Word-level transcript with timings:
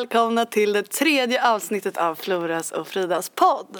välkomna 0.00 0.46
till 0.46 0.72
det 0.72 0.82
tredje 0.82 1.48
avsnittet 1.48 1.96
av 1.96 2.14
Floras 2.14 2.72
och 2.72 2.88
Fridas 2.88 3.30
podd. 3.30 3.78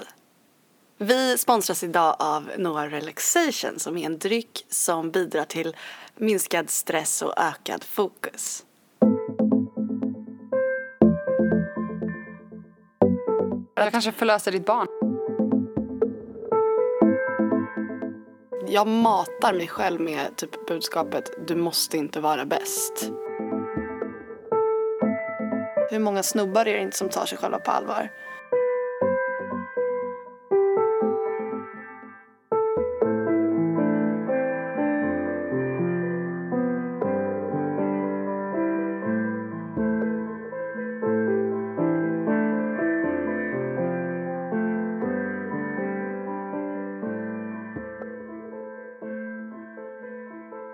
Vi 0.97 1.37
sponsras 1.37 1.83
idag 1.83 2.15
av 2.19 2.51
Noah 2.57 2.89
Relaxation 2.89 3.79
som 3.79 3.97
är 3.97 4.05
en 4.05 4.19
dryck 4.19 4.65
som 4.69 5.11
bidrar 5.11 5.45
till 5.45 5.75
minskad 6.15 6.69
stress 6.69 7.21
och 7.21 7.33
ökad 7.37 7.83
fokus. 7.83 8.65
Jag 13.75 13.91
kanske 13.91 14.11
förlöser 14.11 14.51
ditt 14.51 14.65
barn. 14.65 14.87
Jag 18.67 18.87
matar 18.87 19.53
mig 19.53 19.67
själv 19.67 20.01
med 20.01 20.35
typ 20.35 20.67
budskapet 20.67 21.47
du 21.47 21.55
måste 21.55 21.97
inte 21.97 22.19
vara 22.19 22.45
bäst. 22.45 23.11
Hur 25.91 25.99
många 25.99 26.23
snubbar 26.23 26.67
är 26.67 26.73
det 26.73 26.81
inte 26.81 26.97
som 26.97 27.09
tar 27.09 27.25
sig 27.25 27.37
själva 27.37 27.59
på 27.59 27.71
allvar? 27.71 28.09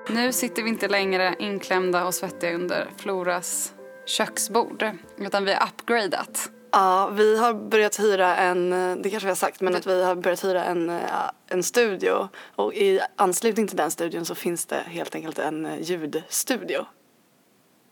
Nu 0.09 0.31
sitter 0.33 0.63
vi 0.63 0.69
inte 0.69 0.87
längre 0.87 1.35
inklämda 1.39 2.05
och 2.05 2.13
svettiga 2.13 2.53
under 2.53 2.87
Floras 2.97 3.73
köksbord. 4.07 4.89
Utan 5.17 5.45
vi 5.45 5.53
har 5.53 5.67
upgradat. 5.67 6.49
Ja, 6.71 7.09
vi 7.09 7.37
har 7.37 7.53
börjat 7.53 7.99
hyra 7.99 8.35
en, 8.35 8.69
det 9.01 9.09
kanske 9.09 9.25
vi 9.25 9.31
har 9.31 9.35
sagt, 9.35 9.61
men 9.61 9.75
att 9.75 9.87
vi 9.87 10.03
har 10.03 10.15
börjat 10.15 10.43
hyra 10.43 10.65
en, 10.65 10.89
eh, 10.89 11.29
en 11.47 11.63
studio. 11.63 12.29
Och 12.55 12.73
i 12.73 12.99
anslutning 13.15 13.67
till 13.67 13.77
den 13.77 13.91
studion 13.91 14.25
så 14.25 14.35
finns 14.35 14.65
det 14.65 14.83
helt 14.87 15.15
enkelt 15.15 15.39
en 15.39 15.65
eh, 15.65 15.81
ljudstudio. 15.81 16.85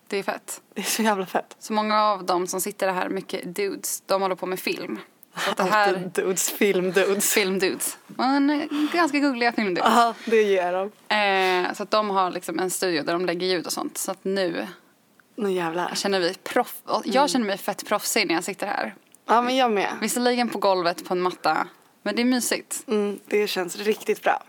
Det 0.07 0.17
är 0.17 0.23
fett. 0.23 0.61
Det 0.73 0.81
är 0.81 0.85
så 0.85 1.01
jävla 1.01 1.25
fett. 1.25 1.55
Så 1.59 1.73
många 1.73 2.03
av 2.03 2.25
dem 2.25 2.47
som 2.47 2.61
sitter 2.61 2.91
här, 2.91 3.09
mycket 3.09 3.55
dudes, 3.55 4.03
de 4.05 4.21
håller 4.21 4.35
på 4.35 4.45
med 4.45 4.59
film. 4.59 4.99
Så 5.37 5.51
att 5.51 5.57
det 5.57 5.63
här, 5.63 6.11
dudes, 6.13 6.49
filmdudes. 6.49 7.33
filmdudes. 7.33 7.97
Men 8.07 8.69
ganska 8.93 9.19
gulliga 9.19 9.51
filmdudes. 9.51 9.91
Ja, 9.95 10.13
det 10.25 10.41
ger 10.41 10.73
de. 10.73 10.91
Eh, 11.15 11.73
så 11.73 11.83
att 11.83 11.91
de 11.91 12.09
har 12.09 12.31
liksom 12.31 12.59
en 12.59 12.69
studio 12.69 13.03
där 13.03 13.13
de 13.13 13.25
lägger 13.25 13.47
ljud 13.47 13.65
och 13.65 13.73
sånt. 13.73 13.97
Så 13.97 14.11
att 14.11 14.23
nu 14.23 14.67
Nu 15.35 15.51
jävlar. 15.51 15.95
känner 15.95 16.19
vi 16.19 16.33
proff. 16.33 16.75
Jag 17.05 17.29
känner 17.29 17.45
mig 17.45 17.57
fett 17.57 17.85
proffsig 17.85 18.27
när 18.27 18.35
jag 18.35 18.43
sitter 18.43 18.67
här. 18.67 18.95
Ja, 19.25 19.41
men 19.41 19.55
jag 19.55 19.71
med. 19.71 19.89
Visserligen 20.01 20.49
på 20.49 20.57
golvet 20.59 21.05
på 21.05 21.13
en 21.13 21.21
matta. 21.21 21.67
Men 22.01 22.15
det 22.15 22.21
är 22.21 22.25
mysigt. 22.25 22.83
Mm, 22.87 23.19
det 23.27 23.47
känns 23.47 23.75
riktigt 23.75 24.23
bra. 24.23 24.43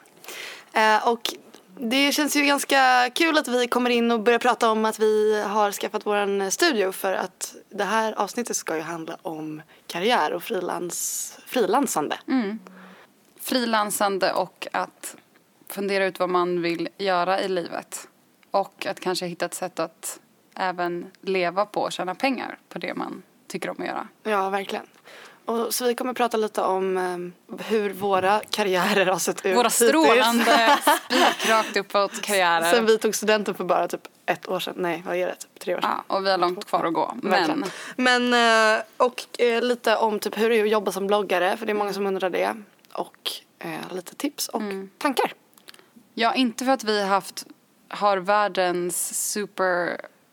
Eh, 0.73 1.09
och 1.09 1.35
det 1.79 2.13
känns 2.13 2.37
ju 2.37 2.43
ganska 2.43 3.11
kul 3.15 3.39
att 3.39 3.49
vi 3.49 3.67
kommer 3.67 3.91
in 3.91 4.11
och 4.11 4.21
börjar 4.21 4.39
prata 4.39 4.71
om 4.71 4.85
att 4.85 4.99
vi 4.99 5.43
har 5.43 5.73
skaffat 5.73 6.07
vår 6.07 6.51
studio 6.51 6.93
för 6.93 7.13
att 7.13 7.55
det 7.69 7.85
här 7.85 8.13
avsnittet 8.13 8.57
ska 8.57 8.77
ju 8.77 8.83
handla 8.83 9.17
om 9.23 9.63
karriär 9.87 10.33
och 10.33 10.43
frilans, 10.43 11.39
frilansande. 11.47 12.19
frilansande 13.41 14.33
och 14.33 14.67
att 14.73 15.17
fundera 15.69 16.07
ut 16.07 16.19
vad 16.19 16.29
man 16.31 16.63
vill 16.63 16.89
göra 16.99 17.41
i 17.41 17.49
livet. 17.49 18.09
Och 18.51 18.87
att 18.87 19.01
kanske 19.01 19.27
hitta 19.27 19.47
ett 19.47 19.55
sätt 19.55 19.79
att 19.79 20.21
även 20.57 21.11
leva 21.21 21.67
på 21.67 21.81
och 21.81 21.93
tjäna 21.93 22.15
pengar 22.15 22.59
på 22.69 22.79
det 22.79 22.95
man 22.95 23.23
tycker 23.49 23.71
om 23.71 23.77
att 23.81 23.87
göra. 23.87 24.09
Ja, 24.23 24.51
verkligen. 24.51 24.87
Och, 25.45 25.75
så 25.75 25.85
vi 25.85 25.95
kommer 25.95 26.13
prata 26.13 26.37
lite 26.37 26.63
om 26.63 26.97
eh, 26.97 27.57
hur 27.67 27.93
våra 27.93 28.41
karriärer 28.51 29.07
har 29.07 29.19
sett 29.19 29.47
ut 29.47 29.57
Våra 29.57 29.71
strålande, 29.71 30.79
spikrakt 31.37 31.77
uppåt 31.77 32.21
karriärer. 32.23 32.73
Sen 32.73 32.87
vi 32.87 32.99
tog 32.99 33.15
studenten 33.15 33.55
för 33.55 33.65
bara 33.65 33.89
typ 33.89 34.09
ett 34.27 34.49
år 34.49 34.61
sedan. 34.61 34.75
Nej, 34.77 35.03
vad 35.07 35.17
är 35.17 35.27
det? 35.27 35.35
Typ 35.35 35.59
tre 35.59 35.75
år 35.75 35.81
sedan. 35.81 35.91
Ja, 36.09 36.17
och 36.17 36.27
vi 36.27 36.31
har 36.31 36.39
långt 36.39 36.65
kvar 36.65 36.85
att 36.85 36.95
gå. 36.95 37.15
Verkligen. 37.23 37.65
Men 37.97 38.31
Men, 38.31 38.77
eh, 38.79 38.83
och 38.97 39.41
eh, 39.41 39.63
lite 39.63 39.97
om 39.97 40.19
typ 40.19 40.39
hur 40.39 40.51
det 40.51 40.57
är 40.57 40.63
att 40.65 40.71
jobba 40.71 40.93
som 40.93 41.07
bloggare, 41.07 41.57
för 41.57 41.67
det 41.67 41.73
är 41.73 41.75
många 41.75 41.93
som 41.93 42.07
undrar 42.07 42.31
det. 42.31 42.55
Och 42.93 43.31
eh, 43.59 43.95
lite 43.95 44.15
tips 44.15 44.49
och 44.49 44.61
Mm. 44.61 44.91
tankar. 44.99 45.33
ja, 46.15 46.35
inte 46.35 46.65
för 46.65 46.73
att 46.73 46.85
vi 46.85 47.03
haft, 47.05 47.47
har 47.89 48.17
världens 48.19 49.15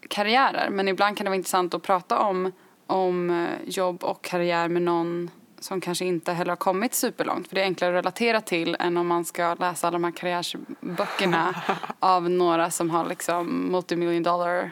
superkarriärer. 0.04 0.70
Men 0.70 0.88
ibland 0.88 1.18
kan 1.18 1.26
det 1.26 1.30
vara 1.30 1.36
intressant 1.36 1.74
att 1.74 1.82
prata 1.82 2.20
om, 2.20 2.52
om 2.88 3.30
eh, 3.30 3.70
jobb 3.70 4.04
och 4.04 4.22
karriär 4.24 4.68
med 4.70 4.82
någon 4.82 5.30
som 5.60 5.82
kanske 5.82 6.06
inte 6.06 6.32
heller 6.34 6.52
har 6.52 6.56
kommit 6.56 6.94
superlångt. 6.94 7.48
För 7.48 7.56
det 7.56 7.62
är 7.62 7.66
enklare 7.66 7.90
att 8.00 8.06
relatera 8.06 8.42
till 8.42 8.76
än 8.80 8.98
om 8.98 9.08
man 9.08 9.26
ska 9.26 9.54
läsa 9.60 9.88
alla 9.88 9.96
de 9.96 10.04
här 10.04 10.12
karriärsböckerna 10.12 11.56
av 12.00 12.30
några 12.30 12.72
som 12.72 12.90
har 12.90 13.06
liksom 13.06 13.72
multimillion 13.72 14.24
dollar 14.24 14.72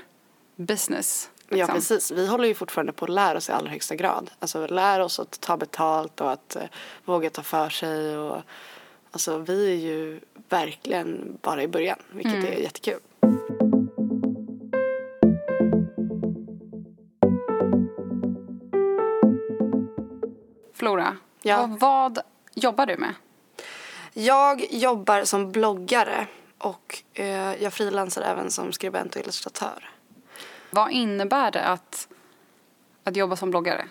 business. 0.55 1.29
Ja, 1.49 1.57
liksom. 1.57 1.75
precis. 1.75 2.11
Vi 2.11 2.27
håller 2.27 2.47
ju 2.47 2.53
fortfarande 2.53 2.93
på 2.93 3.05
att 3.05 3.11
lära 3.11 3.37
oss 3.37 3.49
i 3.49 3.51
allra 3.51 3.69
högsta 3.69 3.95
grad. 3.95 4.31
Alltså 4.39 4.67
lära 4.67 5.05
oss 5.05 5.19
att 5.19 5.39
ta 5.41 5.57
betalt 5.57 6.21
och 6.21 6.31
att 6.31 6.55
eh, 6.55 6.63
våga 7.05 7.29
ta 7.29 7.41
för 7.41 7.69
sig. 7.69 8.17
Och, 8.17 8.41
alltså, 9.11 9.37
vi 9.37 9.71
är 9.71 9.75
ju 9.75 10.19
verkligen 10.49 11.37
bara 11.41 11.63
i 11.63 11.67
början, 11.67 11.97
vilket 12.11 12.33
Mm. 12.33 12.45
är 12.45 12.51
jättekul. 12.57 12.99
Flora, 20.81 21.17
Ja. 21.41 21.69
vad, 21.79 22.19
jobbar 22.53 22.85
du 22.85 22.97
med? 22.97 23.13
Jag 24.13 24.65
jobbar 24.69 25.23
som 25.23 25.51
bloggare 25.51 26.27
och 26.57 27.03
eh, 27.13 27.63
jag 27.63 27.73
frilansar 27.73 28.21
även 28.21 28.51
som 28.51 28.71
skribent 28.71 29.15
och 29.15 29.21
illustratör. 29.21 29.89
Vad 30.69 30.91
innebär 30.91 31.51
det 31.51 31.63
att, 31.63 32.07
att 33.03 33.15
jobba 33.15 33.35
som 33.35 33.51
bloggare? 33.51 33.85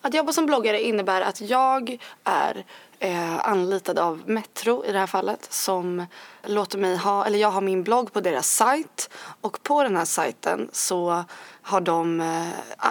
Att 0.00 0.14
jobba 0.14 0.32
som 0.32 0.46
bloggare 0.46 0.82
innebär 0.82 1.20
att 1.20 1.40
jag 1.40 1.98
är 2.24 2.64
eh, 2.98 3.48
anlitad 3.48 3.98
av 3.98 4.22
Metro 4.26 4.84
i 4.84 4.92
det 4.92 4.98
här 4.98 5.06
fallet 5.06 5.52
som 5.52 6.06
låter 6.42 6.78
mig 6.78 6.96
ha, 6.96 7.26
eller 7.26 7.38
jag 7.38 7.50
har 7.50 7.60
min 7.60 7.82
blogg 7.82 8.12
på 8.12 8.20
deras 8.20 8.48
sajt 8.50 9.10
och 9.40 9.62
på 9.62 9.82
den 9.82 9.96
här 9.96 10.04
sajten 10.04 10.68
så 10.72 11.24
har 11.62 11.80
de 11.80 12.20
eh, 12.20 12.48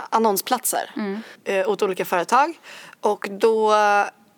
annonsplatser 0.09 0.91
eh, 1.43 1.69
åt 1.69 1.81
olika 1.81 2.05
företag 2.05 2.59
och 3.05 3.27
då 3.31 3.75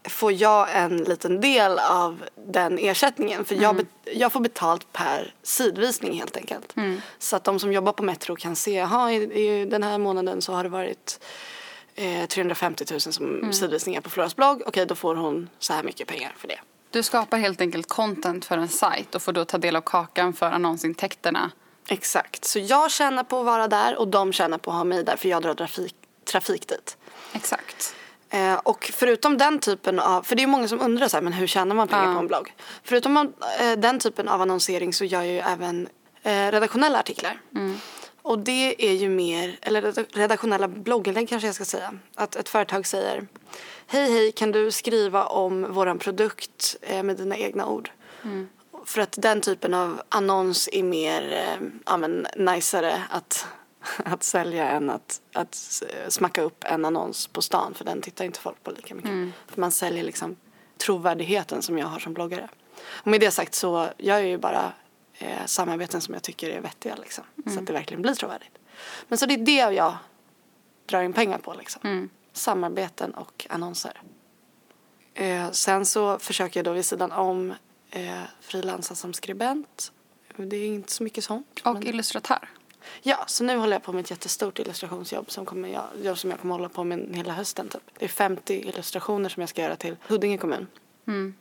får 0.10 0.32
jag 0.32 0.68
en 0.76 0.98
liten 0.98 1.42
del 1.42 1.80
av 1.80 2.24
den 2.48 2.78
ersättningen 2.80 3.46
för 3.46 3.56
jag, 3.56 3.76
bet- 3.76 3.88
jag 4.14 4.32
får 4.32 4.40
betalt 4.40 4.94
per 4.94 5.34
sidvisning 5.44 6.20
helt 6.20 6.38
enkelt. 6.38 6.74
Så 7.20 7.36
att 7.36 7.44
de 7.44 7.60
som 7.60 7.74
jobbar 7.74 7.94
på 7.94 8.04
Metro 8.04 8.36
kan 8.36 8.56
se, 8.56 8.72
jaha 8.74 9.12
i, 9.12 9.16
i 9.16 9.66
den 9.66 9.84
här 9.84 9.98
månaden 9.98 10.42
så 10.42 10.54
har 10.54 10.64
det 10.64 10.70
varit 10.70 11.20
eh, 11.96 12.26
350 12.28 12.86
000 12.92 13.00
som 13.02 13.54
sidvisningar 13.54 14.02
på 14.02 14.10
Floras 14.10 14.36
blogg. 14.36 14.62
Okej, 14.66 14.86
då 14.86 14.96
får 14.96 15.16
hon 15.16 15.50
så 15.60 15.74
här 15.74 15.84
mycket 15.84 16.08
pengar 16.08 16.36
för 16.38 16.48
det. 16.48 16.60
Du 16.92 17.04
skapar 17.04 17.38
helt 17.38 17.62
enkelt 17.62 17.88
content 17.88 18.46
för 18.46 18.58
en 18.58 18.68
sajt 18.70 19.16
och 19.16 19.22
får 19.22 19.32
då 19.34 19.46
ta 19.46 19.58
del 19.58 19.76
av 19.76 19.82
kakan 19.82 20.34
för 20.34 20.46
annonsintäkterna. 20.46 21.52
Exakt. 21.90 22.46
Så 22.46 22.60
jag 22.60 22.92
tjänar 22.92 23.24
på 23.24 23.40
att 23.40 23.46
vara 23.46 23.68
där 23.68 23.96
och 24.00 24.08
de 24.08 24.34
tjänar 24.34 24.58
på 24.58 24.72
att 24.72 24.78
ha 24.78 24.84
mig 24.84 25.04
där 25.04 25.16
för 25.18 25.30
jag 25.30 25.42
drar 25.42 25.54
trafik, 25.54 25.96
trafik 26.32 26.68
dit. 26.68 26.98
Exakt. 27.34 27.96
Eh, 28.30 28.54
och 28.56 28.92
förutom 28.94 29.38
den 29.38 29.60
typen 29.60 30.00
av, 30.00 30.24
för 30.24 30.36
det 30.36 30.44
är 30.44 30.48
många 30.48 30.68
som 30.68 30.82
undrar 30.82 31.08
så 31.08 31.18
här, 31.18 31.22
men 31.22 31.34
hur 31.34 31.48
tjänar 31.48 31.76
man 31.76 31.88
pengar 31.88 32.06
Ja. 32.08 32.14
på 32.14 32.20
en 32.20 32.28
blogg? 32.28 32.54
Förutom 32.84 33.18
eh, 33.18 33.72
den 33.78 34.00
typen 34.00 34.28
av 34.28 34.42
annonsering 34.42 34.94
så 34.94 35.06
gör 35.06 35.22
jag 35.24 35.34
ju 35.34 35.40
även 35.40 35.88
eh, 36.24 36.52
redaktionella 36.52 37.00
artiklar. 37.00 37.42
Och 38.22 38.40
det 38.40 38.90
är 38.90 38.94
ju 38.94 39.10
mer, 39.10 39.58
eller 39.62 39.82
red- 39.82 40.06
redaktionella 40.14 40.68
blogginlägg 40.68 41.30
kanske 41.30 41.48
jag 41.48 41.56
ska 41.56 41.66
säga. 41.66 41.94
Att 42.16 42.36
ett 42.36 42.50
företag 42.50 42.86
säger 42.88 43.28
Hej 43.88 44.12
hej, 44.12 44.32
kan 44.32 44.52
du 44.52 44.72
skriva 44.72 45.26
om 45.26 45.74
våran 45.74 46.00
produkt 46.00 46.76
eh, 46.82 47.04
med 47.04 47.18
dina 47.18 47.38
egna 47.38 47.68
ord? 47.68 47.92
För 48.86 49.02
att 49.02 49.16
den 49.18 49.42
typen 49.42 49.74
av 49.74 50.02
annons 50.10 50.70
är 50.72 50.84
mer, 50.84 51.32
eh, 51.34 51.68
ja 51.86 51.98
men, 51.98 52.28
najsare 52.36 53.04
att, 53.10 53.48
att 54.06 54.24
sälja 54.24 54.70
än 54.70 54.90
att, 54.90 55.22
att 55.34 55.84
smacka 56.08 56.42
upp 56.42 56.64
en 56.68 56.86
annons 56.86 57.28
på 57.28 57.42
stan 57.42 57.74
för 57.74 57.86
den 57.86 58.02
tittar 58.02 58.26
inte 58.26 58.40
folk 58.40 58.64
på 58.64 58.72
lika 58.72 58.96
mycket. 58.96 59.12
För 59.48 59.62
man 59.62 59.72
säljer 59.72 60.04
liksom 60.04 60.36
trovärdigheten 60.78 61.62
som 61.62 61.78
jag 61.78 61.88
har 61.88 62.00
som 62.00 62.14
bloggare. 62.14 62.50
Och 62.88 63.08
med 63.08 63.20
det 63.20 63.32
sagt 63.32 63.56
så 63.56 63.90
jag 63.98 64.18
är 64.18 64.24
ju 64.24 64.38
bara 64.38 64.72
eh, 65.14 65.46
samarbeten 65.46 66.02
som 66.02 66.14
jag 66.14 66.24
tycker 66.24 66.50
är 66.50 66.62
vettiga 66.62 66.96
liksom. 66.96 67.24
Så 67.54 67.60
att 67.60 67.68
det 67.68 67.74
verkligen 67.74 68.02
blir 68.02 68.14
trovärdigt. 68.14 68.58
Men 69.08 69.18
så 69.18 69.26
det 69.26 69.34
är 69.34 69.38
det 69.46 69.76
jag 69.76 69.98
drar 70.86 71.02
in 71.02 71.14
pengar 71.14 71.38
på 71.38 71.54
liksom. 71.54 72.10
Samarbeten 72.34 73.14
och 73.14 73.48
annonser. 73.50 74.02
Eh, 75.14 75.52
sen 75.52 75.86
så 75.86 76.20
försöker 76.20 76.60
jag 76.60 76.66
då 76.66 76.72
vid 76.72 76.86
sidan 76.86 77.12
om 77.12 77.54
eh, 77.90 78.22
frilansa 78.42 78.96
som 78.96 79.14
skribent. 79.14 79.92
Det 80.36 80.56
är 80.56 80.68
inte 80.68 80.92
så 80.92 81.04
mycket 81.04 81.24
sånt. 81.24 81.62
Och 81.64 81.74
men- 81.74 81.88
illustratör. 81.88 82.50
Ja, 83.02 83.24
så 83.28 83.44
nu 83.44 83.58
håller 83.58 83.74
jag 83.74 83.84
på 83.84 83.94
med 83.94 84.04
ett 84.04 84.12
jättestort 84.12 84.60
illustrationsjobb 84.60 85.32
som, 85.32 85.46
kommer 85.46 85.70
jag, 86.04 86.18
som 86.18 86.30
jag 86.30 86.40
kommer 86.40 86.56
hålla 86.56 86.70
på 86.70 86.84
med 86.84 87.16
hela 87.16 87.34
hösten. 87.34 87.70
Typ. 87.70 87.82
Det 88.00 88.06
är 88.06 88.10
50 88.10 88.54
illustrationer 88.54 89.30
som 89.30 89.42
jag 89.42 89.50
ska 89.50 89.62
göra 89.62 89.76
till 89.76 89.96
Huddinge 90.08 90.38
kommun. 90.38 90.68
Mm. 91.08 91.36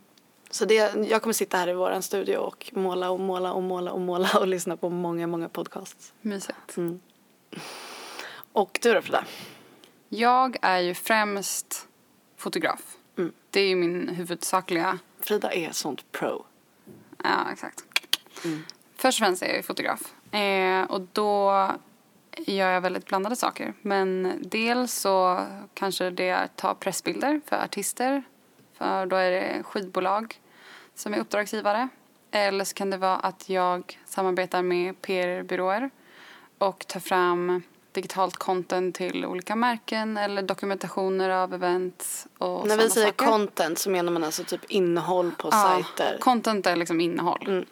Så 0.51 0.65
det, 0.65 0.95
jag 1.09 1.23
kommer 1.23 1.33
sitta 1.33 1.57
här 1.57 1.69
i 1.69 1.75
våran 1.75 2.03
studio 2.03 2.37
och 2.37 2.71
måla 2.73 3.11
och 3.11 3.21
måla 3.21 3.53
och 3.53 3.63
måla 3.63 3.93
och 3.93 4.01
måla 4.01 4.31
och 4.39 4.47
lyssna 4.47 4.77
på 4.77 4.91
många, 4.91 5.27
många 5.27 5.49
podcasts. 5.49 6.13
Mysigt. 6.21 6.77
Mm. 6.77 7.01
Och 8.53 8.79
du 8.83 8.95
då 8.95 9.03
Frida? 9.03 9.25
Jag 10.09 10.57
är 10.63 10.79
ju 10.79 10.95
främst 10.95 11.89
fotograf. 12.37 12.97
Mm. 13.19 13.33
Det 13.51 13.61
är 13.61 13.69
ju 13.69 13.77
min 13.77 14.09
huvudsakliga... 14.09 14.99
Frida 15.21 15.53
är 15.53 15.73
sånt 15.73 16.13
pro. 16.13 16.45
Ja, 17.25 17.53
exakt. 17.53 17.85
Först 18.97 19.21
och 19.21 19.27
främst 19.27 19.43
är 19.43 19.55
jag 19.55 19.65
fotograf. 19.65 20.15
Eh, 20.35 20.83
och 20.83 21.01
då 21.13 21.53
gör 22.37 22.71
jag 22.71 22.81
väldigt 22.81 23.07
blandade 23.07 23.37
saker. 23.37 23.75
Men 23.83 24.39
dels 24.43 24.95
så 24.95 25.41
kanske 25.75 26.11
det 26.11 26.29
är 26.29 26.45
att 26.45 26.57
ta 26.57 26.75
pressbilder 26.75 27.41
för 27.47 27.65
artister. 27.65 28.23
För 28.79 29.07
då 29.07 29.17
är 29.17 29.31
det 29.31 29.63
skivbolag 29.63 30.41
som 30.95 31.15
är 31.15 31.19
uppdragsgivare. 31.19 31.89
Eller 32.31 32.65
så 32.65 32.75
kan 32.75 32.91
det 32.91 32.97
vara 32.97 33.17
att 33.17 33.49
jag 33.49 33.99
samarbetar 34.07 34.63
med 34.63 35.03
PR-byråer 35.03 35.91
och 36.59 36.87
tar 36.87 37.01
fram 37.01 37.63
digitalt 37.93 38.37
content 38.37 38.95
till 38.95 39.25
olika 39.25 39.57
märken 39.57 40.17
eller 40.17 40.43
dokumentationer 40.43 41.31
av 41.31 41.55
events 41.55 42.27
och 42.39 42.67
När 42.69 42.77
vi 42.77 42.91
säger 42.91 43.07
saker. 43.07 43.27
content 43.27 43.79
så 43.79 43.91
menar 43.91 44.13
man 44.13 44.25
alltså 44.25 44.45
typ 44.45 44.65
innehåll 44.71 45.31
på 45.39 45.49
Ja, 45.53 45.83
sajter. 45.85 46.19
Content 46.21 46.67
är 46.67 46.77
liksom 46.77 47.01
innehåll. 47.01 47.45
Mm. 47.47 47.65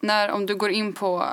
När, 0.00 0.30
om 0.30 0.46
du 0.46 0.56
går 0.56 0.70
in 0.70 0.92
på 0.92 1.26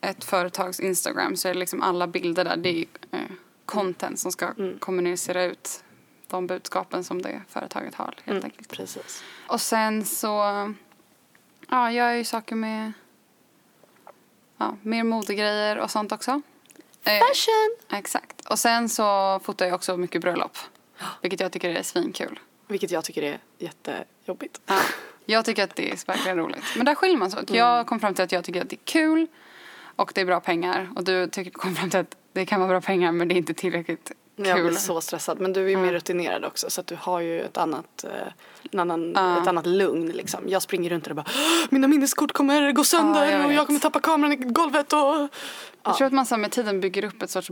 ett 0.00 0.24
företags 0.24 0.80
Instagram 0.80 1.36
så 1.36 1.48
är 1.48 1.52
det 1.54 1.58
liksom 1.60 1.82
alla 1.82 2.06
bilder 2.06 2.44
där. 2.44 2.56
Det 2.56 2.68
är 2.78 2.84
eh, 3.12 3.20
content 3.66 4.18
som 4.20 4.32
ska 4.32 4.46
Mm. 4.46 4.78
kommunicera 4.78 5.44
ut 5.44 5.84
de 6.26 6.46
budskapen 6.46 7.04
som 7.04 7.22
det 7.22 7.42
företaget 7.48 7.94
har 7.94 8.04
helt 8.24 8.26
Mm, 8.28 8.44
enkelt. 8.44 8.68
Precis. 8.68 9.22
Och 9.46 9.60
sen 9.60 10.04
så 10.04 10.26
ja, 11.68 11.92
jag 11.92 11.92
gör 11.92 12.12
ju 12.12 12.24
saker 12.24 12.54
med 12.56 12.92
ja, 14.56 14.76
mer 14.82 15.04
modegrejer 15.04 15.78
och 15.78 15.90
sånt 15.90 16.12
också. 16.12 16.30
Eh, 17.04 17.18
Fashion! 17.28 17.98
exakt. 17.98 18.46
Och 18.46 18.58
sen 18.58 18.88
så 18.88 19.40
fotar 19.44 19.66
jag 19.66 19.74
också 19.74 19.96
mycket 19.96 20.20
bröllop. 20.20 20.58
Vilket 21.22 21.40
jag 21.40 21.52
tycker 21.52 21.70
är 21.70 21.82
svinkul. 21.82 22.40
Vilket 22.66 22.90
jag 22.90 23.04
tycker 23.04 23.22
är 23.22 23.38
jättejobbigt. 23.58 24.60
Ja, 24.66 24.80
jag 25.32 25.44
tycker 25.44 25.64
att 25.64 25.76
det 25.76 25.90
är 25.92 26.06
verkligen 26.06 26.38
roligt. 26.38 26.62
Men 26.76 26.86
där 26.86 26.94
skiljer 26.94 27.16
man 27.18 27.30
sig 27.30 27.42
åt. 27.42 27.50
Mm. 27.50 27.58
Jag 27.58 27.86
kom 27.86 28.00
fram 28.00 28.14
till 28.14 28.24
att 28.24 28.32
jag 28.32 28.44
tycker 28.44 28.62
att 28.62 28.70
det 28.70 28.76
är 28.76 28.84
kul 28.84 29.26
och 29.96 30.12
det 30.14 30.20
är 30.20 30.24
bra 30.24 30.40
pengar. 30.40 30.88
Och 30.96 31.04
du 31.04 31.26
tycker, 31.26 31.50
kom 31.50 31.74
fram 31.74 31.90
till 31.90 32.00
att 32.00 32.16
det 32.32 32.46
kan 32.46 32.60
vara 32.60 32.68
bra 32.68 32.80
pengar 32.80 33.12
men 33.12 33.28
det 33.28 33.34
är 33.34 33.36
inte 33.36 33.54
tillräckligt 33.54 34.12
Jag 34.36 34.56
kul. 34.56 34.66
blir 34.66 34.76
så 34.76 35.00
stressad. 35.00 35.40
Men 35.40 35.52
du 35.52 35.64
är 35.64 35.68
ju 35.68 35.76
mer 35.76 35.92
rutinerad 35.92 36.44
också 36.44 36.70
så 36.70 36.80
att 36.80 36.86
du 36.86 36.96
har 37.00 37.20
ju 37.20 37.40
ett 37.40 37.56
annat, 37.56 38.04
eh, 38.04 38.10
en 38.72 38.80
annan, 38.80 39.12
Ja. 39.16 39.42
ett 39.42 39.48
annat 39.48 39.66
lugn 39.66 40.06
liksom. 40.08 40.40
Jag 40.48 40.62
springer 40.62 40.90
runt 40.90 41.04
där 41.04 41.10
och 41.10 41.16
bara 41.16 41.26
"Åh, 41.28 41.66
mina 41.70 41.88
minneskort 41.88 42.32
kommer 42.32 42.72
gå 42.72 42.84
sönder 42.84 43.24
Ja, 43.24 43.30
jag 43.30 43.46
och 43.46 43.52
jag 43.52 43.66
kommer 43.66 43.80
tappa 43.80 44.00
kameran 44.00 44.32
i 44.32 44.36
golvet 44.36 44.92
och... 44.92 44.98
Ja. 44.98 45.28
Jag 45.82 45.96
tror 45.96 46.06
att 46.06 46.12
man 46.12 46.26
så 46.26 46.36
med 46.36 46.50
tiden 46.50 46.80
bygger 46.80 47.04
upp 47.04 47.22
ett 47.22 47.30
sorts 47.30 47.50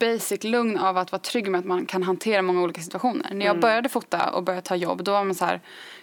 basic 0.00 0.44
lugn 0.44 0.78
av 0.78 0.98
att 0.98 1.12
vara 1.12 1.20
trygg 1.20 1.50
med 1.50 1.58
att 1.58 1.64
man 1.64 1.86
kan 1.86 2.02
hantera 2.02 2.42
många 2.42 2.62
olika 2.62 2.80
situationer. 2.80 3.22
När 3.22 3.30
Mm. 3.30 3.46
jag 3.46 3.60
började 3.60 3.88
fota 3.88 4.30
och 4.30 4.42
började 4.42 4.66
ta 4.66 4.76
jobb 4.76 5.04
då 5.04 5.12
var 5.12 5.24
man 5.24 5.34
så 5.34 5.44
här, 5.44 5.60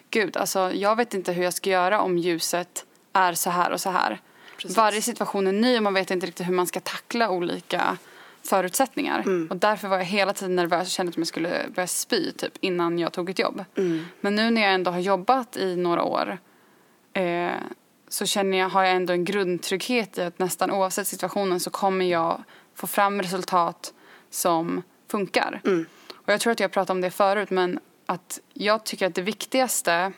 gud 0.09 0.37
alltså 0.37 0.71
jag 0.73 0.95
vet 0.95 1.13
inte 1.13 1.31
hur 1.31 1.43
jag 1.43 1.53
ska 1.53 1.69
göra 1.69 2.01
om 2.01 2.17
ljuset 2.17 2.85
är 3.13 3.33
så 3.33 3.49
här 3.49 3.71
och 3.71 3.81
så 3.81 3.89
här. 3.89 4.21
Precis. 4.57 4.77
Varje 4.77 5.01
situation 5.01 5.47
är 5.47 5.51
ny 5.51 5.77
och 5.77 5.83
man 5.83 5.93
vet 5.93 6.11
inte 6.11 6.27
riktigt 6.27 6.47
hur 6.47 6.53
man 6.53 6.67
ska 6.67 6.79
tackla 6.79 7.29
olika 7.29 7.97
förutsättningar. 8.43 9.19
Mm. 9.19 9.47
Och 9.49 9.57
därför 9.57 9.87
var 9.87 9.97
jag 9.97 10.05
hela 10.05 10.33
tiden 10.33 10.55
nervös 10.55 10.81
och 10.81 10.87
kände 10.91 11.09
att 11.09 11.17
jag 11.17 11.27
skulle 11.27 11.65
börja 11.75 11.87
spy 11.87 12.31
typ 12.31 12.53
innan 12.61 12.99
jag 12.99 13.13
tog 13.13 13.29
ett 13.29 13.39
jobb. 13.39 13.65
Mm. 13.77 14.05
Men 14.21 14.35
nu 14.35 14.49
när 14.49 14.61
jag 14.61 14.73
ändå 14.73 14.91
har 14.91 14.99
jobbat 14.99 15.57
i 15.57 15.75
några 15.75 16.03
år 16.03 16.37
eh, 17.13 17.51
så 18.09 18.25
känner 18.25 18.57
jag, 18.57 18.69
har 18.69 18.83
jag 18.83 18.95
ändå 18.95 19.13
en 19.13 19.25
grundtrygghet 19.25 20.17
i 20.17 20.21
att 20.21 20.39
nästan 20.39 20.71
oavsett 20.71 21.07
situationen 21.07 21.59
så 21.59 21.69
kommer 21.69 22.05
jag 22.05 22.43
få 22.77 22.87
fram 22.87 23.21
resultat 23.21 23.93
som 24.29 24.83
funkar. 25.07 25.61
Mm. 25.65 25.85
Och 26.15 26.33
jag 26.33 26.41
tror 26.41 26.51
att 26.51 26.59
jag 26.59 26.71
pratade 26.71 26.97
om 26.97 27.01
det 27.01 27.11
förut 27.11 27.49
men 27.49 27.79
att 28.05 28.39
jag 28.53 28.83
tycker 28.83 29.07
att 29.07 29.15
det 29.15 29.21
viktigaste 29.21 30.11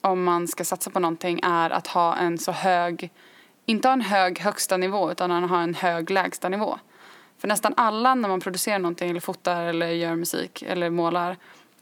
om 0.00 0.24
man 0.24 0.48
ska 0.48 0.64
satsa 0.64 0.90
på 0.90 1.00
någonting 1.00 1.40
är 1.42 1.70
att 1.70 1.86
ha 1.86 2.16
en 2.16 2.38
så 2.38 2.52
hög, 2.52 3.10
inte 3.66 3.88
ha 3.88 3.92
en 3.92 4.00
hög 4.00 4.38
högsta 4.38 4.76
nivå 4.76 5.12
utan 5.12 5.30
att 5.30 5.50
ha 5.50 5.62
en 5.62 5.74
hög 5.74 6.10
lägsta 6.10 6.48
nivå. 6.48 6.78
För 7.38 7.48
nästan 7.48 7.74
alla 7.76 8.14
när 8.14 8.28
man 8.28 8.40
producerar 8.40 8.78
någonting 8.78 9.10
eller 9.10 9.20
fotar 9.20 9.62
eller 9.62 9.86
gör 9.86 10.14
musik 10.14 10.62
eller 10.62 10.90
målar 10.90 11.36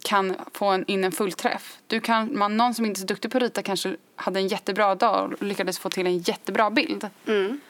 kan 0.04 0.36
få 0.52 0.66
en, 0.66 0.84
in 0.86 1.04
en 1.04 1.12
fullträff. 1.12 1.78
Du 1.86 2.00
kan, 2.00 2.38
man, 2.38 2.56
någon 2.56 2.74
som 2.74 2.84
inte 2.84 2.98
är 2.98 3.00
så 3.00 3.06
duktig 3.06 3.30
på 3.30 3.38
att 3.38 3.42
rita 3.42 3.62
kanske 3.62 3.96
hade 4.16 4.40
en 4.40 4.48
jättebra 4.48 4.94
dag 4.94 5.32
och 5.32 5.42
lyckades 5.42 5.78
få 5.78 5.90
till 5.90 6.06
en 6.06 6.18
jättebra 6.18 6.70
bild. 6.70 7.08
Mm. 7.26 7.60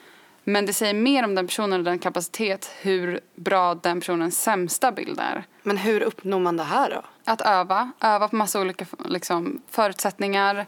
Men 0.43 0.65
det 0.65 0.73
säger 0.73 0.93
mer 0.93 1.23
om 1.23 1.35
den 1.35 1.47
personen 1.47 1.79
och 1.79 1.85
den 1.85 1.99
kapacitet 1.99 2.71
hur 2.81 3.19
bra 3.35 3.75
den 3.75 3.99
personens 3.99 4.41
sämsta 4.41 4.91
bild 4.91 5.19
är. 5.19 5.43
Men 5.63 5.77
hur 5.77 6.01
uppnår 6.01 6.39
man 6.39 6.57
det 6.57 6.63
här 6.63 6.89
då? 6.89 7.01
Att 7.31 7.41
öva, 7.41 7.91
öva 7.99 8.27
på 8.27 8.35
massa 8.35 8.61
olika 8.61 8.85
liksom, 9.05 9.61
förutsättningar 9.69 10.65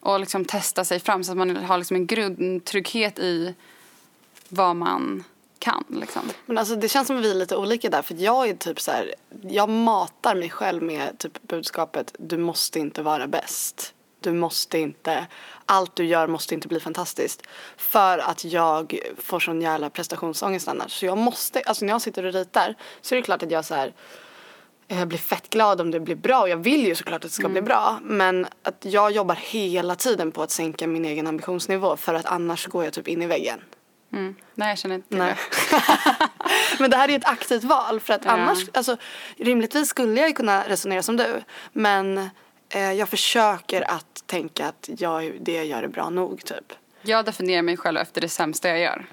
och 0.00 0.20
liksom 0.20 0.44
testa 0.44 0.84
sig 0.84 1.00
fram 1.00 1.24
så 1.24 1.32
att 1.32 1.38
man 1.38 1.56
har 1.56 1.78
liksom 1.78 1.96
en 1.96 2.06
grundtrygghet 2.06 3.18
i 3.18 3.54
vad 4.48 4.76
man 4.76 5.24
kan. 5.58 5.84
Liksom. 5.88 6.22
Men 6.46 6.58
alltså 6.58 6.76
det 6.76 6.88
känns 6.88 7.06
som 7.06 7.16
att 7.16 7.24
vi 7.24 7.30
är 7.30 7.34
lite 7.34 7.56
olika 7.56 7.90
där 7.90 8.02
för 8.02 8.14
jag 8.14 8.48
är 8.48 8.54
typ 8.54 8.80
så 8.80 8.90
här, 8.90 9.14
jag 9.42 9.68
matar 9.68 10.34
mig 10.34 10.50
själv 10.50 10.82
med 10.82 11.18
typ 11.18 11.42
budskapet 11.42 12.14
du 12.18 12.38
måste 12.38 12.78
inte 12.78 13.02
vara 13.02 13.26
bäst. 13.26 13.94
Du 14.26 14.32
måste 14.32 14.78
inte, 14.78 15.26
allt 15.66 15.96
du 15.96 16.04
gör 16.04 16.26
måste 16.26 16.54
inte 16.54 16.68
bli 16.68 16.80
fantastiskt. 16.80 17.42
För 17.76 18.18
att 18.18 18.44
jag 18.44 18.98
får 19.18 19.40
sån 19.40 19.62
jävla 19.62 19.90
prestationsångest 19.90 20.68
annars. 20.68 20.92
Så 20.92 21.06
jag 21.06 21.18
måste, 21.18 21.62
alltså 21.66 21.84
när 21.84 21.92
jag 21.92 22.02
sitter 22.02 22.24
och 22.24 22.32
ritar 22.32 22.74
så 23.00 23.14
är 23.14 23.16
det 23.16 23.22
klart 23.22 23.42
att 23.42 23.50
jag 23.50 23.64
så 23.64 23.74
här 23.74 23.92
jag 24.88 25.08
blir 25.08 25.18
fett 25.18 25.50
glad 25.50 25.80
om 25.80 25.90
det 25.90 26.00
blir 26.00 26.16
bra 26.16 26.40
och 26.40 26.48
jag 26.48 26.56
vill 26.56 26.86
ju 26.86 26.94
såklart 26.94 27.24
att 27.24 27.30
det 27.30 27.34
ska 27.34 27.48
bli 27.48 27.62
bra. 27.62 27.98
Men 28.02 28.46
att 28.62 28.84
jag 28.84 29.12
jobbar 29.12 29.34
hela 29.34 29.94
tiden 29.94 30.32
på 30.32 30.42
att 30.42 30.50
sänka 30.50 30.86
min 30.86 31.04
egen 31.04 31.26
ambitionsnivå 31.26 31.96
för 31.96 32.14
att 32.14 32.26
annars 32.26 32.66
går 32.66 32.84
jag 32.84 32.92
typ 32.92 33.08
in 33.08 33.22
i 33.22 33.26
väggen. 33.26 33.60
Mm. 34.12 34.34
Nej, 34.54 34.68
jag 34.68 34.78
känner 34.78 34.94
inte 34.94 35.08
till 35.08 35.18
Nej. 35.18 35.34
det. 35.70 35.82
Men 36.78 36.90
det 36.90 36.96
här 36.96 37.08
är 37.10 37.16
ett 37.16 37.28
aktivt 37.28 37.64
val 37.64 38.00
för 38.00 38.14
att 38.14 38.24
Ja. 38.24 38.30
annars, 38.30 38.58
alltså 38.74 38.96
rimligtvis 39.36 39.88
skulle 39.88 40.20
jag 40.20 40.28
ju 40.28 40.34
kunna 40.34 40.68
resonera 40.68 41.02
som 41.02 41.16
du. 41.16 41.42
Men 41.72 42.30
eh, 42.68 42.92
jag 42.92 43.08
försöker 43.08 43.90
att 43.90 44.22
tänka 44.26 44.66
att 44.66 44.88
jag, 44.98 45.36
det 45.40 45.52
jag 45.52 45.66
gör 45.66 45.82
är 45.82 45.88
bra 45.88 46.10
nog 46.10 46.44
typ. 46.44 46.72
Jag 47.02 47.24
definierar 47.24 47.62
mig 47.62 47.76
själv 47.76 47.98
efter 47.98 48.20
det 48.20 48.28
sämsta 48.28 48.68
jag 48.68 48.78
gör. 48.78 49.06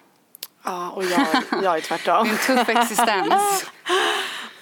Ja, 0.64 0.90
och 0.92 1.04
jag, 1.04 1.28
jag 1.64 1.78
är 1.78 1.82
tvärtom. 1.82 2.30
En 2.30 2.38
tuff 2.38 2.70
existens. 2.70 3.66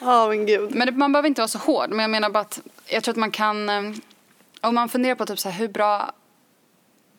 Ja, 0.04 0.28
men 0.28 0.46
gud. 0.46 0.76
Men 0.76 0.86
det, 0.88 0.92
man 0.94 1.12
behöver 1.12 1.28
inte 1.30 1.42
vara 1.42 1.48
så 1.48 1.58
hård. 1.58 1.90
Men 1.90 2.00
jag 2.00 2.10
menar 2.10 2.30
bara 2.30 2.40
att 2.40 2.62
jag 2.86 3.04
tror 3.04 3.14
att 3.14 3.18
man 3.18 3.32
kan... 3.32 3.70
eh, 3.70 3.92
Om 4.62 4.76
man 4.76 4.90
funderar 4.90 5.16
på 5.16 5.26
typ 5.26 5.40
så 5.40 5.50
här, 5.50 5.60
hur 5.60 5.68
bra 5.68 6.12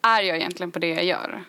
är 0.02 0.22
jag 0.22 0.36
egentligen 0.36 0.70
på 0.72 0.78
det 0.78 0.88
jag 0.88 1.04
gör? 1.04 1.44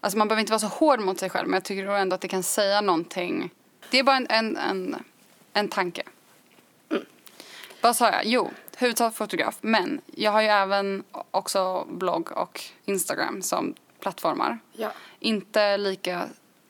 Alltså 0.00 0.18
man 0.18 0.28
behöver 0.28 0.40
inte 0.40 0.52
vara 0.52 0.58
så 0.60 0.66
hård 0.66 1.00
mot 1.00 1.18
sig 1.18 1.30
själv 1.30 1.48
men 1.48 1.54
jag 1.54 1.64
tycker 1.64 1.86
då 1.86 1.92
ändå 1.92 2.14
att 2.14 2.20
det 2.20 2.28
kan 2.28 2.42
säga 2.42 2.80
någonting. 2.80 3.50
Det 3.90 3.98
är 3.98 4.02
bara 4.02 4.16
en, 4.16 4.26
en, 4.30 4.56
en, 4.56 5.04
en 5.52 5.68
tanke. 5.68 6.02
Vad 7.80 7.96
sa 7.96 8.10
jag? 8.10 8.20
Jo, 8.24 8.50
huvudsak 8.80 9.14
fotograf. 9.14 9.58
Men 9.60 10.00
jag 10.06 10.30
har 10.30 10.42
ju 10.42 10.48
även 10.48 11.04
också 11.30 11.84
blogg 11.90 12.32
och 12.32 12.60
Instagram 12.84 13.42
som 13.42 13.74
plattformar. 14.00 14.58
Ja. 14.72 14.92
Inte 15.18 15.76
lika 15.76 16.28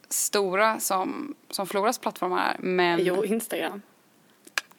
stora 0.09 0.81
som, 0.81 1.35
som 1.50 1.67
Floras 1.67 1.99
plattformar 1.99 2.55
är 2.55 2.57
men... 2.59 3.00
Jo, 3.05 3.25
Instagram. 3.25 3.83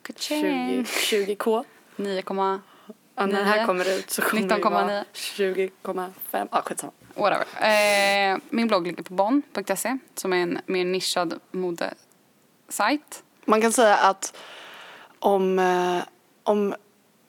20, 0.03 0.13
Ka-ching. 0.13 0.83
20k. 0.83 1.63
9, 1.95 2.23
Ja, 3.15 3.25
när 3.25 3.39
det 3.39 3.45
här 3.45 3.65
kommer 3.65 3.97
ut 3.97 4.09
så 4.09 4.21
kommer 4.21 4.47
det 4.47 4.55
19,9. 4.55 4.71
vara 4.71 5.03
20,5. 5.13 6.47
Ja, 6.51 6.61
skitsamma. 6.61 6.93
whatever. 7.15 7.45
Eh, 8.33 8.37
min 8.49 8.67
blogg 8.67 8.87
ligger 8.87 9.03
på 9.03 9.13
bonn.se 9.13 9.97
som 10.15 10.33
är 10.33 10.37
en 10.37 10.59
mer 10.65 10.85
nischad 10.85 11.39
modesajt. 11.51 13.23
Man 13.45 13.61
kan 13.61 13.71
säga 13.71 13.97
att 13.97 14.37
om, 15.19 15.59
eh, 15.59 16.03
om 16.43 16.75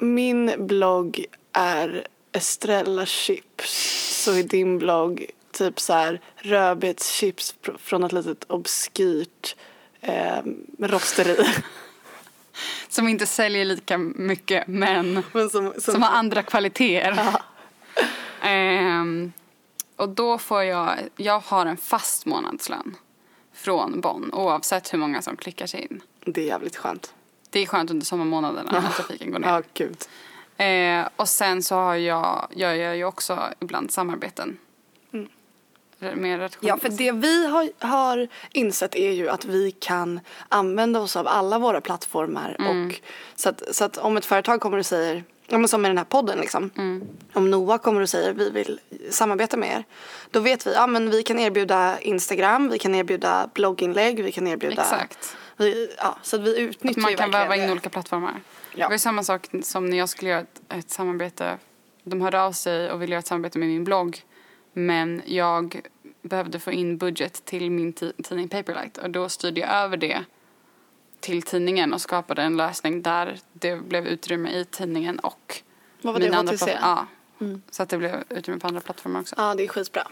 min 0.02 0.66
blogg 0.66 1.25
är 1.52 2.06
Estrella 2.32 3.06
Chips 3.06 4.23
så 4.25 4.32
är 4.32 4.42
din 4.42 4.78
blogg 4.78 5.26
typ 5.52 5.80
så 5.80 5.92
här 5.92 6.21
rödbetschips 6.37 7.54
från 7.78 8.04
ett 8.04 8.12
litet 8.12 8.44
obskyrt 8.50 9.56
eh, 10.00 10.42
rosteri. 10.78 11.37
Som 12.88 13.09
inte 13.09 13.26
säljer 13.26 13.64
lika 13.64 13.99
mycket 13.99 14.66
men 14.68 15.23
Men 15.32 15.50
som, 15.50 15.73
som, 15.73 15.92
som 15.92 16.02
har 16.02 16.11
andra 16.11 16.42
kvaliteter. 16.42 17.18
Ehm, 18.42 19.32
Och 19.97 20.09
då 20.09 20.38
får 20.38 20.62
jag, 20.62 20.99
jag 21.16 21.40
har 21.40 21.66
en 21.66 21.76
fast 21.76 22.26
månadslön 22.26 22.97
från 23.54 24.00
Bonn 24.00 24.32
oavsett 24.32 24.92
hur 24.92 24.99
många 24.99 25.23
som 25.23 25.37
klickar 25.37 25.66
sig 25.66 25.80
in. 25.80 26.02
Det 26.25 26.40
är 26.40 26.47
jävligt 26.47 26.76
skönt. 26.76 27.14
Det 27.52 27.61
är 27.61 27.66
skönt 27.66 27.90
under 27.90 28.06
sommarmånaderna 28.06 28.73
när 28.73 28.90
trafiken 28.90 29.30
går 29.30 29.38
ner. 29.38 29.49
Ja, 29.49 29.62
gud. 29.75 29.97
Eh, 30.56 31.09
och 31.16 31.28
sen 31.28 31.62
så 31.62 31.75
har 31.75 31.94
jag, 31.94 32.49
gör 32.54 32.73
jag 32.73 32.97
ju 32.97 33.04
också 33.04 33.38
ibland 33.61 33.90
samarbeten. 33.90 34.59
Mm. 35.12 35.28
Mer 36.14 36.50
Ja, 36.61 36.78
för 36.78 36.88
det 36.88 37.12
vi 37.12 37.47
har, 37.47 37.87
har 37.87 38.28
insett 38.52 38.94
är 38.94 39.12
ju 39.12 39.28
att 39.28 39.44
vi 39.44 39.71
kan 39.71 40.21
använda 40.49 41.00
oss 41.00 41.16
av 41.16 41.28
alla 41.28 41.59
våra 41.59 41.80
plattformar. 41.80 42.56
Mm. 42.59 42.87
Och, 42.87 43.00
så, 43.37 43.49
att, 43.49 43.75
så 43.75 43.85
att 43.85 43.99
om 43.99 44.16
ett 44.16 44.25
företag 44.25 44.61
kommer 44.61 44.78
och 44.78 44.87
säger 44.87 45.25
Ja, 45.47 45.59
men 45.59 45.68
som 45.68 45.82
med 45.82 45.90
den 45.90 45.99
här 45.99 46.04
podden 46.04 46.38
liksom. 46.38 46.71
Mm. 46.76 47.09
Om 47.32 47.50
Noah 47.50 47.78
kommer 47.78 48.00
och 48.00 48.09
säger 48.09 48.32
vi 48.32 48.50
vill 48.50 48.80
samarbeta 49.11 49.56
med 49.56 49.68
er. 49.68 49.85
Då 50.30 50.40
vet 50.40 50.66
vi, 50.66 50.73
ja 50.73 50.87
men 50.87 51.11
vi 51.11 51.23
kan 51.23 51.38
erbjuda 51.38 52.00
Instagram, 52.00 52.68
vi 52.68 52.78
kan 52.78 52.94
erbjuda 52.94 53.50
blogginlägg, 53.54 54.25
vi 54.25 54.32
kan 54.32 54.47
erbjuda. 54.47 54.82
Exakt. 54.82 55.37
Vi, 55.62 55.95
ja, 55.99 56.19
så 56.23 56.37
att 56.37 56.42
vi 56.42 56.61
utnyttjar 56.61 57.00
att 57.00 57.02
Man 57.02 57.16
kan 57.16 57.31
väva 57.31 57.57
in 57.57 57.71
olika 57.71 57.90
plattformar. 57.90 58.40
Ja. 58.75 58.87
Det 58.87 58.92
var 58.92 58.99
samma 58.99 59.23
sak 59.23 59.49
som 59.62 59.90
när 59.90 59.99
jag 59.99 60.09
skulle 60.09 60.31
göra 60.31 60.40
ett, 60.40 60.61
ett 60.69 60.90
samarbete. 60.90 61.59
De 62.04 62.21
hörde 62.21 62.42
av 62.42 62.52
sig 62.52 62.90
och 62.90 63.02
ville 63.02 63.12
göra 63.12 63.19
ett 63.19 63.26
samarbete 63.26 63.59
med 63.59 63.69
min 63.69 63.85
blogg. 63.85 64.25
Men 64.73 65.23
jag 65.25 65.81
behövde 66.23 66.61
få 66.61 66.73
in 66.73 66.99
budget 66.99 67.45
till 67.45 67.71
min 67.71 67.92
tidning 67.92 68.49
Paperlight 68.49 68.99
och 68.99 69.11
då 69.11 69.28
styrde 69.28 69.61
jag 69.61 69.71
över 69.71 69.97
det 69.97 70.25
till 71.21 71.42
tidningen 71.42 71.92
och 71.92 72.00
skapade 72.00 72.42
en 72.42 72.57
lösning 72.57 73.02
där 73.02 73.38
det 73.52 73.76
blev 73.76 74.07
utrymme 74.07 74.50
i 74.50 74.64
tidningen 74.64 75.19
och 75.19 75.62
Vad 76.02 76.12
var 76.12 76.21
det, 76.21 76.37
HTC? 76.37 76.78
Ja, 76.81 77.07
mm. 77.40 77.62
så 77.71 77.83
att 77.83 77.88
det 77.88 77.99
blev 77.99 78.25
utrymme 78.28 78.61
på 78.61 78.66
andra 78.66 78.81
plattformar 78.81 79.21
också. 79.21 79.35
Ja, 79.38 79.54
det 79.54 79.64
är 79.64 79.69
skitbra. 79.69 80.09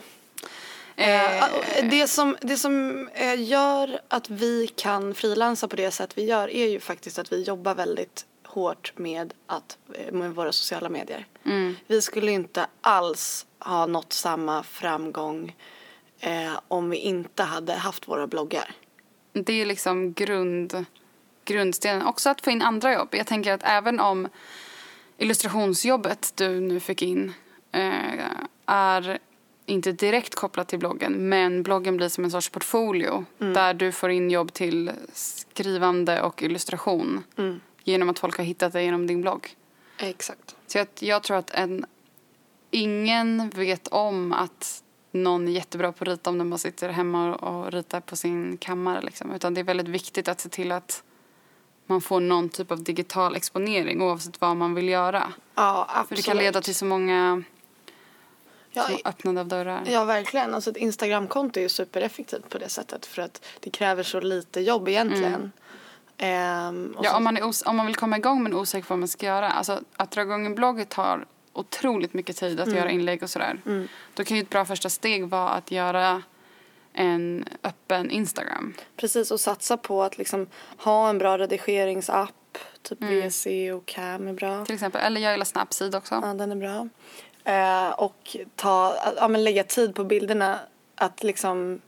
Eh, 1.01 1.45
det 1.83 2.09
som, 2.09 2.37
det 2.41 2.57
som 2.57 3.09
eh, 3.15 3.43
gör 3.43 4.01
att 4.09 4.31
vi 4.31 4.67
kan 4.67 5.15
frilansa 5.15 5.69
på 5.69 5.77
det 5.77 5.91
sätt 5.91 6.19
vi 6.19 6.25
gör 6.25 6.51
är 6.51 6.67
ju 6.67 6.81
faktiskt 6.81 7.19
att 7.19 7.33
vi 7.33 7.43
jobbar 7.43 7.75
väldigt 7.75 8.27
hårt 8.47 8.93
med, 8.97 9.35
att, 9.47 9.79
eh, 9.95 10.13
med 10.13 10.35
våra 10.35 10.53
sociala 10.53 10.89
medier. 10.89 11.27
Mm. 11.45 11.77
Vi 11.87 12.03
skulle 12.03 12.31
inte 12.31 12.67
alls 12.81 13.47
ha 13.59 13.87
nått 13.87 14.13
samma 14.13 14.63
framgång 14.63 15.57
eh, 16.21 16.61
om 16.69 16.91
vi 16.91 16.97
inte 16.97 17.43
hade 17.43 17.73
haft 17.73 18.09
våra 18.09 18.27
bloggar. 18.27 18.73
Det 19.33 19.53
är 19.53 19.67
liksom 19.67 20.13
grund, 20.13 20.85
grundstenen. 21.45 22.07
Också 22.07 22.31
att 22.31 22.41
få 22.41 22.51
in 22.51 22.63
andra 22.63 22.93
jobb. 22.93 23.09
Jag 23.13 23.27
tänker 23.27 23.53
att 23.53 23.63
även 23.65 24.01
om 24.01 24.29
illustrationsjobbet 25.19 26.33
du 26.37 26.61
nu 26.61 26.81
fick 26.81 27.03
in 27.03 27.33
eh, 27.73 28.25
är 28.67 29.19
inte 29.71 29.93
direkt 29.93 30.35
kopplat 30.35 30.69
till 30.69 30.79
bloggen 30.79 31.29
men 31.29 31.63
bloggen 31.63 31.97
blir 31.97 32.09
som 32.09 32.25
en 32.25 32.31
sorts 32.31 32.49
portfolio 32.49 33.25
mm. 33.41 33.55
där 33.55 33.75
du 33.75 33.93
får 33.93 34.11
in 34.11 34.31
jobb 34.31 34.53
till 34.53 34.91
skrivande 35.13 36.23
och 36.23 36.43
illustration 36.43 37.23
mm. 37.39 37.61
genom 37.85 38.09
att 38.09 38.19
folk 38.19 38.37
har 38.37 38.45
hittat 38.45 38.73
dig 38.73 38.85
genom 38.85 39.07
din 39.07 39.21
blogg. 39.21 39.57
Exakt. 39.99 40.57
Så 40.67 40.79
jag, 40.79 40.87
jag 40.99 41.23
tror 41.23 41.37
att 41.37 41.51
en, 41.51 41.85
ingen 42.71 43.51
vet 43.51 43.89
om 43.89 44.33
att 44.33 44.83
någon 45.13 45.49
är 45.49 45.53
jättebra 45.53 45.93
på 45.93 46.05
att 46.05 46.09
rita 46.09 46.31
om 46.31 46.39
den 46.39 46.51
bara 46.51 46.59
sitter 46.59 46.89
hemma 46.89 47.35
och 47.35 47.73
ritar 47.73 48.01
på 48.01 48.17
sin 48.17 48.57
kammare. 48.57 49.01
Liksom. 49.03 49.33
Utan 49.33 49.55
det 49.55 49.61
är 49.61 49.65
väldigt 49.65 49.89
viktigt 49.89 50.29
att 50.29 50.41
se 50.41 50.49
till 50.49 50.73
att 50.73 51.03
man 51.87 52.01
får 52.01 52.21
någon 52.21 52.49
typ 52.49 52.71
av 52.71 52.83
digital 52.83 53.37
exponering 53.37 54.03
oavsett 54.03 54.41
vad 54.41 54.57
man 54.57 54.75
vill 54.75 54.89
göra. 54.89 55.33
Ja, 55.55 55.87
absolut. 55.89 56.09
För 56.09 56.17
det 56.17 56.23
kan 56.23 56.37
leda 56.37 56.61
till 56.61 56.75
så 56.75 56.85
många 56.85 57.43
ja, 58.73 58.89
öppnande 59.05 59.41
av 59.41 59.49
dörrar. 59.49 59.83
Ja, 59.87 60.05
verkligen. 60.05 60.55
Alltså 60.55 60.71
ett 60.71 60.77
Instagramkonto 60.77 61.61
är 61.61 61.63
ju 61.63 61.69
supereffektivt 61.69 62.49
på 62.49 62.59
det 62.59 62.69
sättet 62.69 63.07
för 63.07 63.23
att 63.23 63.45
det 63.61 63.71
kräver 63.71 64.03
så 64.03 64.21
lite 64.21 64.61
jobb 64.61 64.89
egentligen. 64.89 65.35
Mm. 65.35 65.51
Ehm, 66.19 66.97
ja, 67.03 67.17
om 67.17 67.25
man, 67.25 67.37
är 67.37 67.69
om 67.69 67.77
man 67.77 67.87
vill 67.87 67.97
komma 67.97 68.17
igång 68.17 68.43
men 68.43 68.55
osäker 68.55 68.89
på 68.89 68.93
vad 68.93 68.99
man 68.99 69.09
ska 69.09 69.27
göra. 69.27 69.51
Alltså 69.51 69.81
att 69.97 70.11
dra 70.11 70.23
igång 70.23 70.47
en 70.47 70.55
blogg 70.55 70.89
tar 70.89 71.27
otroligt 71.53 72.15
mycket 72.15 72.37
tid 72.37 72.61
att 72.61 72.67
mm. 72.67 72.79
göra 72.79 72.91
inlägg 72.91 73.23
och 73.23 73.31
sådär. 73.31 73.61
Mm. 73.67 73.89
Då 74.15 74.25
kan 74.25 74.37
ju 74.37 74.43
ett 74.43 74.51
bra 74.51 74.65
första 74.65 74.89
steg 74.89 75.29
vara 75.29 75.49
att 75.49 75.71
göra 75.71 76.23
en 76.93 77.45
öppen 77.63 78.11
Instagram. 78.11 78.75
Precis, 78.97 79.31
och 79.31 79.41
satsa 79.41 79.77
på 79.77 80.03
att 80.03 80.19
liksom 80.19 80.47
ha 80.77 81.09
en 81.11 81.19
bra 81.19 81.39
redigeringsapp. 81.39 82.59
Typ 82.83 83.03
mm. 83.03 83.29
VC 83.29 83.47
och 83.77 83.87
Cam 83.87 84.29
är 84.29 84.33
bra. 84.33 84.65
Till 84.65 84.75
exempel, 84.75 85.01
eller 85.01 85.21
jag 85.21 85.33
gillar 85.33 85.45
Snapseed 85.45 85.95
också. 85.95 86.21
Ja, 86.23 86.35
den 86.35 86.53
är 86.53 86.57
bra. 86.57 86.89
Eh, 87.45 87.91
och 87.91 88.37
ta, 88.57 88.97
ja, 89.17 89.29
men 89.29 89.45
lägga 89.45 89.65
tid 89.65 89.95
på 89.95 90.05
bilderna. 90.05 90.59
Att 90.95 91.23
liksom 91.23 91.81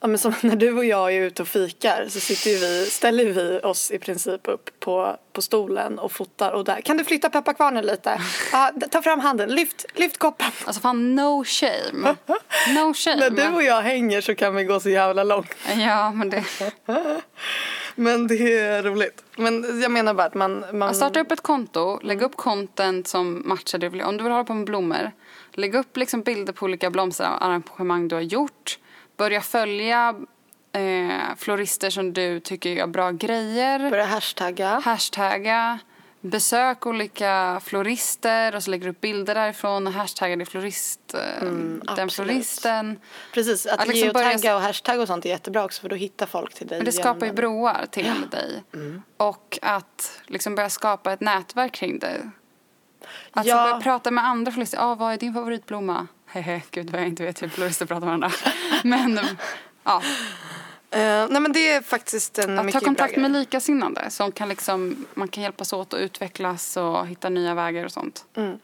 Ja, 0.00 0.08
men 0.08 0.18
som 0.18 0.34
när 0.42 0.56
du 0.56 0.72
och 0.72 0.84
jag 0.84 1.14
är 1.14 1.20
ute 1.20 1.42
och 1.42 1.48
fikar 1.48 2.06
så 2.08 2.20
sitter 2.20 2.50
vi, 2.50 2.86
ställer 2.86 3.24
vi 3.24 3.60
oss 3.62 3.90
i 3.90 3.98
princip 3.98 4.48
upp 4.48 4.80
på, 4.80 5.16
på 5.32 5.42
stolen 5.42 5.98
och 5.98 6.12
fotar 6.12 6.52
och 6.52 6.64
där. 6.64 6.80
Kan 6.80 6.96
du 6.96 7.04
flytta 7.04 7.30
pepparkvarnen 7.30 7.86
lite? 7.86 8.20
Ja, 8.52 8.72
ta 8.90 9.02
fram 9.02 9.20
handen, 9.20 9.48
lyft, 9.54 9.86
lyft 9.94 10.18
koppen. 10.18 10.46
Alltså 10.64 10.80
fan 10.80 11.14
no 11.14 11.44
shame. 11.44 12.16
No 12.68 12.94
shame. 12.94 13.16
när 13.16 13.30
du 13.30 13.48
och 13.48 13.62
jag 13.62 13.82
hänger 13.82 14.20
så 14.20 14.34
kan 14.34 14.54
vi 14.54 14.64
gå 14.64 14.80
så 14.80 14.90
jävla 14.90 15.24
långt. 15.24 15.54
Ja 15.76 16.10
men 16.10 16.30
det. 16.30 16.44
Men 17.98 18.26
det 18.26 18.58
är 18.58 18.82
roligt. 18.82 19.24
Men 19.36 19.80
jag 19.80 19.90
menar 19.90 20.14
bara 20.14 20.26
att 20.26 20.34
man. 20.34 20.64
man... 20.72 20.94
Starta 20.94 21.20
upp 21.20 21.32
ett 21.32 21.40
konto, 21.40 22.00
lägg 22.02 22.22
upp 22.22 22.36
content 22.36 23.08
som 23.08 23.42
matchar 23.44 23.78
det 23.78 23.86
du 23.86 23.90
vill. 23.90 24.02
Om 24.02 24.16
du 24.16 24.24
vill 24.24 24.32
hålla 24.32 24.44
på 24.44 24.54
med 24.54 24.66
blommor. 24.66 25.12
Lägg 25.52 25.74
upp 25.74 25.96
liksom 25.96 26.22
bilder 26.22 26.52
på 26.52 26.64
olika 26.64 26.90
blomsterarrangemang 26.90 28.08
du 28.08 28.14
har 28.14 28.22
gjort 28.22 28.78
börja 29.18 29.40
följa 29.40 30.14
eh, 30.72 31.36
florister 31.36 31.90
som 31.90 32.12
du 32.12 32.40
tycker 32.40 32.70
gör 32.70 32.86
bra 32.86 33.10
grejer. 33.10 33.90
Börja 33.90 34.04
hashtagga. 34.04 34.80
Hashtagga. 34.84 35.78
Besök 36.20 36.86
olika 36.86 37.60
florister 37.64 38.54
och 38.54 38.62
så 38.62 38.70
lägger 38.70 38.84
du 38.84 38.90
upp 38.90 39.00
bilder 39.00 39.34
därifrån 39.34 39.86
och 39.86 39.92
hashtaggar 39.92 40.44
florist, 40.44 41.14
eh, 41.14 41.42
mm, 41.42 41.82
den 41.86 42.04
absolut. 42.04 42.30
floristen. 42.30 43.00
Precis, 43.32 43.66
att, 43.66 43.80
att 43.80 43.88
liksom 43.88 44.06
geotagga 44.06 44.38
börja... 44.38 44.56
och 44.56 44.62
hashtagga 44.62 45.02
och 45.02 45.06
sånt 45.06 45.24
är 45.24 45.28
jättebra 45.28 45.64
också 45.64 45.80
för 45.80 45.88
då 45.88 45.96
hittar 45.96 46.26
folk 46.26 46.54
till 46.54 46.66
dig. 46.66 46.78
Men 46.78 46.84
det 46.84 46.92
skapar 46.92 47.26
ju 47.26 47.32
broar 47.32 47.86
till 47.90 48.06
ja. 48.06 48.38
dig. 48.38 48.62
Mm. 48.74 49.02
Och 49.16 49.58
att 49.62 50.20
liksom 50.26 50.54
börja 50.54 50.70
skapa 50.70 51.12
ett 51.12 51.20
nätverk 51.20 51.72
kring 51.72 51.98
dig. 51.98 52.20
Alltså 53.30 53.54
ja. 53.54 53.62
börja 53.64 53.80
prata 53.80 54.10
med 54.10 54.24
andra 54.24 54.52
florister. 54.52 54.78
Ah, 54.80 54.94
vad 54.94 55.12
är 55.12 55.16
din 55.16 55.34
favoritblomma? 55.34 56.06
Hehe, 56.26 56.62
gud 56.70 56.90
vad 56.90 57.00
jag 57.00 57.08
inte 57.08 57.22
vet 57.22 57.42
hur 57.42 57.48
florister 57.48 57.86
pratar 57.86 58.06
med 58.06 58.20
varandra. 58.20 58.30
Men, 58.84 59.20
ja. 59.84 60.02
Uh, 60.96 61.00
nej 61.30 61.40
men 61.40 61.52
det 61.52 61.70
är 61.70 61.80
faktiskt 61.80 62.38
en 62.38 62.58
Att 62.58 62.72
ta 62.72 62.80
kontakt 62.80 63.16
med 63.16 63.30
likasinnade 63.30 64.10
som 64.10 64.32
kan 64.32 64.48
liksom, 64.48 65.06
man 65.14 65.28
kan 65.28 65.42
hjälpas 65.42 65.72
åt 65.72 65.94
att 65.94 66.00
utvecklas 66.00 66.76
och 66.76 67.06
hitta 67.06 67.28
nya 67.28 67.54
vägar 67.54 67.84
och 67.84 67.92
sånt. 67.92 68.24
Mm. 68.36 68.58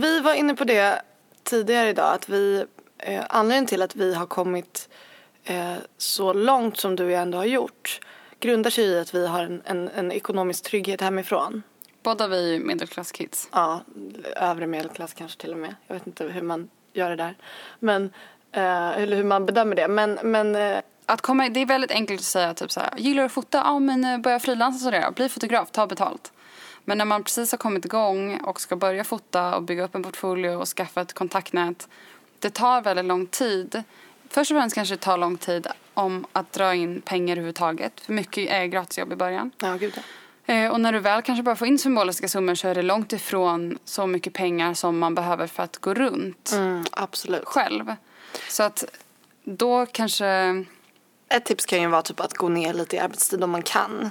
Vi 0.00 0.20
var 0.20 0.34
inne 0.34 0.54
på 0.54 0.64
det 0.64 1.02
tidigare 1.42 1.88
idag 1.88 2.14
att 2.14 2.28
vi, 2.28 2.64
eh, 2.98 3.24
anledningen 3.28 3.66
till 3.66 3.82
att 3.82 3.96
vi 3.96 4.14
har 4.14 4.26
kommit 4.26 4.88
eh, 5.44 5.74
så 5.96 6.32
långt 6.32 6.76
som 6.76 6.96
du 6.96 7.14
ändå 7.14 7.38
har 7.38 7.44
gjort 7.44 8.00
grundar 8.40 8.70
sig 8.70 8.84
i 8.84 8.98
att 8.98 9.14
vi 9.14 9.26
har 9.26 9.42
en, 9.42 9.62
en, 9.64 9.88
en 9.88 10.12
ekonomisk 10.12 10.64
trygghet 10.64 11.00
hemifrån. 11.00 11.62
Båda 12.08 12.28
vi 12.28 12.54
är 12.54 12.60
medelklasskids. 12.60 13.48
Ja, 13.52 13.80
övre 14.36 14.66
medelklass 14.66 15.14
kanske 15.14 15.40
till 15.40 15.52
och 15.52 15.58
med. 15.58 15.74
Jag 15.86 15.94
vet 15.94 16.06
inte 16.06 16.24
hur 16.24 16.42
man 16.42 16.68
gör 16.92 17.10
det 17.10 17.16
där. 17.16 17.36
Men, 17.78 18.04
eh, 18.52 18.88
eller 18.88 19.16
hur 19.16 19.24
man 19.24 19.46
bedömer 19.46 19.76
det. 19.76 19.88
Men, 19.88 20.18
men 20.22 20.56
eh, 20.56 20.78
att 21.06 21.20
komma, 21.20 21.48
det 21.48 21.60
är 21.60 21.66
väldigt 21.66 21.90
enkelt 21.90 22.20
att 22.20 22.24
säga 22.24 22.54
typ 22.54 22.70
så 22.70 22.80
här, 22.80 22.90
gillar 22.96 23.22
du 23.22 23.26
att 23.26 23.32
fota? 23.32 23.58
Ja 23.58 23.78
men 23.78 24.04
eh, 24.04 24.18
börja 24.18 24.40
frilansa 24.40 24.78
sådär, 24.78 25.10
bli 25.10 25.28
fotograf, 25.28 25.70
ta 25.70 25.86
betalt. 25.86 26.32
Men 26.84 26.98
när 26.98 27.04
man 27.04 27.24
precis 27.24 27.52
har 27.52 27.58
kommit 27.58 27.84
igång 27.84 28.40
och 28.40 28.60
ska 28.60 28.76
börja 28.76 29.04
fota 29.04 29.56
och 29.56 29.62
bygga 29.62 29.84
upp 29.84 29.94
en 29.94 30.02
portfolio 30.02 30.50
och 30.50 30.68
skaffa 30.68 31.00
ett 31.00 31.12
kontaktnät. 31.12 31.88
Det 32.38 32.50
tar 32.50 32.82
väldigt 32.82 33.04
lång 33.04 33.26
tid. 33.26 33.82
Först 34.28 34.50
och 34.50 34.56
främst 34.56 34.74
kanske 34.74 34.94
det 34.94 35.00
tar 35.00 35.18
lång 35.18 35.36
tid 35.36 35.66
om 35.94 36.26
att 36.32 36.52
dra 36.52 36.74
in 36.74 37.00
pengar 37.00 37.32
överhuvudtaget. 37.32 38.00
För 38.00 38.12
mycket 38.12 38.50
är 38.50 38.66
gratisjobb 38.66 39.12
i 39.12 39.16
början. 39.16 39.50
Ja, 39.58 39.74
gud 39.74 40.00
och 40.70 40.80
när 40.80 40.92
du 40.92 40.98
väl 40.98 41.22
kanske 41.22 41.42
bara 41.42 41.56
får 41.56 41.68
in 41.68 41.78
symboliska 41.78 42.28
summor 42.28 42.54
så 42.54 42.68
är 42.68 42.74
det 42.74 42.82
långt 42.82 43.12
ifrån 43.12 43.78
så 43.84 44.06
mycket 44.06 44.32
pengar 44.32 44.74
som 44.74 44.98
man 44.98 45.14
behöver 45.14 45.46
för 45.46 45.62
att 45.62 45.76
gå 45.76 45.94
runt 45.94 46.52
mm, 46.52 46.84
absolut. 46.90 47.44
själv. 47.44 47.94
Så 48.48 48.62
att 48.62 48.84
då 49.44 49.86
kanske... 49.86 50.64
Ett 51.28 51.44
tips 51.44 51.66
kan 51.66 51.80
ju 51.80 51.86
vara 51.86 52.02
typ 52.02 52.20
att 52.20 52.34
gå 52.34 52.48
ner 52.48 52.74
lite 52.74 52.96
i 52.96 52.98
arbetstid 52.98 53.44
om 53.44 53.50
man 53.50 53.62
kan. 53.62 54.10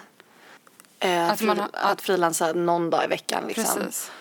Eh, 0.99 1.29
att, 1.29 1.41
man, 1.41 1.61
att 1.73 2.01
frilansa 2.01 2.53
någon 2.53 2.89
dag 2.89 3.03
i 3.03 3.07
veckan. 3.07 3.43
Liksom. 3.47 3.65
Precis. 3.65 4.11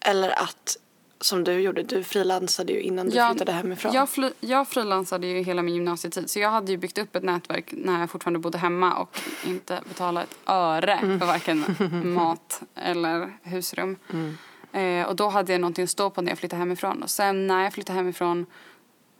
Eller 0.00 0.42
att 0.42 0.76
som 1.20 1.44
du 1.44 1.52
gjorde. 1.52 1.82
Du 1.82 2.04
frilansade 2.04 2.72
ju 2.72 2.80
innan 2.80 3.06
du 3.06 3.12
flyttade 3.12 3.52
hemifrån. 3.52 3.92
Jag, 3.92 4.08
fly, 4.08 4.30
jag 4.40 4.68
frilansade 4.68 5.26
ju 5.26 5.42
hela 5.42 5.62
min 5.62 5.74
gymnasietid 5.74 6.30
så 6.30 6.38
jag 6.38 6.50
hade 6.50 6.72
ju 6.72 6.78
byggt 6.78 6.98
upp 6.98 7.16
ett 7.16 7.22
nätverk 7.22 7.72
när 7.72 8.00
jag 8.00 8.10
fortfarande 8.10 8.38
bodde 8.38 8.58
hemma 8.58 8.94
och 8.94 9.18
inte 9.46 9.80
betalade 9.88 10.24
ett 10.24 10.36
öre 10.46 10.92
mm. 10.92 11.20
för 11.20 11.26
varken 11.26 11.64
mat 12.14 12.62
eller 12.74 13.32
husrum. 13.42 13.96
Mm. 14.12 14.36
Eh, 14.72 15.08
och 15.08 15.16
då 15.16 15.28
hade 15.28 15.52
jag 15.52 15.60
någonting 15.60 15.84
att 15.84 15.90
stå 15.90 16.10
på 16.10 16.22
när 16.22 16.30
jag 16.30 16.38
flyttade 16.38 16.60
hemifrån. 16.60 17.02
Och 17.02 17.10
sen 17.10 17.46
när 17.46 17.64
jag 17.64 17.72
flyttade 17.72 17.98
hemifrån 17.98 18.46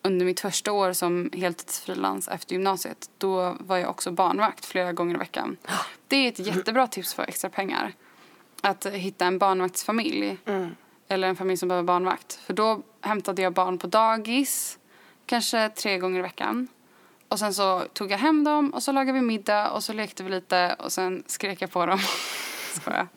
under 0.02 0.26
mitt 0.26 0.40
första 0.40 0.72
år 0.72 0.92
som 0.92 1.30
heltidsfrilans 1.32 2.28
efter 2.28 2.52
gymnasiet 2.52 3.10
då 3.18 3.56
var 3.60 3.76
jag 3.76 3.90
också 3.90 4.10
barnvakt 4.10 4.64
flera 4.64 4.92
gånger 4.92 5.14
i 5.14 5.18
veckan. 5.18 5.56
Det 6.08 6.16
är 6.16 6.28
ett 6.28 6.38
jättebra 6.38 6.86
tips 6.86 7.14
för 7.14 7.22
extra 7.22 7.50
pengar. 7.50 7.92
Att 8.60 8.86
hitta 8.86 9.26
en 9.26 9.38
barnvaktsfamilj. 9.38 10.38
Mm. 10.44 10.70
Eller 11.08 11.28
en 11.28 11.36
familj 11.36 11.56
som 11.56 11.68
behöver 11.68 11.86
barnvakt. 11.86 12.34
För 12.34 12.52
då 12.52 12.82
hämtade 13.00 13.42
jag 13.42 13.52
barn 13.52 13.78
på 13.78 13.86
dagis 13.86 14.78
kanske 15.26 15.68
tre 15.68 15.98
gånger 15.98 16.18
i 16.18 16.22
veckan. 16.22 16.68
Och 17.28 17.38
sen 17.38 17.54
så 17.54 17.80
tog 17.92 18.10
jag 18.10 18.18
hem 18.18 18.44
dem 18.44 18.70
och 18.70 18.82
så 18.82 18.92
lagade 18.92 19.12
vi 19.12 19.20
middag 19.20 19.70
och 19.70 19.84
så 19.84 19.92
lekte 19.92 20.22
vi 20.22 20.30
lite 20.30 20.76
och 20.78 20.92
sen 20.92 21.25
skrek 21.26 21.62
jag 21.62 21.70
på 21.70 21.86
dem. 21.86 21.98
Skojar. 22.72 23.08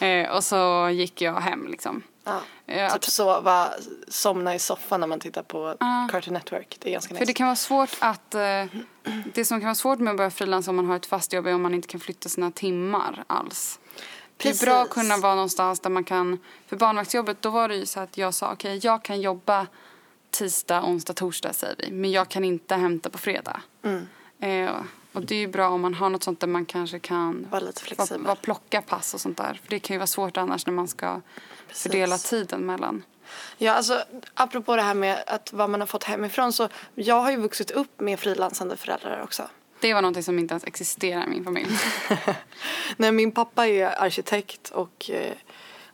eh, 0.04 0.30
och 0.30 0.44
så 0.44 0.90
gick 0.92 1.20
jag 1.20 1.34
hem 1.34 1.66
liksom. 1.68 2.02
Ja. 2.24 2.40
Eh, 2.66 2.92
typ 2.92 3.04
sova, 3.04 3.68
somna 4.08 4.54
i 4.54 4.58
soffan 4.58 5.00
när 5.00 5.06
man 5.06 5.20
tittar 5.20 5.42
på 5.42 5.76
ja. 5.80 6.08
Cartoon 6.10 6.34
Network. 6.34 6.76
Det 6.80 6.88
är 6.88 6.92
ganska 6.92 7.08
För 7.08 7.20
nice. 7.20 7.24
det 7.24 7.34
kan 7.34 7.46
vara 7.46 7.56
svårt 7.56 7.96
att... 8.00 8.34
Eh, 8.34 8.40
det 9.34 9.44
som 9.44 9.60
kan 9.60 9.66
vara 9.66 9.74
svårt 9.74 9.98
med 9.98 10.10
att 10.10 10.16
börja 10.16 10.30
frilansa 10.30 10.70
om 10.70 10.76
man 10.76 10.86
har 10.86 10.96
ett 10.96 11.06
fast 11.06 11.32
jobb 11.32 11.46
är 11.46 11.54
om 11.54 11.62
man 11.62 11.74
inte 11.74 11.88
kan 11.88 12.00
flytta 12.00 12.28
sina 12.28 12.50
timmar 12.50 13.24
alls. 13.26 13.78
Precis. 14.42 14.60
Det 14.60 14.66
är 14.66 14.70
bra 14.70 14.82
att 14.82 14.90
kunna 14.90 15.16
vara 15.16 15.34
någonstans 15.34 15.80
där 15.80 15.90
man 15.90 16.04
kan... 16.04 16.38
För 16.66 16.76
barnvaktsjobbet 16.76 17.42
då 17.42 17.50
var 17.50 17.68
det 17.68 17.86
så 17.86 18.00
att 18.00 18.18
jag 18.18 18.34
sa 18.34 18.52
okej 18.52 18.76
okay, 18.76 18.90
jag 18.90 19.02
kan 19.02 19.20
jobba 19.20 19.66
tisdag, 20.30 20.84
onsdag, 20.84 21.12
torsdag 21.12 21.52
säger 21.52 21.76
vi. 21.78 21.90
Men 21.90 22.10
jag 22.10 22.28
kan 22.28 22.44
inte 22.44 22.74
hämta 22.74 23.10
på 23.10 23.18
fredag. 23.18 23.60
Mm. 23.82 24.06
Eh, 24.40 24.76
och 25.12 25.22
det 25.22 25.36
är 25.36 25.48
bra 25.48 25.68
om 25.68 25.80
man 25.80 25.94
har 25.94 26.10
något 26.10 26.22
sånt 26.22 26.40
där 26.40 26.46
man 26.46 26.66
kanske 26.66 26.98
kan 26.98 27.46
vara 27.50 27.60
lite 27.60 27.82
flexibel. 27.82 28.26
Vara, 28.26 28.36
plocka 28.36 28.82
pass 28.82 29.14
och 29.14 29.20
sånt 29.20 29.36
där. 29.36 29.60
För 29.62 29.70
det 29.70 29.78
kan 29.78 29.94
ju 29.94 29.98
vara 29.98 30.06
svårt 30.06 30.36
annars 30.36 30.66
när 30.66 30.74
man 30.74 30.88
ska 30.88 31.20
Precis. 31.68 31.82
fördela 31.82 32.18
tiden 32.18 32.60
mellan. 32.60 33.02
Ja, 33.58 33.72
alltså 33.72 34.04
apropå 34.34 34.76
det 34.76 34.82
här 34.82 34.94
med 34.94 35.24
att 35.26 35.52
vad 35.52 35.70
man 35.70 35.80
har 35.80 35.86
fått 35.86 36.04
hemifrån 36.04 36.52
så 36.52 36.68
jag 36.94 37.20
har 37.20 37.30
ju 37.30 37.36
vuxit 37.36 37.70
upp 37.70 38.00
med 38.00 38.20
frilansande 38.20 38.76
föräldrar 38.76 39.22
också. 39.22 39.48
Det 39.80 39.94
var 39.94 40.02
någonting 40.02 40.22
som 40.22 40.38
inte 40.38 40.52
ens 40.52 40.64
existerar 40.64 41.24
i 41.26 41.30
min 41.30 41.44
familj. 41.44 41.70
Nej, 42.96 43.12
min 43.12 43.32
pappa 43.32 43.66
är 43.66 44.02
arkitekt 44.02 44.70
och 44.70 45.10
eh, 45.10 45.32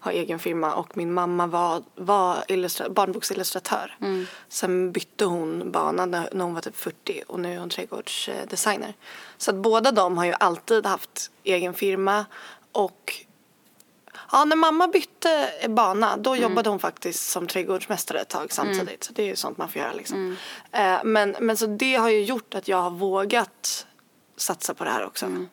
har 0.01 0.13
egen 0.13 0.39
firma 0.39 0.75
och 0.75 0.97
min 0.97 1.13
mamma 1.13 1.47
var, 1.47 1.83
var 1.95 2.45
illustra- 2.49 2.89
barnboksillustratör. 2.89 3.97
Mm. 4.01 4.27
Sen 4.49 4.93
bytte 4.93 5.25
hon 5.25 5.73
bana 5.73 6.07
när, 6.07 6.29
när 6.33 6.45
hon 6.45 6.55
var 6.55 6.61
typ 6.61 6.77
40 6.77 7.23
och 7.27 7.41
nu 7.41 7.55
är 7.55 7.59
hon 7.59 7.71
trädgårdsdesigner. 7.71 8.95
Så 9.37 9.51
att 9.51 9.57
båda 9.57 9.93
de 9.93 10.19
har 10.19 10.25
ju 10.25 10.35
alltid 10.41 10.87
haft 10.87 11.31
egen 11.45 11.75
firma 11.75 12.27
och 12.73 13.26
Ja, 14.33 14.45
när 14.45 14.57
mamma 14.57 14.89
bytte 14.89 15.51
bana 15.69 16.17
då 16.17 16.31
mm. 16.31 16.43
jobbade 16.43 16.71
hon 16.71 16.79
faktiskt 16.79 17.29
som 17.29 17.47
trädgårdsmästare 17.47 18.21
ett 18.21 18.29
tag 18.29 18.53
samtidigt. 18.53 18.89
Mm. 18.89 18.99
Så 19.01 19.13
det 19.13 19.23
är 19.23 19.27
ju 19.27 19.37
sånt 19.37 19.59
man 19.59 19.69
får 19.69 19.83
göra 19.83 19.93
liksom. 19.93 20.37
Mm. 20.73 20.97
Eh, 20.97 21.05
men, 21.05 21.37
men 21.41 21.57
så 21.57 21.67
det 21.67 21.95
har 21.95 22.09
ju 22.09 22.25
gjort 22.25 22.55
att 22.55 22.69
jag 22.69 22.83
har 22.83 22.91
vågat 22.91 23.87
satsa 24.37 24.75
på 24.75 24.85
det 24.85 24.91
här 24.91 25.07
också. 25.07 25.27
Mm. 25.27 25.49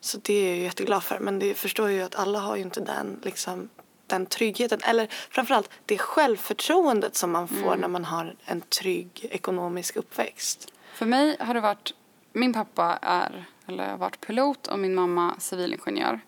Så 0.00 0.18
det 0.22 0.34
är 0.34 0.48
jag 0.48 0.58
jätteglad 0.58 1.02
för. 1.02 1.18
Men 1.18 1.38
det 1.38 1.54
förstår 1.54 1.90
ju 1.90 2.02
att 2.02 2.14
alla 2.14 2.38
har 2.38 2.56
ju 2.56 2.62
inte 2.62 2.80
den, 2.80 3.20
liksom, 3.22 3.68
den 4.06 4.26
tryggheten. 4.26 4.80
Eller 4.82 5.08
framförallt 5.30 5.70
det 5.86 5.98
självförtroendet 5.98 7.16
som 7.16 7.30
man 7.30 7.48
får 7.48 7.66
mm. 7.66 7.80
när 7.80 7.88
man 7.88 8.04
har 8.04 8.36
en 8.44 8.60
trygg 8.60 9.28
ekonomisk 9.30 9.96
uppväxt. 9.96 10.72
För 10.94 11.06
mig 11.06 11.36
har 11.40 11.54
det 11.54 11.60
varit, 11.60 11.94
min 12.32 12.52
pappa 12.52 12.98
är, 13.02 13.44
eller 13.66 13.90
har 13.90 13.96
varit 13.96 14.26
pilot 14.26 14.66
och 14.66 14.78
min 14.78 14.94
mamma 14.94 15.34
civilingenjör. 15.38 16.20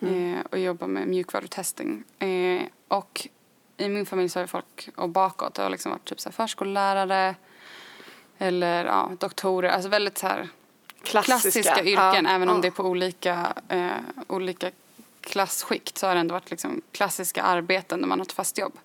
Mm. 0.00 0.34
Eh, 0.34 0.44
och 0.50 0.58
jobbar 0.58 0.86
med 0.86 1.08
mjukvarutesting. 1.08 2.04
Eh, 2.18 2.62
och 2.88 3.28
i 3.76 3.88
min 3.88 4.06
familj 4.06 4.28
så 4.28 4.40
har 4.40 4.46
folk, 4.46 4.88
och 4.96 5.08
bakåt, 5.08 5.54
det 5.54 5.62
har 5.62 5.70
liksom 5.70 5.92
varit 5.92 6.04
typ 6.04 6.20
så 6.20 6.32
förskollärare 6.32 7.34
eller 8.38 8.84
ja, 8.84 9.10
doktorer, 9.18 9.68
alltså 9.68 9.88
väldigt 9.88 10.18
så 10.18 10.26
här 10.26 10.48
klassiska, 11.02 11.32
klassiska 11.32 11.84
yrken 11.84 12.24
ja. 12.24 12.30
även 12.30 12.48
om 12.48 12.56
ja. 12.56 12.62
det 12.62 12.68
är 12.68 12.72
på 12.72 12.82
olika, 12.82 13.52
eh, 13.68 13.90
olika 14.26 14.70
klassskikt 15.20 15.98
så 15.98 16.06
har 16.06 16.14
det 16.14 16.20
ändå 16.20 16.32
varit 16.32 16.50
liksom 16.50 16.82
klassiska 16.92 17.42
arbeten 17.42 18.00
där 18.00 18.08
man 18.08 18.18
har 18.18 18.26
ett 18.26 18.32
fast 18.32 18.58
jobb. 18.58 18.78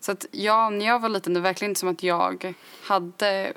Så 0.00 0.12
att 0.12 0.26
jag, 0.30 0.72
när 0.72 0.86
jag 0.86 0.98
var 0.98 1.08
liten 1.08 1.34
det 1.34 1.40
var 1.40 1.48
verkligen 1.48 1.70
inte 1.70 1.80
som 1.80 1.88
att 1.88 2.02
jag 2.02 2.54
hade 2.82 3.52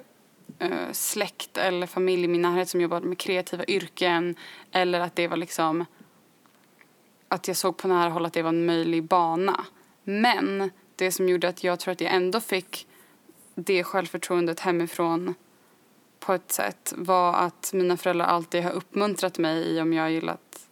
eh, 0.59 0.91
släkt 0.91 1.57
eller 1.57 1.87
familj 1.87 2.23
i 2.23 2.27
min 2.27 2.41
närhet 2.41 2.69
som 2.69 2.81
jobbade 2.81 3.07
med 3.07 3.17
kreativa 3.17 3.65
yrken 3.65 4.35
eller 4.71 4.99
att 4.99 5.15
det 5.15 5.27
var 5.27 5.37
liksom 5.37 5.85
att 7.29 7.47
jag 7.47 7.57
såg 7.57 7.77
på 7.77 7.87
nära 7.87 8.09
håll 8.09 8.25
att 8.25 8.33
det 8.33 8.41
var 8.41 8.49
en 8.49 8.65
möjlig 8.65 9.03
bana. 9.03 9.65
Men 10.03 10.71
det 10.95 11.11
som 11.11 11.29
gjorde 11.29 11.47
att 11.47 11.63
jag 11.63 11.79
tror 11.79 11.91
att 11.91 12.01
jag 12.01 12.13
ändå 12.13 12.39
fick 12.39 12.87
det 13.55 13.83
självförtroendet 13.83 14.59
hemifrån 14.59 15.35
på 16.19 16.33
ett 16.33 16.51
sätt 16.51 16.93
var 16.97 17.33
att 17.33 17.71
mina 17.73 17.97
föräldrar 17.97 18.25
alltid 18.25 18.63
har 18.63 18.71
uppmuntrat 18.71 19.37
mig 19.37 19.63
i 19.63 19.81
om 19.81 19.93
jag 19.93 20.11
gillat, 20.11 20.67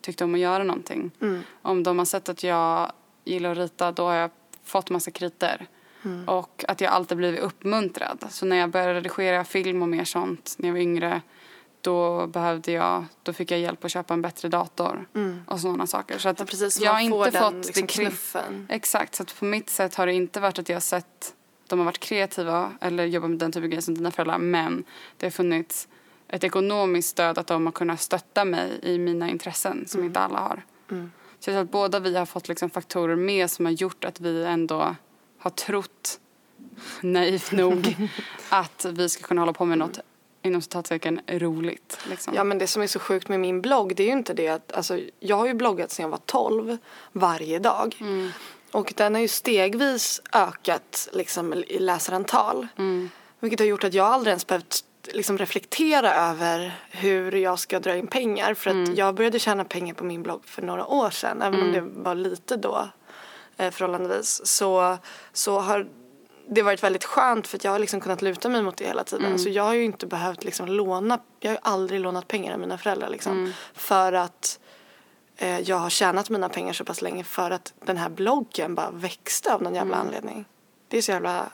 tyckte 0.00 0.24
om 0.24 0.34
att 0.34 0.40
göra 0.40 0.64
någonting. 0.64 1.10
Mm. 1.20 1.42
Om 1.62 1.82
de 1.82 1.98
har 1.98 2.04
sett 2.04 2.28
att 2.28 2.42
jag 2.42 2.92
gillar 3.24 3.50
att 3.52 3.58
rita 3.58 3.92
då 3.92 4.04
har 4.04 4.14
jag 4.14 4.30
fått 4.64 4.90
massa 4.90 5.10
kriter. 5.10 5.66
Mm. 6.02 6.28
Och 6.28 6.64
att 6.68 6.80
jag 6.80 6.92
alltid 6.92 7.16
blivit 7.16 7.40
uppmuntrad. 7.40 8.26
Så 8.30 8.46
när 8.46 8.56
jag 8.56 8.70
började 8.70 8.94
redigera 8.94 9.44
film 9.44 9.82
och 9.82 9.88
mer 9.88 10.04
sånt 10.04 10.54
när 10.58 10.68
jag 10.68 10.74
var 10.74 10.80
yngre 10.80 11.22
då 11.80 12.26
behövde 12.26 12.72
jag, 12.72 13.04
då 13.22 13.32
fick 13.32 13.50
jag 13.50 13.60
hjälp 13.60 13.84
att 13.84 13.90
köpa 13.90 14.14
en 14.14 14.22
bättre 14.22 14.48
dator 14.48 15.08
mm. 15.14 15.42
och 15.46 15.60
sådana 15.60 15.86
saker. 15.86 16.18
Så 16.18 16.28
att 16.28 16.38
ja, 16.38 16.44
precis, 16.44 16.80
jag 16.80 16.92
har 16.92 17.00
inte 17.00 17.30
den, 17.30 17.42
fått 17.42 17.66
liksom, 17.66 17.86
knuffen. 17.86 18.66
Exakt, 18.70 19.14
så 19.14 19.22
att 19.22 19.38
på 19.38 19.44
mitt 19.44 19.70
sätt 19.70 19.94
har 19.94 20.06
det 20.06 20.12
inte 20.12 20.40
varit 20.40 20.58
att 20.58 20.68
jag 20.68 20.76
har 20.76 20.80
sett 20.80 21.34
de 21.70 21.78
har 21.78 21.86
varit 21.86 21.98
kreativa 21.98 22.72
eller 22.80 23.04
jobbat 23.04 23.30
med 23.30 23.38
den 23.38 23.52
typen 23.52 23.64
av 23.64 23.68
grejer 23.68 23.82
som 23.82 23.94
dina 23.94 24.10
föräldrar 24.10 24.38
men 24.38 24.84
det 25.16 25.26
har 25.26 25.30
funnits 25.30 25.88
ett 26.28 26.44
ekonomiskt 26.44 27.08
stöd 27.08 27.38
att 27.38 27.46
de 27.46 27.66
har 27.66 27.72
kunnat 27.72 28.00
stötta 28.00 28.44
mig 28.44 28.80
i 28.82 28.98
mina 28.98 29.30
intressen 29.30 29.84
som 29.88 30.00
mm. 30.00 30.06
inte 30.06 30.20
alla 30.20 30.38
har. 30.38 30.64
Mm. 30.90 31.10
Så 31.38 31.50
jag 31.50 31.54
tror 31.54 31.62
att 31.62 31.70
båda 31.70 32.00
vi 32.00 32.16
har 32.16 32.26
fått 32.26 32.48
liksom 32.48 32.70
faktorer 32.70 33.16
med 33.16 33.50
som 33.50 33.64
har 33.64 33.72
gjort 33.72 34.04
att 34.04 34.20
vi 34.20 34.44
ändå 34.44 34.96
har 35.38 35.50
trott 35.50 36.20
naivt 37.00 37.52
nog 37.52 37.96
att 38.48 38.86
vi 38.92 39.08
ska 39.08 39.22
kunna 39.22 39.40
hålla 39.40 39.52
på 39.52 39.64
med 39.64 39.78
något 39.78 39.98
inom 40.42 40.62
citattecken 40.62 41.20
roligt. 41.26 41.98
Liksom. 42.10 42.34
Ja 42.34 42.44
men 42.44 42.58
det 42.58 42.66
som 42.66 42.82
är 42.82 42.86
så 42.86 42.98
sjukt 42.98 43.28
med 43.28 43.40
min 43.40 43.60
blogg 43.60 43.96
det 43.96 44.02
är 44.02 44.06
ju 44.06 44.12
inte 44.12 44.34
det 44.34 44.48
att 44.48 44.72
alltså, 44.72 45.00
jag 45.20 45.36
har 45.36 45.46
ju 45.46 45.54
bloggat 45.54 45.90
sedan 45.90 46.02
jag 46.02 46.10
var 46.10 46.20
12 46.26 46.76
varje 47.12 47.58
dag. 47.58 47.96
Mm. 48.00 48.30
Och 48.72 48.92
den 48.96 49.14
har 49.14 49.22
ju 49.22 49.28
stegvis 49.28 50.20
ökat 50.32 51.08
liksom, 51.12 51.54
i 51.54 51.78
läsarantal. 51.78 52.66
Mm. 52.78 53.10
Vilket 53.40 53.60
har 53.60 53.66
gjort 53.66 53.84
att 53.84 53.94
jag 53.94 54.06
aldrig 54.06 54.30
ens 54.30 54.46
behövt 54.46 54.84
liksom, 55.12 55.38
reflektera 55.38 56.14
över 56.14 56.80
hur 56.90 57.32
jag 57.32 57.58
ska 57.58 57.80
dra 57.80 57.96
in 57.96 58.06
pengar. 58.06 58.54
För 58.54 58.70
att 58.70 58.74
mm. 58.74 58.94
jag 58.94 59.14
började 59.14 59.38
tjäna 59.38 59.64
pengar 59.64 59.94
på 59.94 60.04
min 60.04 60.22
blogg 60.22 60.44
för 60.44 60.62
några 60.62 60.86
år 60.86 61.10
sedan. 61.10 61.42
Även 61.42 61.60
om 61.60 61.68
mm. 61.68 61.72
det 61.72 62.02
var 62.02 62.14
lite 62.14 62.56
då 62.56 62.88
eh, 63.56 63.70
förhållandevis. 63.70 64.40
Så, 64.44 64.98
så 65.32 65.60
har 65.60 65.88
det 66.50 66.62
varit 66.62 66.82
väldigt 66.82 67.04
skönt 67.04 67.46
för 67.46 67.56
att 67.56 67.64
jag 67.64 67.70
har 67.70 67.78
liksom 67.78 68.00
kunnat 68.00 68.22
luta 68.22 68.48
mig 68.48 68.62
mot 68.62 68.76
det 68.76 68.84
hela 68.84 69.04
tiden. 69.04 69.26
Mm. 69.26 69.38
Så 69.38 69.48
jag 69.48 69.62
har 69.62 69.74
ju 69.74 69.84
inte 69.84 70.06
behövt 70.06 70.44
liksom 70.44 70.68
låna, 70.68 71.20
jag 71.40 71.50
har 71.50 71.58
aldrig 71.62 72.00
lånat 72.00 72.28
pengar 72.28 72.52
av 72.52 72.60
mina 72.60 72.78
föräldrar 72.78 73.08
liksom. 73.08 73.32
Mm. 73.32 73.52
För 73.74 74.12
att 74.12 74.60
eh, 75.36 75.60
jag 75.60 75.76
har 75.76 75.90
tjänat 75.90 76.30
mina 76.30 76.48
pengar 76.48 76.72
så 76.72 76.84
pass 76.84 77.02
länge 77.02 77.24
för 77.24 77.50
att 77.50 77.74
den 77.84 77.96
här 77.96 78.08
bloggen 78.08 78.74
bara 78.74 78.90
växte 78.90 79.54
av 79.54 79.62
någon 79.62 79.74
jävla 79.74 79.96
mm. 79.96 80.06
anledning. 80.06 80.44
Det 80.88 80.98
är 80.98 81.02
så 81.02 81.12
jävla 81.12 81.50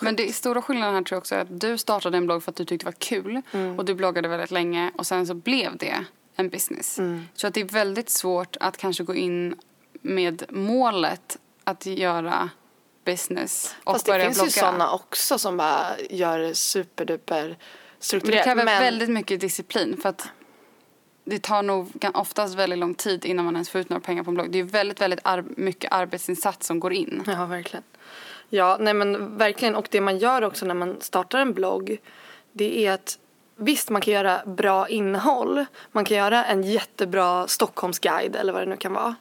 men 0.00 0.16
det 0.16 0.34
stora 0.34 0.62
skillnaden 0.62 0.94
här 0.94 1.02
tror 1.02 1.16
jag 1.16 1.20
också 1.20 1.34
är 1.34 1.40
att 1.40 1.60
du 1.60 1.78
startade 1.78 2.16
en 2.16 2.26
blogg 2.26 2.42
för 2.42 2.50
att 2.50 2.56
du 2.56 2.64
tyckte 2.64 2.84
det 2.84 2.90
var 2.90 2.92
kul 2.92 3.42
mm. 3.52 3.78
och 3.78 3.84
du 3.84 3.94
bloggade 3.94 4.28
väldigt 4.28 4.50
länge 4.50 4.92
och 4.96 5.06
sen 5.06 5.26
så 5.26 5.34
blev 5.34 5.76
det 5.76 6.04
en 6.36 6.48
business. 6.48 6.98
Mm. 6.98 7.24
Så 7.34 7.46
att 7.46 7.54
det 7.54 7.60
är 7.60 7.64
väldigt 7.64 8.10
svårt 8.10 8.56
att 8.60 8.76
kanske 8.76 9.04
gå 9.04 9.14
in 9.14 9.54
med 9.92 10.44
målet 10.48 11.38
att 11.64 11.86
göra 11.86 12.50
business 13.12 13.74
och 13.84 13.92
Fast 13.92 14.06
börja 14.06 14.18
blogga. 14.18 14.28
Fast 14.28 14.38
det 14.38 14.44
finns 14.44 14.56
ju 14.56 14.60
sådana 14.60 14.92
också 14.92 15.38
som 15.38 15.56
bara 15.56 15.86
gör 16.10 16.52
superduper 16.54 17.56
strukturerat. 17.98 18.46
Men 18.46 18.56
det 18.56 18.62
kräver 18.62 18.64
men... 18.64 18.82
väldigt 18.82 19.10
mycket 19.10 19.40
disciplin 19.40 19.96
för 20.02 20.08
att 20.08 20.28
det 21.24 21.42
tar 21.42 21.62
nog 21.62 22.06
oftast 22.14 22.54
väldigt 22.54 22.78
lång 22.78 22.94
tid 22.94 23.24
innan 23.24 23.44
man 23.44 23.54
ens 23.54 23.70
får 23.70 23.80
ut 23.80 23.88
några 23.88 24.00
pengar 24.00 24.22
på 24.22 24.30
en 24.30 24.34
blogg. 24.34 24.50
Det 24.50 24.58
är 24.58 24.62
väldigt, 24.62 25.00
väldigt 25.00 25.20
ar 25.22 25.44
mycket 25.56 25.92
arbetsinsats 25.92 26.66
som 26.66 26.80
går 26.80 26.92
in. 26.92 27.24
Ja, 27.26 27.46
verkligen. 27.46 27.84
Ja, 28.48 28.76
nej 28.80 28.94
men 28.94 29.38
verkligen. 29.38 29.76
Och 29.76 29.88
det 29.90 30.00
man 30.00 30.18
gör 30.18 30.42
också 30.42 30.66
när 30.66 30.74
man 30.74 30.96
startar 31.00 31.38
en 31.38 31.52
blogg 31.54 31.98
det 32.52 32.86
är 32.86 32.92
att 32.92 33.18
visst, 33.56 33.90
man 33.90 34.02
kan 34.02 34.14
göra 34.14 34.40
bra 34.46 34.88
innehåll. 34.88 35.64
Man 35.92 36.04
kan 36.04 36.16
göra 36.16 36.44
en 36.44 36.62
jättebra 36.62 37.48
Stockholmsguide 37.48 38.36
eller 38.36 38.52
vad 38.52 38.62
det 38.62 38.66
nu 38.66 38.76
kan 38.76 38.92
vara. 38.92 39.14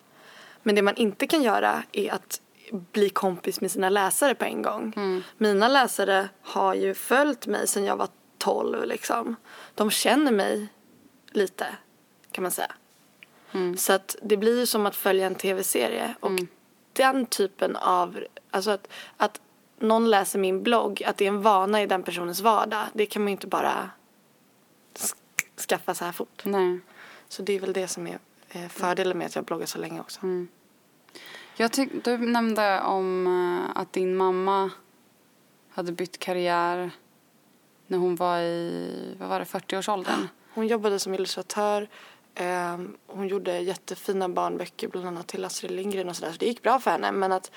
Men 0.63 0.75
det 0.75 0.81
man 0.81 0.95
inte 0.95 1.27
kan 1.27 1.43
göra 1.43 1.83
är 1.91 2.13
att 2.13 2.41
bli 2.71 3.09
kompis 3.09 3.61
med 3.61 3.71
sina 3.71 3.89
läsare 3.89 4.35
på 4.35 4.45
en 4.45 4.61
gång. 4.61 4.93
Mm. 4.95 5.23
Mina 5.37 5.67
läsare 5.67 6.29
har 6.41 6.73
ju 6.73 6.93
följt 6.93 7.47
mig 7.47 7.67
sedan 7.67 7.85
jag 7.85 7.95
var 7.95 8.07
12 8.37 8.85
liksom. 8.85 9.35
De 9.75 9.91
känner 9.91 10.31
mig 10.31 10.67
lite 11.31 11.67
kan 12.31 12.41
man 12.41 12.51
säga. 12.51 12.71
Mm. 13.51 13.77
Så 13.77 13.93
att 13.93 14.15
det 14.21 14.37
blir 14.37 14.59
ju 14.59 14.65
som 14.65 14.85
att 14.85 14.95
följa 14.95 15.27
en 15.27 15.35
tv-serie 15.35 16.15
och 16.19 16.31
den 16.93 17.25
typen 17.25 17.75
av, 17.75 18.19
alltså 18.51 18.71
att, 18.71 18.87
att 19.17 19.41
någon 19.79 20.09
läser 20.09 20.39
min 20.39 20.63
blogg, 20.63 21.03
att 21.03 21.17
det 21.17 21.25
är 21.25 21.29
en 21.29 21.41
vana 21.41 21.81
i 21.81 21.85
den 21.85 22.03
personens 22.03 22.39
vardag, 22.39 22.85
det 22.93 23.05
kan 23.05 23.21
man 23.21 23.27
ju 23.27 23.31
inte 23.31 23.47
bara 23.47 23.89
sk- 24.95 25.67
skaffa 25.67 25.93
så 25.95 26.05
här 26.05 26.11
fort. 26.11 26.41
Nej. 26.45 26.79
Så 27.27 27.41
det 27.41 27.53
är 27.55 27.59
väl 27.59 27.73
det 27.73 27.87
som 27.87 28.07
är 28.07 28.19
eh, 28.49 28.67
fördelen 28.67 29.17
med 29.17 29.27
att 29.27 29.35
jag 29.35 29.45
bloggar 29.45 29.65
så 29.65 29.77
länge 29.79 29.99
också. 29.99 30.19
Jag 31.57 31.71
tyck, 31.71 31.89
du 32.03 32.17
nämnde 32.17 32.81
om 32.81 33.27
eh, 33.27 33.81
att 33.81 33.93
din 33.93 34.15
mamma 34.15 34.69
hade 35.69 35.91
bytt 35.91 36.19
karriär 36.19 36.91
när 37.87 37.97
hon 37.97 38.15
var 38.15 38.39
i, 38.39 39.15
vad 39.19 39.29
var 39.29 39.39
det, 39.39 39.45
40-årsåldern. 39.45 40.27
Hon 40.53 40.67
jobbade 40.67 40.99
som 40.99 41.13
illustratör. 41.13 41.89
ehm, 42.35 42.97
hon 43.07 43.27
gjorde 43.27 43.59
jättefina 43.59 44.29
barnböcker 44.29 44.87
bland 44.87 45.07
annat 45.07 45.27
till 45.27 45.45
Astrid 45.45 45.71
Lindgren 45.71 46.09
och 46.09 46.15
sådär. 46.15 46.31
Så 46.31 46.37
det 46.37 46.45
gick 46.45 46.61
bra 46.63 46.79
för 46.79 46.91
henne. 46.91 47.11
Men 47.11 47.31
att, 47.31 47.51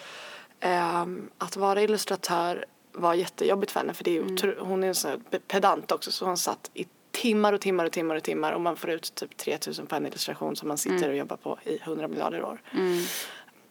ehm, 0.61 1.31
att 1.39 1.57
vara 1.57 1.83
illustratör 1.83 2.65
var 2.93 3.15
jättejobbigt 3.15 3.73
för 3.73 3.81
henne. 3.81 3.95
För 3.95 4.05
det 4.05 4.17
är, 4.17 4.23
otro- 4.23 4.61
hon 4.61 4.85
är 4.85 4.89
en 4.89 4.95
sån 4.95 5.25
pedant 5.49 5.93
också 5.93 6.13
så 6.13 6.25
hon 6.27 6.37
satt 6.37 6.71
i 6.75 6.87
timmar 7.11 7.53
och 7.53 7.61
timmar 7.61 7.85
och 7.85 7.93
timmar 7.93 8.17
och 8.17 8.23
timmar 8.23 8.53
och 8.53 8.61
man 8.61 8.77
får 8.77 8.91
ut 8.91 9.15
typ 9.15 9.37
3000 9.37 9.87
på 9.87 9.95
en 9.97 10.07
illustration 10.07 10.57
som 10.57 10.69
man 10.69 10.79
sitter 10.79 11.09
och 11.09 11.17
jobbar 11.17 11.37
på 11.37 11.59
i 11.65 11.79
100 11.83 12.09
miljarder 12.09 12.43
år. 12.45 12.63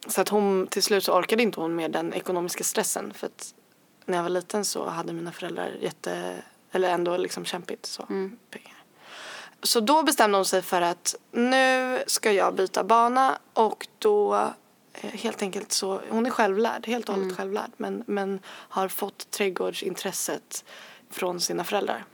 Så 0.08 0.22
att 0.22 0.30
hon, 0.30 0.68
till 0.68 0.84
slut 0.84 1.04
så 1.04 1.14
orkade 1.14 1.44
inte 1.44 1.60
hon 1.60 1.76
med 1.76 1.92
den 1.92 2.14
ekonomiska 2.14 2.64
stressen. 2.64 3.14
För 3.14 3.28
att 3.28 3.54
när 4.06 4.18
jag 4.18 4.24
var 4.24 4.30
liten 4.30 4.66
så 4.66 4.86
hade 4.86 5.14
mina 5.14 5.32
föräldrar 5.32 5.78
jätte, 5.82 6.36
eller 6.72 6.90
ändå 6.90 7.18
liksom 7.18 7.46
kämpigt 7.46 7.86
så, 7.86 8.04
pengar. 8.50 8.84
Så 9.64 9.80
då 9.80 10.04
bestämde 10.04 10.38
hon 10.38 10.46
sig 10.46 10.62
för 10.62 10.82
att 10.82 11.16
nu 11.32 12.00
ska 12.08 12.32
jag 12.32 12.56
byta 12.56 12.84
bana 12.84 13.40
och 13.54 13.88
då 14.00 14.36
eh, 14.94 15.10
helt 15.10 15.42
enkelt 15.42 15.72
så, 15.72 16.02
hon 16.10 16.26
är 16.26 16.30
självlärd, 16.30 16.88
helt 16.88 17.10
och 17.10 17.16
hållet 17.16 17.38
självlärd. 17.38 17.72
Men, 17.78 18.04
men 18.08 18.40
har 18.46 18.88
fått 18.88 19.32
trädgårdsintresset 19.32 20.66
från 21.10 21.42
sina 21.42 21.64
föräldrar. 21.64 22.06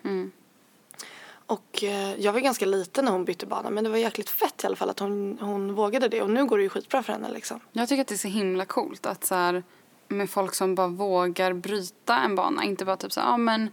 Och 1.47 1.83
eh, 1.83 2.15
jag 2.19 2.33
var 2.33 2.39
ganska 2.39 2.65
liten 2.65 3.05
när 3.05 3.11
hon 3.11 3.25
bytte 3.25 3.45
bana 3.45 3.69
men 3.69 3.83
det 3.83 3.89
var 3.89 3.97
jäkligt 3.97 4.29
fett 4.29 4.63
i 4.63 4.67
alla 4.67 4.75
fall 4.75 4.89
att 4.89 4.99
hon, 4.99 5.37
hon 5.41 5.75
vågade 5.75 6.07
det 6.07 6.21
och 6.21 6.29
nu 6.29 6.45
går 6.45 6.57
det 6.57 6.63
ju 6.63 6.69
skitbra 6.69 7.03
för 7.03 7.13
henne 7.13 7.31
liksom. 7.33 7.59
Jag 7.71 7.89
tycker 7.89 8.01
att 8.01 8.07
det 8.07 8.15
är 8.15 8.17
så 8.17 8.27
himla 8.27 8.65
coolt 8.65 9.05
att 9.05 9.25
så 9.25 9.35
här, 9.35 9.63
med 10.07 10.29
folk 10.29 10.53
som 10.53 10.75
bara 10.75 10.87
vågar 10.87 11.53
bryta 11.53 12.17
en 12.17 12.35
bana. 12.35 12.63
Inte 12.63 12.85
bara 12.85 12.97
typ 12.97 13.11
så 13.11 13.21
här, 13.21 13.33
ah, 13.33 13.37
men 13.37 13.69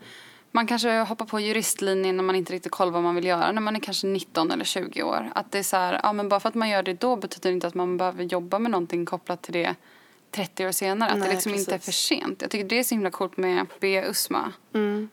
man 0.51 0.67
kanske 0.67 0.99
hoppar 0.99 1.27
på 1.27 1.41
juristlinjen 1.41 2.17
när 2.17 2.25
man 2.25 2.37
inte 2.37 2.53
riktigt 2.53 2.73
koll 2.73 2.93
vad 2.93 3.03
man 3.03 3.15
vill 3.15 3.25
göra 3.25 3.53
när 3.53 3.61
man 3.61 3.77
är 3.77 3.81
kanske 3.81 4.07
19 4.07 4.51
eller 4.51 4.65
20 4.65 5.03
år. 5.03 5.33
Att 5.35 5.53
det 5.53 5.59
är 5.59 5.63
så 5.63 5.77
här, 5.77 6.01
ah, 6.03 6.13
men 6.13 6.29
bara 6.29 6.41
för 6.41 6.49
att 6.49 6.55
man 6.55 6.69
gör 6.69 6.83
det 6.83 6.95
då 6.95 7.17
betyder 7.17 7.51
det 7.51 7.55
inte 7.55 7.67
att 7.67 7.75
man 7.75 7.97
behöver 7.97 8.25
jobba 8.25 8.59
med 8.59 8.71
någonting 8.71 9.07
kopplat 9.07 9.43
till 9.43 9.53
det 9.53 9.75
30 10.33 10.66
år 10.66 10.73
senare. 10.73 11.11
Att 11.11 11.18
Nej, 11.18 11.29
det 11.29 11.35
liksom 11.35 11.55
inte 11.55 11.75
är 11.75 11.79
för 11.79 11.92
sent. 11.92 12.42
Jag 12.42 12.51
tycker 12.51 12.64
det 12.68 12.79
är 12.79 12.83
så 12.85 12.95
himla 12.95 13.11
coolt 13.11 13.37
med 13.37 13.66
B. 13.81 14.05
Usma. 14.09 14.53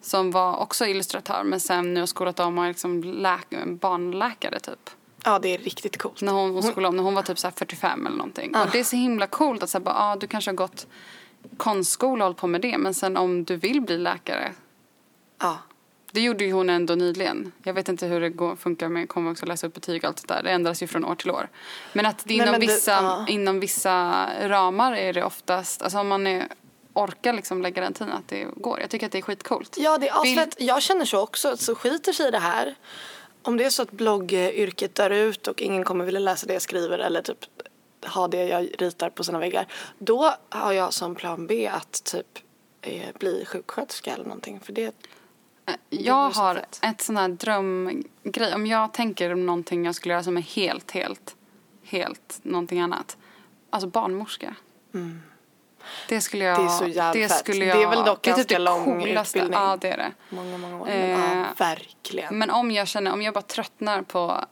Som 0.02 0.32
var 0.32 0.58
också 0.58 0.86
illustratör 0.86 1.44
men 1.44 1.60
sen 1.60 1.94
nu 1.94 2.00
har 2.00 2.08
skolat 2.08 2.40
om 2.40 2.58
och 2.58 2.64
är 2.64 2.68
liksom 2.68 3.04
läk- 3.04 3.80
barnläkare 3.80 4.60
typ. 4.60 4.90
Ja 5.26 5.40
det 5.40 5.50
är 5.54 5.58
riktigt 5.58 5.98
coolt. 5.98 6.22
När 6.22 6.32
hon, 6.34 6.52
hon 6.52 6.64
skolade 6.64 6.88
om, 6.90 6.96
när 6.96 7.04
hon 7.04 7.14
var 7.16 7.22
typ 7.22 7.40
så 7.40 7.48
här 7.48 7.54
45 7.58 8.06
eller 8.08 8.18
någonting. 8.18 8.56
Och 8.56 8.68
det 8.72 8.80
är 8.80 8.84
så 8.84 8.96
himla 8.96 9.28
coolt 9.28 9.64
att 9.64 9.70
säga 9.70 9.80
bara, 9.82 9.96
ah, 9.98 10.16
du 10.16 10.28
kanske 10.28 10.52
har 10.52 10.56
gått 10.56 10.88
konstskola 11.58 12.24
och 12.24 12.28
hållit 12.28 12.38
på 12.38 12.48
med 12.48 12.62
det. 12.62 12.78
Men 12.78 12.94
sen 12.94 13.18
om 13.18 13.44
du 13.44 13.56
vill 13.56 13.82
bli 13.82 13.98
läkare. 13.98 14.52
Ja. 15.40 15.58
Det 16.12 16.22
gjorde 16.22 16.44
ju 16.46 16.52
hon 16.52 16.70
ändå 16.70 16.96
nyligen. 16.96 17.52
Jag 17.64 17.74
vet 17.74 17.90
inte 17.90 18.06
hur 18.06 18.22
det 18.22 18.30
går, 18.30 18.56
funkar 18.56 18.90
med 18.90 19.10
komvux 19.10 19.42
och 19.42 19.48
läsa 19.48 19.68
upp 19.68 19.74
betyg 19.74 20.04
och 20.04 20.08
allt 20.08 20.28
det 20.28 20.34
där. 20.34 20.44
Det 20.44 20.50
ändras 20.52 20.84
ju 20.84 20.88
från 20.88 21.06
år 21.06 21.16
till 21.16 21.32
år. 21.32 21.50
Men 21.94 22.06
att 22.06 22.18
det 22.18 22.24
Nej, 22.26 22.36
inom, 22.36 22.52
men 22.52 22.60
det- 22.60 22.68
vissa, 22.68 22.92
ja. 22.92 23.26
inom 23.28 23.60
vissa 23.60 24.28
ramar 24.50 24.94
är 24.96 25.14
det 25.14 25.24
oftast, 25.24 25.82
alltså 25.82 26.00
om 26.00 26.08
man 26.08 26.28
är, 26.28 26.48
orkar 26.94 27.34
liksom 27.34 27.62
lägga 27.62 27.82
den 27.82 27.94
tiden 27.94 28.14
att 28.14 28.28
det 28.28 28.48
går. 28.56 28.80
Jag 28.80 28.90
tycker 28.90 29.06
att 29.06 29.12
det 29.12 29.18
är 29.18 29.22
skitcoolt. 29.22 29.76
Ja, 29.78 29.98
det 29.98 30.10
är 30.10 30.24
Vill-. 30.24 30.52
Jag 30.58 30.82
känner 30.82 31.06
så 31.06 31.20
också. 31.20 31.58
Så 31.58 31.76
skiter 31.76 32.14
sig 32.14 32.28
i 32.28 32.32
det 32.32 32.40
här. 32.40 32.76
Om 33.42 33.58
det 33.58 33.66
är 33.66 33.70
så 33.70 33.82
att 33.82 33.92
bloggyrket 33.92 34.96
dör 34.96 35.10
ut 35.10 35.48
och 35.48 35.62
ingen 35.62 35.84
kommer 35.84 36.06
vilja 36.06 36.20
läsa 36.20 36.48
det 36.48 36.54
jag 36.54 36.62
skriver 36.62 37.00
eller 37.00 37.22
typ 37.22 37.38
ha 38.06 38.28
det 38.28 38.44
jag 38.48 38.70
ritar 38.78 39.10
på 39.10 39.24
sina 39.24 39.40
väggar. 39.40 39.68
Då 39.98 40.34
har 40.50 40.72
jag 40.74 40.94
som 40.94 41.16
plan 41.16 41.48
B 41.48 41.68
att 41.74 42.04
typ 42.04 42.40
eh, 42.82 43.10
bli 43.20 43.46
sjuksköterska 43.46 44.14
eller 44.14 44.24
någonting. 44.24 44.60
För 44.60 44.74
det, 44.74 44.96
Jag 45.90 46.30
har 46.30 46.56
fett. 46.56 46.80
ett 46.84 47.02
sån 47.02 47.18
här 47.18 47.28
drömgrej. 47.28 48.54
Om 48.56 48.68
jag 48.68 48.94
tänker 48.94 49.34
om 49.34 49.46
någonting 49.46 49.86
jag 49.86 49.96
skulle 49.96 50.14
göra 50.14 50.24
som 50.24 50.38
är 50.38 50.42
helt, 50.42 50.92
helt, 50.92 51.36
helt 51.84 52.40
någonting 52.42 52.80
annat. 52.80 53.18
Alltså 53.70 53.90
barnmorska. 53.90 54.56
Det 56.08 56.22
skulle 56.22 56.46
jag... 56.46 56.60
Mm. 56.60 56.68
Det 56.68 56.74
är 56.74 56.78
så 56.78 56.88
jävla 56.88 57.14
det 57.14 57.28
fett. 57.28 57.38
skulle 57.38 57.66
Det 57.66 57.72
är 57.72 57.82
jag, 57.82 57.90
väl 57.90 58.06
dock 58.06 58.22
det 58.22 58.30
är 58.30 58.34
typ 58.36 58.48
ganska 58.48 58.58
det 58.60 58.64
lång 58.64 58.86
coolaste. 58.86 59.40
utbildning. 59.40 59.60
Ja, 59.60 59.78
det 59.82 59.90
är 59.92 59.98
det. 59.98 60.12
många, 60.30 60.58
många 60.58 60.82
år. 60.82 60.90
Eh, 60.90 61.10
ja, 61.10 61.46
verkligen. 61.58 62.38
Men 62.38 62.50
om 62.50 62.72
jag 62.72 62.88
känner, 62.88 63.14
om 63.14 63.22
jag 63.22 63.34
bara 63.34 63.42
tröttnar 63.42 64.02
på 64.02 64.46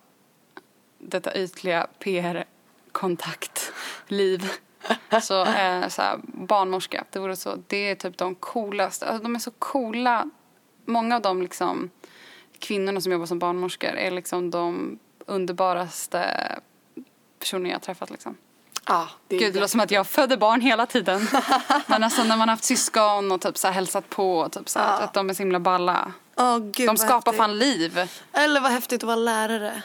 detta 0.99 1.35
ytliga 1.35 1.87
PR-kontaktliv 1.99 4.51
så 5.21 5.45
är 5.45 5.89
så 5.89 6.01
här, 6.01 6.19
barnmorska, 6.23 7.05
det 7.11 7.19
vore 7.19 7.35
så, 7.35 7.55
det 7.67 7.77
är 7.77 7.95
typ 7.95 8.17
de 8.17 8.35
coolaste, 8.35 9.05
alltså 9.05 9.23
de 9.23 9.35
är 9.35 9.39
så 9.39 9.51
coola, 9.51 10.29
många 10.87 11.15
av 11.15 11.21
de 11.21 11.41
liksom 11.41 11.89
kvinnorna 12.59 13.01
som 13.01 13.11
jobbar 13.11 13.25
som 13.25 13.39
barnmorskor 13.39 13.89
är 13.89 14.11
liksom 14.11 14.51
de 14.51 14.99
underbaraste 15.25 16.51
personer 17.39 17.69
jag 17.69 17.75
har 17.75 17.79
träffat 17.79 18.09
liksom. 18.09 18.37
ja, 18.87 19.07
det 19.27 19.37
Gud, 19.37 19.53
det 19.53 19.59
låter 19.59 19.71
som 19.71 19.79
att 19.79 19.91
jag 19.91 20.07
födde 20.07 20.37
barn 20.37 20.61
hela 20.61 20.85
tiden. 20.85 21.27
Men 21.87 22.03
alltså 22.03 22.23
när 22.23 22.37
man 22.37 22.39
har 22.39 22.47
haft 22.55 22.63
syskon 22.63 23.31
och 23.31 23.41
typ 23.41 23.57
så 23.57 23.67
här 23.67 23.73
hälsat 23.73 24.09
på 24.09 24.37
och 24.39 24.51
typ 24.51 24.69
så 24.69 24.79
här, 24.79 24.87
Ja. 24.91 24.99
att 24.99 25.13
de 25.13 25.29
är 25.29 25.33
så 25.33 25.41
himla 25.43 25.59
balla. 25.59 26.11
Åh, 26.37 26.57
gud, 26.59 26.87
De 26.89 26.97
skapar 26.97 27.15
häftigt. 27.31 27.37
fan 27.37 27.57
liv. 27.59 27.99
Eller 28.33 28.61
vad 28.61 28.71
häftigt 28.71 29.03
att 29.03 29.07
vara 29.07 29.15
lärare. 29.15 29.81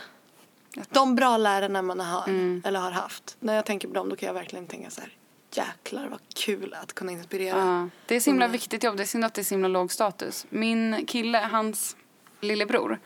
De 0.91 1.15
bra 1.15 1.37
lärarna 1.37 1.83
man 1.83 2.01
har, 2.01 2.25
Mm. 2.29 2.63
eller 2.65 2.81
har 2.81 2.91
haft. 2.91 3.37
När 3.41 3.55
jag 3.55 3.65
tänker 3.67 3.89
på 3.89 3.95
dem 3.95 4.09
då 4.09 4.17
kan 4.17 4.27
jag 4.27 4.35
verkligen 4.35 4.67
tänka 4.67 4.91
så 4.91 5.01
här. 5.01 5.11
Jäklar 5.53 6.09
vad 6.09 6.21
kul 6.35 6.75
att 6.83 6.93
kunna 6.93 7.13
inspirera. 7.13 7.59
Ja, 7.59 7.89
det 8.07 8.17
är 8.17 8.21
så 8.21 8.31
himla 8.31 8.45
unga. 8.45 8.53
viktigt 8.53 8.85
jobb. 8.85 8.97
Det 8.97 9.03
är 9.03 9.07
synd 9.07 9.25
att 9.25 9.35
det 9.35 9.41
är 9.41 9.45
så 9.45 9.55
himla 9.55 9.69
låg 9.69 9.93
status. 9.93 10.47
Min 10.49 11.07
kille, 11.07 11.39
hans 11.39 11.97
lillebror, 12.41 12.99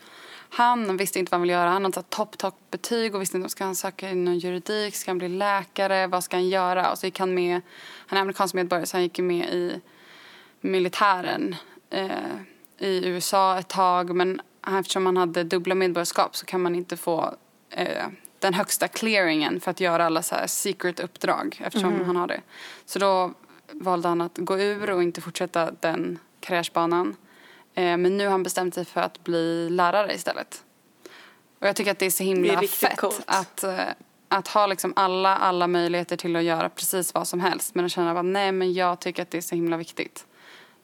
han 0.49 0.97
visste 0.97 1.19
inte 1.19 1.31
vad 1.31 1.37
han 1.37 1.43
ville 1.43 1.53
göra. 1.53 1.71
Han 1.71 1.85
hade 1.85 1.95
tagit 1.95 2.11
topp, 2.11 2.39
topp 2.39 2.59
betyg 2.71 3.15
och 3.15 3.21
visste 3.21 3.37
inte 3.37 3.45
om 3.45 3.51
ska 3.51 3.65
han 3.65 3.75
söka 3.75 4.11
inom 4.11 4.35
juridik, 4.35 4.95
ska 4.95 5.11
han 5.11 5.19
bli 5.19 5.29
läkare, 5.29 6.07
vad 6.07 6.25
ska 6.25 6.37
han 6.37 6.49
göra? 6.49 6.91
Och 6.91 6.99
så 6.99 7.07
gick 7.07 7.19
han 7.19 7.35
med, 7.35 7.61
han 8.07 8.17
är 8.17 8.21
amerikansk 8.21 8.55
medborgare 8.55 8.87
så 8.87 8.97
han 8.97 9.03
gick 9.03 9.19
med 9.19 9.49
i 9.49 9.81
militären 10.61 11.57
eh, 11.91 12.11
i 12.79 13.07
USA 13.07 13.59
ett 13.59 13.69
tag. 13.69 14.15
Men 14.15 14.41
eftersom 14.79 15.07
han 15.07 15.17
hade 15.17 15.45
dubbla 15.45 15.75
medborgarskap 15.75 16.37
så 16.37 16.47
kan 16.47 16.63
man 16.63 16.75
inte 16.75 16.97
få 16.97 17.35
eh, 17.71 18.07
den 18.39 18.55
högsta 18.55 18.89
clearingen 18.89 19.61
för 19.61 19.71
att 19.71 19.81
göra 19.81 20.07
alla 20.07 20.23
så 20.23 20.35
här 20.35 20.47
secret 20.47 21.01
uppdrag 21.01 21.61
eftersom 21.65 22.05
han 22.05 22.17
har 22.17 22.27
det. 22.27 22.41
Så 22.85 22.99
då 22.99 23.33
valde 23.73 24.09
han 24.09 24.21
att 24.21 24.39
gå 24.39 24.59
ur 24.59 24.91
och 24.91 25.03
inte 25.03 25.21
fortsätta 25.21 25.71
den 25.81 26.19
karriärsbanan. 26.41 27.17
Eh, 27.75 27.97
men 27.97 28.17
nu 28.17 28.25
har 28.25 28.31
han 28.31 28.43
bestämt 28.43 28.75
sig 28.75 28.85
för 28.85 29.01
att 29.01 29.25
bli 29.25 29.71
lärare 29.71 30.15
istället. 30.15 30.63
Och 31.59 31.67
jag 31.67 31.77
tycker 31.77 31.91
att 31.91 31.99
det 31.99 32.07
är 32.07 32.11
så 32.11 32.23
himla 32.23 32.61
Det 32.61 32.67
fett 32.69 32.97
coolt. 32.97 33.23
att, 33.27 33.65
eh, 33.65 33.79
att 34.29 34.49
ha 34.49 34.67
liksom 34.67 34.93
alla, 34.97 35.37
alla 35.37 35.67
möjligheter 35.67 36.17
till 36.17 36.37
att 36.37 36.43
göra 36.43 36.69
precis 36.69 37.15
vad 37.15 37.29
som 37.29 37.41
helst. 37.41 37.75
Men 37.75 37.85
att 37.85 37.93
känna 37.93 38.19
att 38.21 38.25
nej 38.25 38.53
men 38.53 38.73
jag 38.73 39.01
tycker 39.01 39.23
att 39.23 39.31
det 39.31 39.39
är 39.39 39.43
så 39.43 39.55
himla 39.55 39.77
viktigt. 39.77 40.27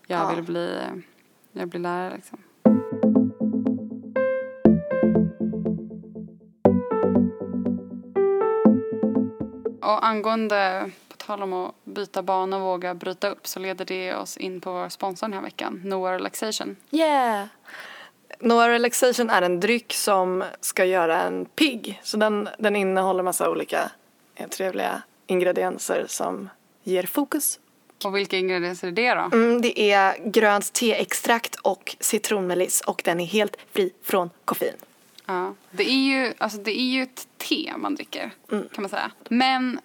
Jag 0.06 0.20
Ja. 0.20 0.34
vill 0.34 0.44
bli, 0.44 0.78
jag 1.52 1.60
vill 1.60 1.68
bli 1.68 1.80
lärare 1.80 2.14
liksom. 2.16 2.38
Och 9.83 10.07
angående, 10.07 10.90
på 11.09 11.16
tal 11.16 11.42
om 11.42 11.53
att 11.53 11.75
byta 11.85 12.23
bana 12.23 12.57
och 12.57 12.62
våga 12.62 12.95
bryta 12.95 13.29
upp 13.29 13.47
så 13.47 13.61
leder 13.61 13.85
det 13.85 14.14
oss 14.14 14.37
in 14.37 14.61
på 14.61 14.73
vår 14.73 14.88
sponsor 14.88 15.27
den 15.27 15.35
här 15.35 15.42
veckan, 15.42 15.81
Noah 15.85 16.12
Relaxation. 16.12 16.77
Yeah! 16.90 17.47
Noah 18.40 18.68
Relaxation 18.68 19.31
är 19.31 19.42
en 19.42 19.61
dryck 19.61 19.92
som 19.92 20.45
ska 20.61 20.85
göra 20.85 21.23
en 21.23 21.45
pigg. 21.45 22.01
Så 22.03 22.16
den, 22.16 22.49
den 22.59 22.77
innehåller 22.77 23.23
massa 23.23 23.51
olika 23.51 23.90
eh, 24.35 24.49
trevliga 24.49 25.03
ingredienser 25.27 26.05
som 26.09 26.49
ger 26.83 27.03
fokus. 27.03 27.59
Och 28.05 28.16
vilka 28.16 28.37
ingredienser 28.37 28.88
är 28.88 28.92
det 28.92 29.14
då? 29.14 29.37
Mm, 29.37 29.62
det 29.62 29.81
är 29.92 30.16
grönt 30.25 30.73
teextrakt 30.73 31.57
och 31.62 31.97
citronmeliss 32.01 32.81
och 32.81 33.03
den 33.05 33.21
är 33.21 33.25
helt 33.25 33.57
fri 33.73 33.90
från 34.03 34.31
koffein. 34.45 34.77
Ja. 35.33 35.55
Det, 35.71 35.90
är 35.90 35.97
ju, 35.97 36.35
alltså 36.38 36.59
det 36.59 36.81
är 36.81 36.85
ju 36.85 37.03
ett 37.03 37.27
te 37.38 37.73
man 37.77 37.95
dricker, 37.95 38.31
kan 38.49 38.66
man 38.77 38.88
säga. 38.88 39.11
Men 39.29 39.81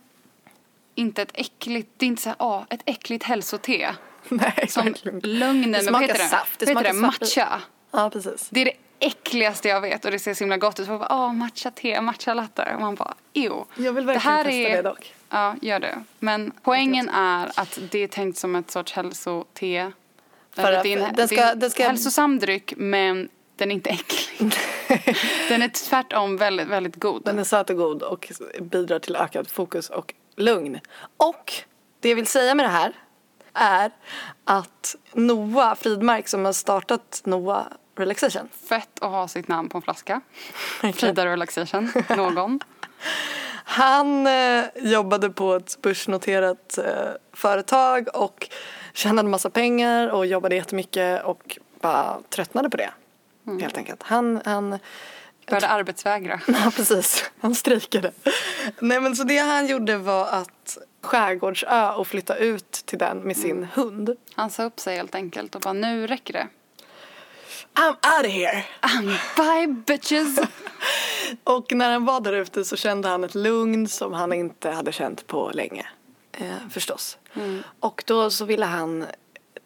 inte 0.95 1.21
ett 1.21 1.31
äckligt, 1.33 1.89
det 1.97 2.05
är 2.05 2.07
inte 2.07 2.21
så 2.21 2.29
här, 2.29 2.35
åh, 2.39 2.63
ett 2.69 2.81
äckligt 2.85 3.23
hälsote. 3.23 3.95
Nej, 4.29 4.65
Som 4.69 4.85
verkligen. 4.85 5.19
lögnen, 5.19 5.71
Det 5.71 5.77
vad 5.77 5.85
smakar 5.85 6.07
det? 6.13 6.19
saft, 6.19 6.59
det 6.59 6.73
Vad 6.73 6.83
det? 6.83 6.93
smakar 6.93 7.11
saft. 7.25 7.37
Matcha. 7.37 7.61
Ja, 7.91 8.09
precis. 8.09 8.47
Det 8.49 8.61
är 8.61 8.65
det 8.65 8.73
äckligaste 8.99 9.67
jag 9.67 9.81
vet 9.81 10.05
och 10.05 10.11
det 10.11 10.19
ser 10.19 10.33
så 10.33 10.39
himla 10.43 10.57
gott 10.57 10.79
ut. 10.79 10.87
Folk 10.87 10.99
bara, 10.99 11.15
åh, 11.25 11.33
matcha 11.33 11.71
te, 11.71 12.01
matcha 12.01 12.33
latte. 12.33 12.71
Och 12.75 12.81
man 12.81 12.95
bara, 12.95 13.13
ew. 13.33 13.55
Jag 13.75 13.93
vill 13.93 14.05
det 14.05 14.13
verkligen 14.13 14.33
här 14.35 14.43
testa 14.43 14.57
är, 14.57 14.75
det 14.75 14.81
dock. 14.89 15.13
Ja, 15.29 15.55
gör 15.61 15.79
det. 15.79 16.03
Men 16.19 16.51
poängen 16.63 17.09
är 17.09 17.51
att 17.55 17.79
det 17.91 17.99
är 17.99 18.07
tänkt 18.07 18.37
som 18.37 18.55
ett 18.55 18.71
sorts 18.71 18.93
hälsote. 18.93 19.91
För 20.51 20.73
att 20.73 20.83
det 20.83 20.93
är 20.93 20.97
en, 21.07 21.15
det 21.15 21.27
ska- 21.27 21.55
den 21.55 21.69
ska- 21.71 21.83
hälsosam 21.87 22.39
dryck 22.39 22.73
men 22.77 23.29
den 23.57 23.71
är 23.71 23.75
inte 23.75 23.89
äcklig. 23.89 24.37
den 25.49 25.61
är 25.61 25.89
tvärtom 25.89 26.37
väldigt, 26.37 26.67
väldigt 26.67 26.95
god. 26.95 27.21
Den 27.25 27.39
är 27.39 27.43
söt 27.43 27.69
och 27.69 27.75
god 27.75 28.03
och 28.03 28.31
bidrar 28.61 28.99
till 28.99 29.15
ökad 29.15 29.47
fokus 29.47 29.89
och 29.89 30.13
lugn. 30.35 30.79
Och 31.17 31.53
det 31.99 32.09
jag 32.09 32.15
vill 32.15 32.27
säga 32.27 32.55
med 32.55 32.65
det 32.65 32.69
här 32.69 32.93
är 33.53 33.91
att 34.43 34.95
Noah 35.13 35.75
Fridmark 35.75 36.27
som 36.27 36.45
har 36.45 36.53
startat 36.53 37.21
Noah 37.25 37.63
Relaxation. 37.95 38.49
Fett 38.69 38.89
att 39.01 39.11
ha 39.11 39.27
sitt 39.27 39.47
namn 39.47 39.69
på 39.69 39.77
en 39.77 39.81
flaska. 39.81 40.21
Frida 40.93 41.25
Relaxation, 41.25 41.91
någon. 42.17 42.59
Han 43.69 44.27
eh, 44.27 44.65
jobbade 44.75 45.29
på 45.29 45.55
ett 45.55 45.81
börsnoterat 45.81 46.77
eh, 46.77 46.83
företag 47.33 48.07
och 48.13 48.49
tjänade 48.93 49.29
massa 49.29 49.49
pengar 49.49 50.07
och 50.07 50.25
jobbade 50.25 50.55
jättemycket 50.55 51.23
och 51.23 51.57
bara 51.81 52.17
tröttnade 52.29 52.69
på 52.69 52.77
det. 52.77 52.89
Helt 53.61 53.77
enkelt. 53.77 54.03
Han, 54.03 54.41
han 54.45 54.79
Började 55.47 55.67
arbetsvägra. 55.67 56.41
Ja, 56.47 56.71
precis. 56.75 57.31
Han 57.39 57.55
strejkade. 57.55 58.11
Nej, 58.79 59.01
men 59.01 59.15
så 59.15 59.23
det 59.23 59.37
han 59.37 59.67
gjorde 59.67 59.97
var 59.97 60.27
att 60.27 60.77
skärgårdsö 61.01 61.91
och 61.91 62.07
flytta 62.07 62.35
ut 62.35 62.71
till 62.71 62.99
den 62.99 63.17
med 63.17 63.37
sin 63.37 63.63
hund. 63.73 64.09
Han 64.35 64.49
sa 64.49 64.63
upp 64.63 64.79
sig 64.79 64.97
helt 64.97 65.15
enkelt 65.15 65.55
och 65.55 65.61
bara 65.61 65.73
nu 65.73 66.07
räcker 66.07 66.33
det. 66.33 66.47
I'm 67.73 67.89
out 67.89 68.25
of 68.25 68.31
here! 68.31 68.63
Bye 69.37 69.67
bitches! 69.67 70.39
Och 71.43 71.71
när 71.71 71.91
han 71.91 72.05
var 72.05 72.21
där 72.21 72.33
ute 72.33 72.65
så 72.65 72.75
kände 72.75 73.07
han 73.07 73.23
ett 73.23 73.35
lugn 73.35 73.87
som 73.87 74.13
han 74.13 74.33
inte 74.33 74.69
hade 74.69 74.91
känt 74.91 75.27
på 75.27 75.51
länge. 75.53 75.87
Eh, 76.31 76.69
förstås. 76.71 77.17
Och 77.79 78.03
då 78.07 78.29
så 78.29 78.45
ville 78.45 78.65
han 78.65 79.05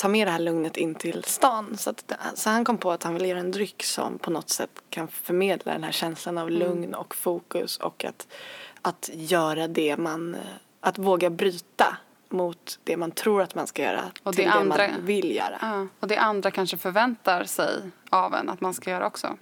ta 0.02 0.08
med 0.08 0.28
det 0.28 0.32
här 0.32 0.40
lugnet 0.40 0.78
in 0.78 0.96
till 0.96 1.24
stan. 1.24 1.78
Så, 1.78 1.90
att, 1.90 2.12
så 2.36 2.50
han 2.50 2.66
kom 2.66 2.78
på 2.78 2.92
att 2.92 3.04
han 3.04 3.14
ville 3.14 3.28
göra 3.28 3.40
en 3.40 3.52
dryck 3.52 3.84
som 3.84 4.18
på 4.20 4.30
något 4.32 4.50
sätt 4.50 4.70
kan 4.90 5.08
förmedla 5.08 5.72
den 5.74 5.84
här 5.84 5.92
känslan 5.92 6.38
av 6.38 6.50
lugn 6.52 6.94
och 6.94 7.16
fokus 7.16 7.78
och 7.78 8.06
att, 8.06 8.28
att 8.82 9.10
göra 9.14 9.68
det 9.68 9.98
man, 9.98 10.36
att 10.80 10.98
våga 10.98 11.30
bryta 11.30 11.98
mot 12.30 12.80
det 12.84 12.98
man 12.98 13.12
tror 13.12 13.42
att 13.42 13.56
man 13.56 13.68
ska 13.68 13.84
göra 13.84 14.02
Och 14.24 14.36
till 14.36 14.44
det 14.46 14.50
det, 14.50 14.56
andra- 14.56 14.88
man 14.88 15.06
vill 15.06 15.36
göra. 15.36 15.58
Ja, 15.62 15.88
och 16.00 16.08
det 16.08 16.18
andra 16.18 16.52
kanske 16.52 16.78
förväntar 16.78 17.44
sig 17.44 17.82
av 18.10 18.36
en 18.36 18.50
att 18.50 18.62
man 18.62 18.74
ska 18.74 18.90
göra 18.92 19.08
också. 19.08 19.38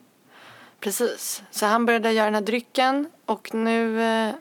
Precis. 0.80 1.44
Så 1.52 1.66
han 1.66 1.86
började 1.86 2.12
göra 2.12 2.26
den 2.26 2.34
här 2.34 2.42
drycken 2.42 3.10
och 3.26 3.54
nu 3.54 4.02
eh, 4.02 4.34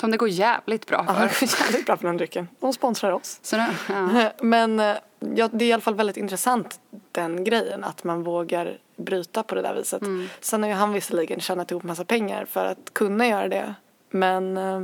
Som 0.00 0.10
det 0.10 0.16
går 0.16 0.28
jävligt 0.28 0.86
bra 0.86 1.04
Ja, 1.08 1.14
för. 1.14 1.20
det 1.22 1.40
går 1.40 1.60
jävligt 1.60 1.86
bra 1.86 1.96
för 1.96 2.06
den 2.06 2.16
drycken. 2.16 2.48
De 2.60 2.72
sponsrar 2.72 3.10
oss. 3.12 3.38
Så 3.42 3.56
nu, 3.56 3.66
ja. 3.88 4.30
Men 4.42 4.80
eh, 4.80 4.96
ja, 5.20 5.48
det 5.52 5.64
är 5.64 5.68
i 5.68 5.72
alla 5.72 5.82
fall 5.82 5.94
väldigt 5.94 6.16
intressant 6.16 6.80
den 7.12 7.44
grejen 7.44 7.84
att 7.84 8.04
man 8.04 8.22
vågar 8.22 8.78
bryta 8.96 9.42
på 9.42 9.54
det 9.54 9.62
där 9.62 9.74
viset. 9.74 10.02
Sen 10.40 10.62
har 10.62 10.70
ju 10.70 10.76
han 10.76 10.92
visserligen 10.92 11.40
tjänat 11.40 11.70
ihop 11.70 11.82
massa 11.82 12.04
pengar 12.04 12.44
för 12.44 12.64
att 12.64 12.94
kunna 12.94 13.26
göra 13.26 13.48
det. 13.48 13.74
Men 14.10 14.56
eh, 14.56 14.80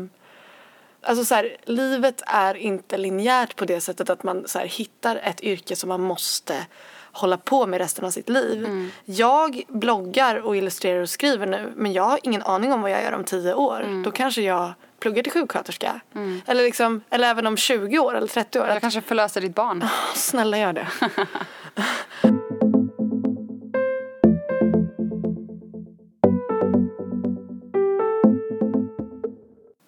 alltså 1.01 1.25
så 1.25 1.35
här, 1.35 1.57
livet 1.65 2.23
är 2.27 2.55
inte 2.55 2.99
linjärt 2.99 3.57
på 3.57 3.65
det 3.65 3.81
sättet 3.81 4.11
att 4.11 4.23
man 4.23 4.49
så 4.49 4.59
här, 4.59 4.67
hittar 4.67 5.17
ett 5.17 5.43
yrke 5.43 5.77
som 5.77 5.89
man 5.89 6.01
måste 6.01 6.67
hålla 7.17 7.37
på 7.37 7.67
med 7.67 7.79
resten 7.79 8.05
av 8.05 8.11
sitt 8.11 8.29
liv. 8.29 8.91
Jag 9.05 9.63
bloggar 9.69 10.37
och 10.37 10.57
illustrerar 10.57 11.01
och 11.01 11.11
skriver 11.11 11.47
nu 11.47 11.73
men 11.77 11.93
jag 11.93 12.03
har 12.03 12.21
ingen 12.23 12.43
aning 12.43 12.73
om 12.73 12.83
vad 12.83 12.91
jag 12.91 13.03
gör 13.03 13.13
om 13.13 13.25
tio 13.25 13.55
år. 13.55 14.03
Då 14.05 14.11
kanske 14.11 14.43
jag 14.43 14.73
pluggar 15.01 15.23
till 15.23 15.33
sjuksköterska. 15.33 16.01
Eller, 16.47 16.65
liksom, 16.65 17.01
eller 17.11 17.29
även 17.29 17.47
om 17.47 17.57
20 17.57 17.99
år 17.99 18.17
eller 18.17 18.27
30 18.27 18.61
år. 18.61 18.67
Jag 18.67 18.81
kanske 18.81 19.01
förlöser 19.01 19.41
ditt 19.41 19.55
barn. 19.55 19.85
Snälla 20.15 20.59
gör 20.59 20.73
det. 20.73 20.87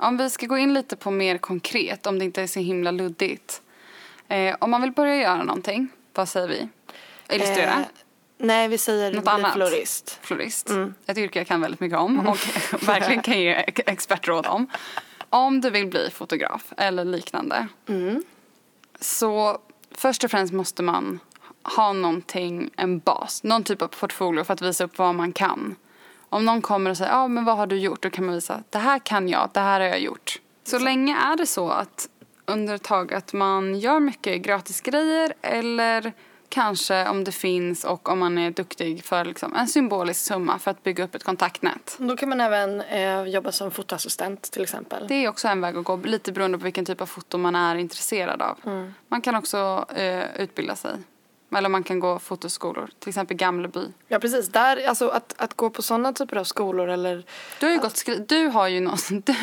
Om 0.00 0.16
vi 0.16 0.30
ska 0.30 0.46
gå 0.46 0.58
in 0.58 0.74
lite 0.74 0.96
på 0.96 1.10
mer 1.10 1.38
konkret, 1.38 2.06
om 2.06 2.18
det 2.18 2.24
inte 2.24 2.42
är 2.42 2.46
så 2.46 2.60
himla 2.60 2.90
luddigt. 2.90 3.62
Eh, 4.28 4.56
om 4.60 4.70
man 4.70 4.82
vill 4.82 4.92
börja 4.92 5.16
göra 5.16 5.42
någonting, 5.42 5.88
vad 6.14 6.28
säger 6.28 6.48
vi? 6.48 6.68
Illustrera? 7.30 7.72
Eh, 7.72 7.86
nej, 8.38 8.68
vi 8.68 8.78
säger 8.78 9.12
Något 9.12 9.28
annat? 9.28 9.52
florist. 9.52 10.18
Florist. 10.22 10.70
Ett 11.06 11.18
yrke 11.18 11.38
jag 11.38 11.46
kan 11.46 11.60
väldigt 11.60 11.80
mycket 11.80 11.98
om 11.98 12.28
och 12.28 12.38
verkligen 12.82 13.22
kan 13.22 13.40
ge 13.40 13.54
ex- 13.54 13.82
expertråd 13.86 14.46
om. 14.46 14.66
Om 15.30 15.60
du 15.60 15.70
vill 15.70 15.86
bli 15.86 16.10
fotograf 16.10 16.72
eller 16.76 17.04
liknande. 17.04 17.66
Så 19.00 19.58
först 19.90 20.24
och 20.24 20.30
främst 20.30 20.52
måste 20.52 20.82
man 20.82 21.20
ha 21.76 21.92
någonting, 21.92 22.70
en 22.76 22.98
bas, 22.98 23.42
någon 23.42 23.64
typ 23.64 23.82
av 23.82 23.88
portfolio 23.88 24.44
för 24.44 24.54
att 24.54 24.62
visa 24.62 24.84
upp 24.84 24.98
vad 24.98 25.14
man 25.14 25.32
kan. 25.32 25.76
Om 26.28 26.44
någon 26.44 26.62
kommer 26.62 26.90
och 26.90 26.96
säger, 26.96 27.10
ja 27.12 27.28
men 27.28 27.44
vad 27.44 27.56
har 27.56 27.66
du 27.66 27.76
gjort? 27.78 28.02
Då 28.02 28.10
kan 28.10 28.24
man 28.26 28.34
visa, 28.34 28.62
det 28.70 28.78
här 28.78 28.98
kan 28.98 29.28
jag, 29.28 29.50
det 29.54 29.60
här 29.60 29.80
har 29.80 29.86
jag 29.86 30.00
gjort. 30.00 30.40
Så 30.64 30.78
länge 30.78 31.16
är 31.16 31.36
det 31.36 31.46
så 31.46 31.68
att 31.70 32.08
under 32.46 32.74
ett 32.74 32.82
tag 32.82 33.14
att 33.14 33.32
man 33.32 33.78
gör 33.78 34.00
mycket 34.00 34.42
gratisgrejer 34.42 35.34
eller 35.42 36.12
kanske 36.48 37.08
om 37.08 37.24
det 37.24 37.32
finns 37.32 37.84
och 37.84 38.08
om 38.08 38.18
man 38.18 38.38
är 38.38 38.50
duktig 38.50 39.04
för 39.04 39.24
liksom 39.24 39.54
en 39.54 39.68
symbolisk 39.68 40.20
summa 40.20 40.58
för 40.58 40.70
att 40.70 40.82
bygga 40.82 41.04
upp 41.04 41.14
ett 41.14 41.24
kontaktnät. 41.24 41.96
Då 41.98 42.16
kan 42.16 42.28
man 42.28 42.40
även 42.40 42.80
eh, 42.80 43.22
jobba 43.22 43.52
som 43.52 43.70
fotoassistent 43.70 44.42
till 44.42 44.62
exempel. 44.62 45.06
Det 45.08 45.14
är 45.24 45.28
också 45.28 45.48
en 45.48 45.60
väg 45.60 45.76
att 45.76 45.84
gå, 45.84 45.96
lite 45.96 46.32
beroende 46.32 46.58
på 46.58 46.64
vilken 46.64 46.84
typ 46.84 47.00
av 47.00 47.06
foto 47.06 47.38
man 47.38 47.56
är 47.56 47.76
intresserad 47.76 48.42
av. 48.42 48.58
Man 49.08 49.20
kan 49.20 49.34
också 49.34 49.86
eh, 49.94 50.40
utbilda 50.42 50.76
sig. 50.76 50.92
Eller 51.56 51.68
man 51.68 51.82
kan 51.82 52.00
gå 52.00 52.18
fotoskolor, 52.18 52.90
till 52.98 53.08
exempel 53.08 53.36
Gamleby. 53.36 53.80
Ja 54.08 54.18
precis, 54.18 54.48
där, 54.48 54.88
alltså 54.88 55.08
att, 55.08 55.34
att 55.36 55.54
gå 55.54 55.70
på 55.70 55.82
sådana 55.82 56.12
typer 56.12 56.36
av 56.36 56.44
skolor 56.44 56.88
eller 56.88 57.24
Du 57.60 57.66
har 57.66 57.72
ju 57.72 57.78
gått 57.78 57.96
skri- 57.96 58.24
du 58.28 58.46
har 58.46 58.68
ju 58.68 58.80
någon, 58.80 58.96
du, 59.10 59.34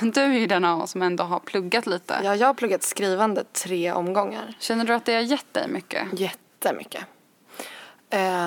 du, 0.00 0.10
du 0.10 0.20
är 0.20 0.28
ju 0.32 0.46
den 0.46 0.64
av 0.64 0.80
oss 0.82 0.90
som 0.90 1.02
ändå 1.02 1.24
har 1.24 1.40
pluggat 1.40 1.86
lite. 1.86 2.20
ja, 2.24 2.36
jag 2.36 2.46
har 2.46 2.54
pluggat 2.54 2.82
skrivande 2.82 3.44
tre 3.44 3.92
omgångar. 3.92 4.54
Känner 4.58 4.84
du 4.84 4.94
att 4.94 5.04
det 5.04 5.14
har 5.14 5.20
gett 5.20 5.54
dig 5.54 5.68
mycket? 5.68 6.20
Jättemycket. 6.64 7.04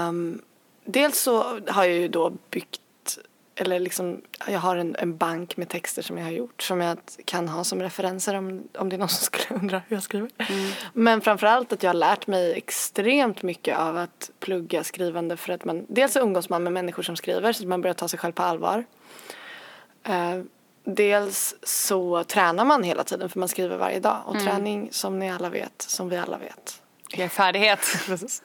Um, 0.07 0.41
dels 0.85 1.19
så 1.19 1.59
har 1.67 1.83
jag 1.83 1.93
ju 1.93 2.07
då 2.07 2.33
byggt 2.51 2.81
eller 3.59 3.79
liksom, 3.79 4.21
jag 4.47 4.59
har 4.59 4.75
en, 4.75 4.95
en 4.99 5.17
bank 5.17 5.57
med 5.57 5.69
texter 5.69 6.01
som 6.01 6.17
jag 6.17 6.25
har 6.25 6.31
gjort 6.31 6.61
som 6.61 6.81
jag 6.81 6.97
kan 7.25 7.49
ha 7.49 7.63
som 7.63 7.81
referenser 7.81 8.35
om, 8.35 8.67
om 8.77 8.89
det 8.89 8.95
är 8.95 8.97
någon 8.97 9.09
som 9.09 9.25
skulle 9.25 9.59
undra 9.61 9.81
hur 9.87 9.95
jag 9.95 10.03
skriver. 10.03 10.29
Men 10.93 11.21
framförallt 11.21 11.73
att 11.73 11.83
jag 11.83 11.89
har 11.89 11.95
lärt 11.95 12.27
mig 12.27 12.53
extremt 12.53 13.43
mycket 13.43 13.77
av 13.77 13.97
att 13.97 14.31
plugga 14.39 14.83
skrivande 14.83 15.37
för 15.37 15.53
att 15.53 15.65
man 15.65 15.85
dels 15.89 16.15
umgås 16.15 16.49
man 16.49 16.63
med 16.63 16.73
människor 16.73 17.03
som 17.03 17.15
skriver 17.15 17.53
så 17.53 17.63
att 17.63 17.69
man 17.69 17.81
börjar 17.81 17.93
ta 17.93 18.07
sig 18.07 18.19
själv 18.19 18.33
på 18.33 18.43
allvar. 18.43 18.85
Eh, 20.03 20.41
dels 20.83 21.55
så 21.63 22.23
tränar 22.23 22.65
man 22.65 22.83
hela 22.83 23.03
tiden 23.03 23.29
för 23.29 23.39
man 23.39 23.49
skriver 23.49 23.77
varje 23.77 23.99
dag 23.99 24.21
och 24.25 24.39
träning 24.39 24.89
som 24.91 25.19
ni 25.19 25.31
alla 25.31 25.49
vet, 25.49 25.81
som 25.81 26.09
vi 26.09 26.17
alla 26.17 26.37
vet, 26.37 26.81
färdighet. 27.29 27.79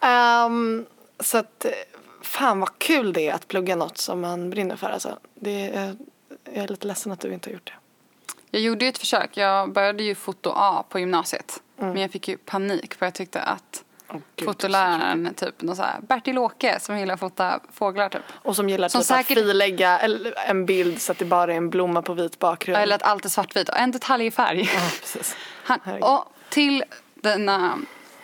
Ehm, 0.00 0.86
så 1.20 1.38
att, 1.38 1.64
eh, 1.64 1.70
fan 2.22 2.60
vad 2.60 2.78
kul 2.78 3.12
det 3.12 3.28
är 3.28 3.34
att 3.34 3.48
plugga 3.48 3.76
något 3.76 3.98
som 3.98 4.20
man 4.20 4.50
brinner 4.50 4.76
för. 4.76 4.86
Alltså. 4.90 5.18
Det 5.34 5.70
är, 5.74 5.96
jag 6.44 6.64
är 6.64 6.68
lite 6.68 6.86
ledsen 6.86 7.12
att 7.12 7.20
du 7.20 7.32
inte 7.32 7.48
har 7.50 7.54
gjort 7.54 7.66
det. 7.66 7.72
Jag 8.50 8.62
gjorde 8.62 8.84
ju 8.84 8.88
ett 8.88 8.98
försök. 8.98 9.36
Jag 9.36 9.72
började 9.72 10.02
ju 10.02 10.14
foto 10.14 10.52
A 10.56 10.84
på 10.88 10.98
gymnasiet. 10.98 11.62
Men 11.76 11.96
jag 11.96 12.10
fick 12.10 12.28
ju 12.28 12.36
panik 12.36 12.94
för 12.94 13.06
jag 13.06 13.14
tyckte 13.14 13.40
att 13.42 13.84
gud, 14.36 14.46
fotoläraren, 14.48 15.34
typ 15.36 15.62
någon 15.62 15.76
så 15.76 15.82
här 15.82 16.00
Bertil 16.00 16.38
Åke 16.38 16.80
som 16.80 16.98
gillar 16.98 17.14
att 17.14 17.20
fota 17.20 17.60
fåglar 17.72 18.08
typ. 18.08 18.22
Och 18.42 18.56
som 18.56 18.68
gillar 18.68 18.88
Som 18.88 19.00
typ 19.00 19.10
att 19.10 19.16
säkert- 19.16 19.38
frilägga 19.38 19.98
eller- 19.98 20.34
en 20.48 20.66
bild 20.66 21.00
så 21.02 21.12
att 21.12 21.18
det 21.18 21.24
bara 21.24 21.52
är 21.52 21.56
en 21.56 21.70
blomma 21.70 22.02
på 22.02 22.14
vit 22.14 22.38
bakgrund. 22.38 22.78
Eller 22.82 22.96
att 22.96 23.02
allt 23.02 23.24
är 23.24 23.28
svartvitt 23.28 23.68
och 23.68 23.78
en 23.78 23.90
detalj 23.90 24.26
i 24.26 24.30
färg. 24.30 24.70
Precis. 25.00 25.36
Han, 25.64 25.80
och 26.02 26.32
till 26.48 26.84
denna 27.26 27.78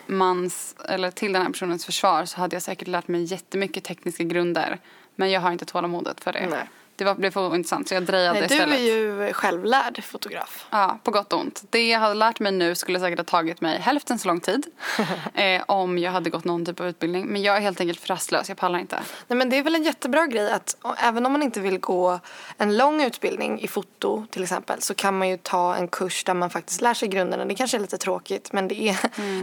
mans, 0.07 0.75
eller 0.89 1.11
till 1.11 1.33
den 1.33 1.41
här 1.41 1.49
personens 1.49 1.85
försvar 1.85 2.25
så 2.25 2.37
hade 2.37 2.55
jag 2.55 2.63
säkert 2.63 2.87
lärt 2.87 3.07
mig 3.07 3.23
jättemycket 3.23 3.83
tekniska 3.83 4.23
grunder. 4.23 4.79
Men 5.15 5.31
jag 5.31 5.41
har 5.41 5.51
inte 5.51 5.65
tålamodet 5.65 6.23
för 6.23 6.33
det. 6.33 6.47
Nej 6.49 6.69
det 6.95 7.03
var, 7.03 7.15
blev 7.15 7.31
för 7.31 7.49
ointressant 7.49 7.87
så 7.87 7.93
jag 7.93 8.03
drejade 8.03 8.39
Nej, 8.39 8.47
du 8.47 8.55
istället. 8.55 8.79
är 8.79 8.83
ju 8.83 9.33
självlärd 9.33 10.03
fotograf. 10.03 10.65
Ja, 10.69 10.99
på 11.03 11.11
gott 11.11 11.33
och 11.33 11.39
ont. 11.39 11.63
Det 11.69 11.89
jag 11.89 11.99
hade 11.99 12.13
lärt 12.13 12.39
mig 12.39 12.51
nu 12.51 12.75
skulle 12.75 12.99
säkert 12.99 13.19
ha 13.19 13.23
tagit 13.23 13.61
mig 13.61 13.79
hälften 13.79 14.19
så 14.19 14.27
lång 14.27 14.39
tid 14.39 14.65
eh, 15.33 15.61
om 15.67 15.97
jag 15.97 16.11
hade 16.11 16.29
gått 16.29 16.43
någon 16.43 16.65
typ 16.65 16.79
av 16.79 16.87
utbildning. 16.87 17.25
Men 17.25 17.41
jag 17.41 17.57
är 17.57 17.61
helt 17.61 17.79
enkelt 17.81 17.99
för 17.99 18.07
rastlös, 18.07 18.49
jag 18.49 18.57
pallar 18.57 18.79
inte. 18.79 18.99
Nej, 19.27 19.37
men 19.37 19.49
det 19.49 19.57
är 19.57 19.63
väl 19.63 19.75
en 19.75 19.83
jättebra 19.83 20.27
grej 20.27 20.51
att 20.51 20.77
även 20.97 21.25
om 21.25 21.31
man 21.31 21.43
inte 21.43 21.59
vill 21.59 21.79
gå 21.79 22.19
en 22.57 22.77
lång 22.77 23.03
utbildning 23.03 23.61
i 23.61 23.67
foto 23.67 24.25
till 24.29 24.43
exempel 24.43 24.81
så 24.81 24.93
kan 24.93 25.17
man 25.17 25.29
ju 25.29 25.37
ta 25.37 25.75
en 25.75 25.87
kurs 25.87 26.23
där 26.23 26.33
man 26.33 26.49
faktiskt 26.49 26.81
lär 26.81 26.93
sig 26.93 27.07
grunderna. 27.07 27.45
Det 27.45 27.55
kanske 27.55 27.77
är 27.77 27.81
lite 27.81 27.97
tråkigt 27.97 28.53
men 28.53 28.67
det 28.67 28.81
är, 28.81 28.97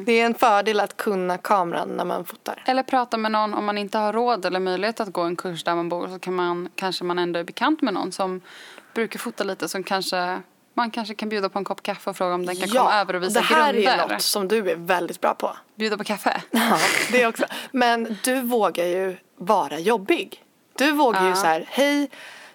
det 0.04 0.12
är 0.12 0.26
en 0.26 0.34
fördel 0.34 0.80
att 0.80 0.96
kunna 0.96 1.38
kameran 1.38 1.88
när 1.88 2.04
man 2.04 2.24
fotar. 2.24 2.62
Eller 2.66 2.82
prata 2.82 3.16
med 3.16 3.32
någon 3.32 3.54
om 3.54 3.64
man 3.64 3.78
inte 3.78 3.98
har 3.98 4.12
råd 4.12 4.44
eller 4.44 4.60
möjlighet 4.60 5.00
att 5.00 5.12
gå 5.12 5.20
en 5.20 5.36
kurs 5.36 5.64
där 5.64 5.74
man 5.74 5.88
bor 5.88 6.08
så 6.08 6.18
kan 6.18 6.34
man, 6.34 6.68
kanske 6.74 7.04
man 7.04 7.18
ändå 7.18 7.39
är 7.40 7.44
bekant 7.44 7.82
med 7.82 7.94
någon 7.94 8.12
som 8.12 8.40
brukar 8.94 9.18
fota 9.18 9.44
lite 9.44 9.68
som 9.68 9.82
kanske 9.82 10.40
man 10.74 10.90
kanske 10.90 11.14
kan 11.14 11.28
bjuda 11.28 11.48
på 11.48 11.58
en 11.58 11.64
kopp 11.64 11.82
kaffe 11.82 12.10
och 12.10 12.16
fråga 12.16 12.34
om 12.34 12.46
den 12.46 12.56
kan 12.56 12.68
komma 12.68 12.94
över 12.94 13.14
och 13.16 13.22
visa 13.22 13.40
det 13.40 13.46
här 13.46 13.72
grunder. 13.72 13.92
är 13.98 14.08
något 14.08 14.22
som 14.22 14.48
du 14.48 14.70
är 14.70 14.76
väldigt 14.76 15.20
bra 15.20 15.34
på. 15.34 15.56
Bjuda 15.74 15.96
på 15.96 16.04
kaffe. 16.04 16.42
Ja, 16.50 16.78
det 17.12 17.26
också. 17.26 17.44
Men 17.72 18.16
du 18.24 18.40
vågar 18.40 18.84
ju 18.84 19.16
vara 19.36 19.78
jobbig. 19.78 20.44
Du 20.78 20.92
vågar 20.92 21.22
ju 21.22 21.28
Ja. 21.28 21.34
så 21.36 21.46
här, 21.46 21.64
hej, 21.68 22.10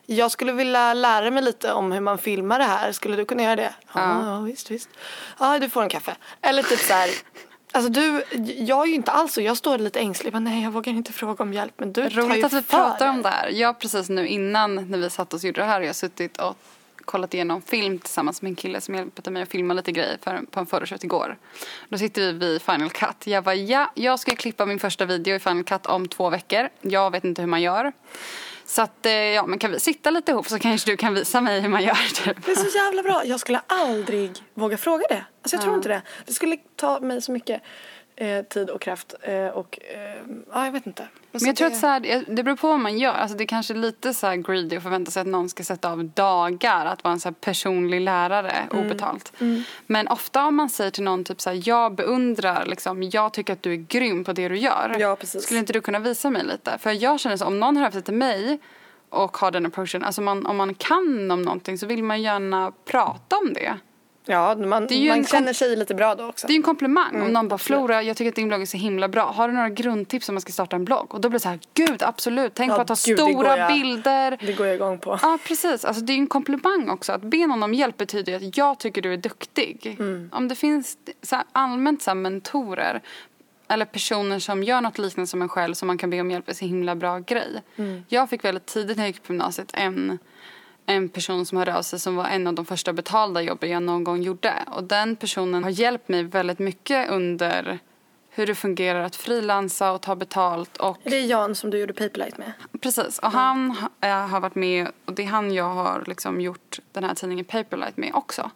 jag 0.06 0.32
skulle 0.32 0.52
vilja 0.52 0.94
lära 0.94 1.32
mig 1.32 1.44
lite 1.44 1.74
om 1.74 1.92
hur 1.92 2.02
man 2.02 2.18
filmar 2.18 2.60
det 2.60 2.66
här. 2.66 2.92
Skulle 2.92 3.16
du 3.16 3.26
kunna 3.26 3.44
göra 3.44 3.56
det? 3.56 3.74
Ja, 3.94 4.02
Ja. 4.02 4.26
ja 4.34 4.40
visst, 4.40 4.72
visst. 4.72 4.90
Ja, 5.40 5.60
du 5.60 5.70
får 5.70 5.84
en 5.84 5.90
kaffe. 5.90 6.16
Eller 6.42 6.64
typ 6.64 6.80
så 6.80 6.94
här, 6.94 7.10
alltså 7.76 7.92
du, 7.92 8.24
jag 8.58 8.82
är 8.82 8.86
ju 8.86 8.96
inte 8.96 9.12
alls 9.12 9.34
så, 9.34 9.42
jag 9.42 9.58
står 9.58 9.78
lite 9.78 10.00
ängslig. 10.00 10.34
Men 10.34 10.44
nej, 10.44 10.64
jag 10.64 10.72
vågar 10.72 10.94
inte 10.94 11.14
fråga 11.14 11.44
om 11.44 11.54
hjälp. 11.54 11.74
Men 11.78 11.94
du 11.94 12.10
Roligt 12.10 12.46
att 12.46 12.54
vi 12.54 12.62
pratar 12.62 13.10
om 13.10 13.22
det 13.22 13.30
här. 13.30 13.50
Jag 13.50 13.80
precis 13.80 14.10
nu 14.10 14.28
innan 14.28 14.76
när 14.76 14.98
vi 14.98 15.10
satt 15.10 15.34
och 15.34 15.44
gjorde 15.44 15.62
det 15.62 15.66
här 15.66 15.74
har 15.74 15.82
jag 15.82 15.96
suttit 15.96 16.38
och 16.38 16.58
kollat 17.06 17.34
igenom 17.34 17.62
film 17.62 18.00
tillsammans 18.00 18.42
med 18.42 18.50
en 18.50 18.56
kille 18.56 18.82
som 18.82 18.96
hjälpte 18.96 19.32
mig 19.32 19.42
att 19.42 19.50
filma 19.50 19.74
lite 19.74 19.92
grejer 19.92 20.18
för, 20.22 20.42
på 20.52 20.60
en 20.60 20.66
photoshoot 20.66 21.04
igår. 21.04 21.38
Då 21.90 21.98
sitter 21.98 22.22
vi 22.22 22.32
vid 22.32 22.62
Final 22.62 22.90
Cut. 22.90 23.28
Jag 23.28 23.44
bara 23.44 23.56
ja, 23.56 23.92
jag 23.96 24.20
ska 24.20 24.36
klippa 24.36 24.66
min 24.66 24.80
första 24.80 25.06
video 25.06 25.36
i 25.36 25.40
Final 25.40 25.64
Cut 25.64 25.86
om 25.86 26.08
två 26.08 26.30
veckor. 26.30 26.70
Jag 26.82 27.12
vet 27.12 27.24
inte 27.24 27.42
hur 27.42 27.50
man 27.50 27.62
gör. 27.62 27.94
Så 28.68 28.82
att, 28.82 29.06
eh, 29.06 29.12
ja 29.14 29.46
men 29.46 29.60
kan 29.60 29.72
vi 29.72 29.80
sitta 29.80 30.10
lite 30.10 30.32
ihop 30.32 30.48
så 30.50 30.60
kanske 30.60 30.92
du 30.92 30.98
kan 30.98 31.14
visa 31.14 31.42
mig 31.42 31.62
hur 31.62 31.70
man 31.70 31.84
gör 31.84 31.96
typ. 32.26 32.46
Det 32.46 32.52
är 32.52 32.56
så 32.56 32.78
jävla 32.78 33.04
bra. 33.04 33.26
Jag 33.26 33.40
skulle 33.40 33.62
aldrig 33.68 34.32
våga 34.54 34.78
fråga 34.78 35.06
det. 35.10 35.26
Alltså 35.42 35.56
jag 35.56 35.62
tror 35.62 35.74
Ja. 35.74 35.78
inte 35.78 35.90
det. 35.90 36.02
Det 36.26 36.34
skulle 36.34 36.58
ta 36.76 37.00
mig 37.00 37.22
så 37.22 37.32
mycket 37.32 37.62
eh, 38.16 38.42
tid 38.46 38.70
och 38.70 38.82
kraft. 38.82 39.14
Eh, 39.22 39.48
och 39.48 39.80
eh, 39.94 40.22
ja, 40.54 40.66
jag 40.66 40.72
vet 40.72 40.88
inte. 40.88 41.08
Men 41.32 41.46
jag 41.46 41.56
tror 41.56 41.68
att 41.68 41.78
så 41.78 41.88
här, 41.88 42.24
det 42.28 42.44
beror 42.44 42.56
på 42.56 42.68
vad 42.68 42.80
man 42.80 42.98
gör. 42.98 43.14
Alltså 43.14 43.38
det 43.38 43.44
är 43.44 43.48
kanske 43.48 43.74
lite 43.74 44.14
så 44.14 44.28
här 44.28 44.36
greedy 44.36 44.78
att 44.78 44.84
förvänta 44.84 45.12
sig 45.12 45.22
att 45.22 45.28
någon 45.28 45.50
ska 45.50 45.64
sätta 45.64 45.92
av 45.92 46.04
dagar 46.06 46.86
att 46.86 47.04
vara 47.04 47.12
en 47.14 47.20
så 47.20 47.32
personlig 47.32 48.02
lärare 48.02 48.52
Mm. 48.72 48.86
obetalt. 48.86 49.34
Men 49.88 50.08
ofta 50.08 50.46
om 50.46 50.56
man 50.56 50.70
säger 50.70 50.92
till 50.92 51.04
någon 51.04 51.24
typ 51.24 51.42
så 51.42 51.50
här, 51.50 51.62
jag 51.66 51.96
beundrar, 51.96 52.66
liksom, 52.66 53.04
jag 53.04 53.34
tycker 53.34 53.54
att 53.54 53.64
du 53.64 53.72
är 53.72 53.78
grym 53.78 54.24
på 54.24 54.34
det 54.34 54.50
du 54.50 54.58
gör. 54.58 54.96
Ja, 55.00 55.16
precis. 55.16 55.44
Skulle 55.44 55.60
inte 55.60 55.74
du 55.74 55.82
kunna 55.82 56.00
visa 56.00 56.30
mig 56.30 56.44
lite? 56.44 56.78
För 56.80 56.92
jag 56.92 57.20
känner 57.20 57.38
så 57.38 57.46
om 57.46 57.60
någon 57.60 57.78
hör 57.78 57.88
av 57.88 57.92
sig 57.92 58.02
till 58.02 58.14
mig 58.14 58.60
och 59.10 59.38
har 59.38 59.52
den 59.52 59.66
approachen, 59.66 60.04
alltså 60.04 60.22
man, 60.22 60.46
om 60.46 60.58
man 60.58 60.74
kan 60.74 61.32
om 61.32 61.42
någonting 61.42 61.78
så 61.78 61.86
vill 61.88 62.04
man 62.04 62.22
gärna 62.22 62.72
prata 62.86 63.38
om 63.38 63.54
det. 63.54 63.78
Ja, 64.26 64.56
man, 64.56 64.68
man 64.68 65.26
känner 65.26 65.54
sig 65.54 65.76
lite 65.76 65.96
bra 65.96 66.16
då 66.16 66.26
också. 66.28 66.48
Det 66.48 66.52
är 66.52 66.56
ju 66.56 66.60
en 66.60 66.64
komplimang 66.64 67.22
om 67.22 67.28
någon 67.34 67.48
bara 67.48 67.56
absolut. 67.56 67.80
Flora, 67.80 68.04
jag 68.04 68.18
tycker 68.18 68.30
att 68.30 68.36
din 68.36 68.48
blogg 68.48 68.62
är 68.62 68.66
så 68.66 68.78
himla 68.78 69.08
bra. 69.08 69.32
Har 69.32 69.48
du 69.48 69.54
några 69.54 69.70
grundtips 69.70 70.30
om 70.30 70.36
man 70.36 70.42
ska 70.42 70.52
starta 70.52 70.76
en 70.76 70.86
blogg? 70.86 71.14
Och 71.14 71.22
då 71.22 71.30
blir 71.30 71.40
det 71.40 71.44
så 71.44 71.50
här, 71.50 71.60
gud 71.74 72.04
absolut, 72.04 72.52
tänk 72.56 72.72
Ja, 72.72 72.76
på 72.76 72.82
att 72.82 72.90
ha 72.90 72.96
gud, 73.06 73.20
stora 73.20 73.58
jag- 73.58 73.72
bilder. 73.72 74.38
Det 74.42 74.54
går 74.54 74.68
jag 74.68 74.76
igång 74.76 75.00
på. 75.00 75.20
Ja 75.22 75.40
precis, 75.48 75.86
alltså 75.86 76.04
det 76.04 76.14
är 76.14 76.16
ju 76.16 76.22
en 76.22 76.28
komplimang 76.28 76.90
också. 76.90 77.12
Att 77.14 77.22
be 77.22 77.48
någon 77.48 77.64
om 77.64 77.74
hjälp 77.74 77.98
betyder 77.98 78.32
ju 78.40 78.48
att 78.48 78.58
jag 78.58 78.80
tycker 78.80 79.02
du 79.02 79.14
är 79.14 79.18
duktig. 79.18 79.96
Mm. 80.00 80.30
Om 80.34 80.48
det 80.48 80.56
finns 80.56 80.98
så 81.22 81.36
här, 81.36 81.46
allmänt 81.52 82.02
så 82.02 82.10
här, 82.10 82.16
mentorer 82.16 83.02
eller 83.68 83.86
personer 83.86 84.40
som 84.40 84.64
gör 84.64 84.82
något 84.82 84.98
liknande 84.98 85.28
som 85.28 85.42
en 85.42 85.50
själv 85.50 85.74
som 85.74 85.88
man 85.88 85.98
kan 85.98 86.10
be 86.10 86.22
om 86.22 86.32
hjälp 86.32 86.50
är 86.50 86.54
så 86.54 86.66
himla 86.66 86.96
bra 86.96 87.20
grej. 87.20 87.62
Mm. 87.76 88.04
Jag 88.08 88.30
fick 88.30 88.46
väldigt 88.46 88.66
tidigt 88.66 88.98
när 88.98 89.04
jag 89.04 89.10
gick 89.10 89.24
på 89.24 89.34
gymnasiet 89.34 89.72
en, 89.74 90.18
en 90.86 91.10
person 91.10 91.46
som 91.46 91.58
hörde 91.58 91.76
av 91.78 91.82
sig 91.82 92.00
som 92.00 92.16
var 92.16 92.26
en 92.26 92.48
av 92.48 92.54
de 92.54 92.66
första 92.66 92.94
betalda 92.94 93.42
jobben 93.42 93.70
jag 93.70 93.84
någon 93.84 94.04
gång 94.04 94.22
gjorde. 94.22 94.54
Och 94.72 94.84
den 94.84 95.16
personen 95.16 95.64
har 95.64 95.70
hjälpt 95.72 96.10
mig 96.10 96.24
väldigt 96.24 96.60
mycket 96.60 97.10
under 97.10 97.80
hur 98.30 98.48
det 98.48 98.56
fungerar 98.56 99.04
att 99.04 99.16
frilansa 99.16 99.92
och 99.92 100.02
ta 100.02 100.16
betalt 100.16 100.78
och 100.78 100.98
Det 101.04 101.16
är 101.18 101.26
Jan 101.26 101.56
som 101.56 101.70
du 101.70 101.78
gjorde 101.80 101.94
Paperlight 101.94 102.38
med. 102.38 102.52
Precis, 102.82 103.20
och 103.20 103.32
han 103.32 103.72
ha- 103.72 103.90
eh, 104.10 104.28
har 104.28 104.40
varit 104.40 104.56
med 104.56 104.88
och 105.06 105.14
det 105.14 105.24
är 105.24 105.28
han 105.28 105.54
jag 105.54 105.70
har 105.74 106.04
liksom 106.08 106.42
gjort 106.42 106.80
den 106.92 107.04
här 107.04 107.14
tidningen 107.16 107.46
Paperlight 107.46 107.98
med 107.98 108.12
också. 108.14 108.52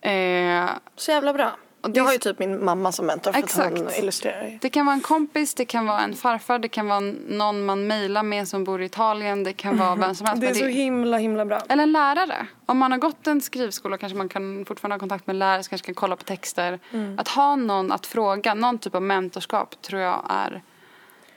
Eh, 0.00 0.70
Så 0.96 1.10
jävla 1.10 1.32
bra. 1.32 1.56
Jag 1.94 2.04
har 2.04 2.12
ju 2.12 2.18
typ 2.18 2.38
min 2.38 2.64
mamma 2.64 2.92
som 2.92 3.06
mentor 3.06 3.32
för 3.32 3.38
Exakt. 3.38 3.72
att 3.72 3.78
hon 3.78 3.90
illustrerar 3.98 4.58
det 4.60 4.70
kan 4.70 4.86
vara 4.86 4.94
en 4.94 5.00
kompis, 5.00 5.54
det 5.54 5.64
kan 5.64 5.86
vara 5.86 6.00
en 6.00 6.14
farfar, 6.14 6.58
det 6.58 6.68
kan 6.68 6.88
vara 6.88 7.00
någon 7.28 7.64
man 7.64 7.86
mejlar 7.86 8.22
med 8.22 8.48
som 8.48 8.64
bor 8.64 8.82
i 8.82 8.84
Italien, 8.84 9.44
det 9.44 9.52
kan 9.52 9.78
vara 9.78 9.94
vem 9.94 10.14
som 10.14 10.26
helst. 10.26 10.40
Det 10.46 10.48
är 10.48 10.54
så 10.54 10.66
himla 10.66 11.18
himla 11.18 11.44
bra. 11.44 11.60
Eller 11.68 11.82
en 11.82 11.92
lärare. 11.92 12.46
Om 12.66 12.78
man 12.78 12.92
har 12.92 12.98
gått 12.98 13.26
en 13.26 13.40
skrivskola 13.40 13.98
kanske 13.98 14.18
man 14.18 14.28
kan 14.28 14.64
fortfarande 14.64 14.94
ha 14.94 14.98
kontakt 14.98 15.26
med 15.26 15.34
en 15.34 15.38
lärare, 15.38 15.62
så 15.62 15.68
kanske 15.68 15.86
kan 15.86 15.94
kolla 15.94 16.16
på 16.16 16.24
texter. 16.24 16.78
Mm. 16.92 17.18
Att 17.18 17.28
ha 17.28 17.56
någon 17.56 17.92
att 17.92 18.06
fråga, 18.06 18.54
någon 18.54 18.78
typ 18.78 18.94
av 18.94 19.02
mentorskap 19.02 19.82
tror 19.82 20.00
jag 20.00 20.26
är 20.28 20.62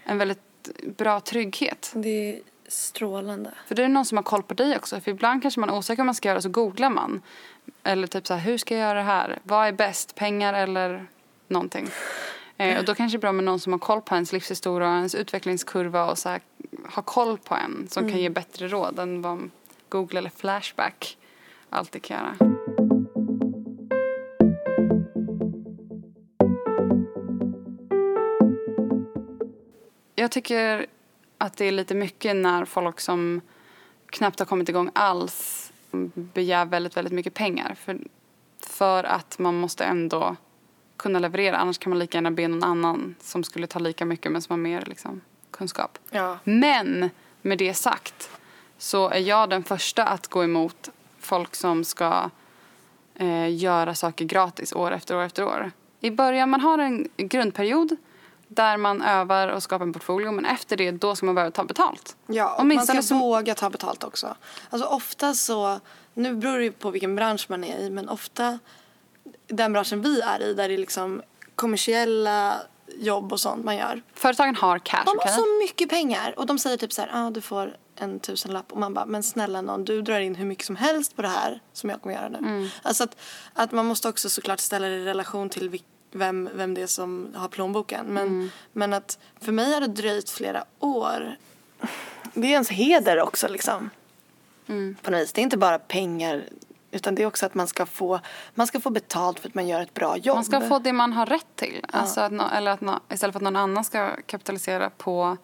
en 0.04 0.18
väldigt 0.18 0.40
bra 0.98 1.20
trygghet. 1.20 1.92
Det 1.96 2.40
strålande. 2.70 3.52
För 3.68 3.76
det 3.76 3.84
är 3.84 3.88
någon 3.88 4.06
som 4.06 4.18
har 4.18 4.24
koll 4.24 4.44
på 4.44 4.54
dig 4.54 4.78
också. 4.78 5.02
För 5.02 5.12
ibland 5.12 5.42
kanske 5.42 5.60
man 5.60 5.70
är 5.70 5.78
osäker 5.78 6.02
om 6.02 6.06
man 6.06 6.16
ska 6.16 6.30
göra 6.30 6.42
så 6.42 6.50
googlar 6.50 6.90
man. 6.90 7.22
Eller 7.84 8.08
typ 8.08 8.28
så 8.28 8.34
här, 8.34 8.42
hur 8.42 8.58
ska 8.58 8.76
jag 8.78 8.82
göra 8.82 9.00
det 9.00 9.06
här? 9.06 9.40
Vad 9.44 9.68
är 9.68 9.72
bäst? 9.72 10.16
Pengar 10.16 10.54
eller 10.54 11.08
någonting? 11.48 11.90
Eh, 12.58 12.80
och 12.80 12.86
då 12.86 12.96
kanske 12.96 13.18
det 13.18 13.20
är 13.20 13.22
bra 13.22 13.32
med 13.32 13.44
någon 13.44 13.60
som 13.60 13.74
har 13.74 13.80
koll 13.80 14.02
på 14.02 14.16
ens 14.16 14.34
livshistoria 14.34 14.90
och 14.90 14.96
ens 14.96 15.16
utvecklingskurva 15.16 16.12
och 16.12 16.18
så 16.18 16.30
här, 16.30 16.42
har 16.86 17.04
koll 17.04 17.38
på 17.38 17.56
en 17.56 17.88
som 17.90 18.10
kan 18.10 18.20
ge 18.20 18.30
bättre 18.30 18.68
råd 18.68 19.00
än 19.00 19.22
vad 19.22 19.50
Google 19.90 20.20
eller 20.20 20.30
Flashback 20.30 21.18
alltid 21.70 22.02
kan 22.04 22.18
göra. 22.18 22.36
Jag 30.16 30.32
tycker 30.32 30.86
att 31.40 31.58
det 31.58 31.66
är 31.66 31.72
lite 31.72 31.96
mycket 31.96 32.36
när 32.36 32.66
folk 32.66 33.00
som 33.00 33.42
knappt 34.10 34.40
har 34.40 34.46
kommit 34.46 34.70
igång 34.70 34.90
alls 34.94 35.72
begär 36.14 36.66
väldigt, 36.66 36.98
väldigt 36.98 37.14
mycket 37.14 37.34
pengar. 37.34 37.76
För, 37.76 38.00
för 38.60 39.04
att 39.04 39.40
man 39.40 39.56
måste 39.56 39.84
ändå 39.84 40.36
kunna 40.98 41.20
leverera. 41.20 41.58
Annars 41.58 41.78
kan 41.78 41.90
man 41.90 42.00
lika 42.00 42.18
gärna 42.18 42.32
be 42.32 42.48
någon 42.48 42.64
annan 42.64 43.16
som 43.22 43.44
skulle 43.44 43.68
ta 43.68 43.80
lika 43.80 44.06
mycket 44.06 44.32
men 44.32 44.42
som 44.42 44.54
har 44.54 44.58
mer 44.58 44.84
liksom, 44.86 45.22
kunskap. 45.52 46.00
Ja. 46.10 46.38
Men 46.44 47.10
med 47.42 47.58
det 47.58 47.74
sagt 47.74 48.30
så 48.78 49.10
är 49.10 49.20
jag 49.20 49.50
den 49.50 49.64
första 49.64 50.04
att 50.04 50.28
gå 50.28 50.44
emot 50.44 50.90
folk 51.20 51.56
som 51.56 51.84
ska 51.84 52.30
eh, 53.16 53.56
göra 53.56 53.96
saker 53.96 54.26
gratis 54.26 54.74
år 54.74 54.92
efter 54.92 55.18
år 55.18 55.22
efter 55.22 55.46
år. 55.46 55.72
I 56.00 56.12
början 56.12 56.50
man 56.50 56.62
har 56.62 56.78
en 56.78 57.08
grundperiod 57.18 57.96
där 58.52 58.78
man 58.78 59.02
övar 59.02 59.48
och 59.48 59.64
skapar 59.64 59.86
en 59.86 59.94
portfolio 59.94 60.32
men 60.32 60.46
efter 60.46 60.78
det 60.78 60.92
då 60.92 61.16
ska 61.16 61.26
man 61.26 61.36
börja 61.36 61.52
ta 61.52 61.64
betalt. 61.64 62.16
Ja, 62.28 62.56
och 62.56 62.66
man 62.66 62.86
ska 62.88 63.02
som- 63.02 63.20
våga 63.20 63.56
ta 63.56 63.70
betalt 63.70 64.04
också. 64.04 64.36
Alltså 64.70 64.88
ofta 64.88 65.34
så, 65.34 65.80
nu 66.14 66.36
beror 66.36 66.58
det 66.58 66.64
ju 66.64 66.72
på 66.72 66.92
vilken 66.92 67.16
bransch 67.16 67.46
man 67.50 67.64
är 67.64 67.78
i, 67.80 67.90
men 67.90 68.10
ofta 68.10 68.60
den 69.48 69.74
branschen 69.74 70.02
vi 70.02 70.22
är 70.22 70.42
i 70.44 70.54
där 70.54 70.68
det 70.68 70.74
är 70.74 70.78
liksom 70.78 71.22
kommersiella 71.56 72.56
jobb 72.98 73.32
och 73.34 73.40
sånt 73.40 73.66
man 73.66 73.76
gör. 73.76 74.02
Företagen 74.14 74.56
har 74.56 74.80
cash, 74.80 75.04
De 75.06 75.18
har 75.20 75.28
så 75.28 75.46
mycket 75.62 75.90
pengar 75.90 76.34
och 76.40 76.46
de 76.46 76.60
säger 76.60 76.78
typ 76.78 76.94
så 76.94 77.02
här, 77.02 77.10
ah, 77.14 77.30
du 77.30 77.42
får 77.42 77.78
en 77.96 78.20
tusenlapp 78.20 78.72
och 78.72 78.78
man 78.80 78.94
bara, 78.94 79.06
men 79.06 79.24
snälla 79.24 79.62
någon, 79.62 79.84
du 79.86 80.02
drar 80.02 80.20
in 80.20 80.36
hur 80.36 80.46
mycket 80.46 80.66
som 80.66 80.76
helst 80.76 81.16
på 81.16 81.22
det 81.22 81.28
här 81.28 81.62
som 81.74 81.90
jag 81.90 82.02
kommer 82.02 82.16
göra 82.16 82.30
nu. 82.30 82.38
Mm. 82.38 82.68
Alltså 82.84 83.04
att, 83.04 83.16
att 83.54 83.72
man 83.72 83.86
måste 83.86 84.10
också 84.10 84.30
såklart 84.30 84.60
ställa 84.60 84.88
det 84.88 84.96
i 84.96 85.06
relation 85.06 85.50
till 85.50 85.70
vil- 85.70 85.84
vem, 86.12 86.50
vem 86.54 86.74
det 86.74 86.82
är 86.82 86.88
som 86.88 87.32
har 87.36 87.48
plånboken. 87.48 88.06
Men, 88.06 88.28
Mm. 88.28 88.50
men 88.74 88.94
att 88.94 89.20
för 89.42 89.52
mig 89.52 89.74
har 89.74 89.82
det 89.82 89.88
dröjt 89.88 90.30
flera 90.30 90.64
år. 90.80 91.36
Det 92.34 92.48
är 92.48 92.52
ens 92.52 92.70
heder 92.70 93.22
också 93.22 93.48
liksom. 93.48 93.90
Mm. 94.68 94.96
På 95.02 95.12
något 95.12 95.22
vis. 95.22 95.34
Det 95.34 95.42
är 95.42 95.44
inte 95.44 95.58
bara 95.58 95.80
pengar 95.80 96.44
utan 96.92 97.16
det 97.16 97.24
är 97.24 97.28
också 97.28 97.46
att 97.46 97.54
man 97.54 97.68
ska 97.68 97.86
få, 97.86 98.20
man 98.56 98.68
ska 98.68 98.80
få 98.80 98.90
betalt 98.90 99.40
för 99.40 99.48
att 99.48 99.56
man 99.56 99.68
gör 99.68 99.82
ett 99.82 99.94
bra 99.94 100.18
jobb. 100.18 100.36
Man 100.36 100.46
ska 100.46 100.62
få 100.62 100.80
det 100.80 100.94
man 100.94 101.14
har 101.14 101.26
rätt 101.26 101.56
till. 101.56 101.86
Alltså 101.90 102.22
att 102.22 102.32
nå- 102.32 102.50
eller 102.54 102.72
att 102.72 102.82
nå- 102.82 103.00
istället 103.10 103.34
för 103.34 103.40
att 103.40 103.44
någon 103.44 103.56
annan 103.56 103.84
ska 103.84 104.16
kapitalisera 104.26 104.90
på 104.90 105.38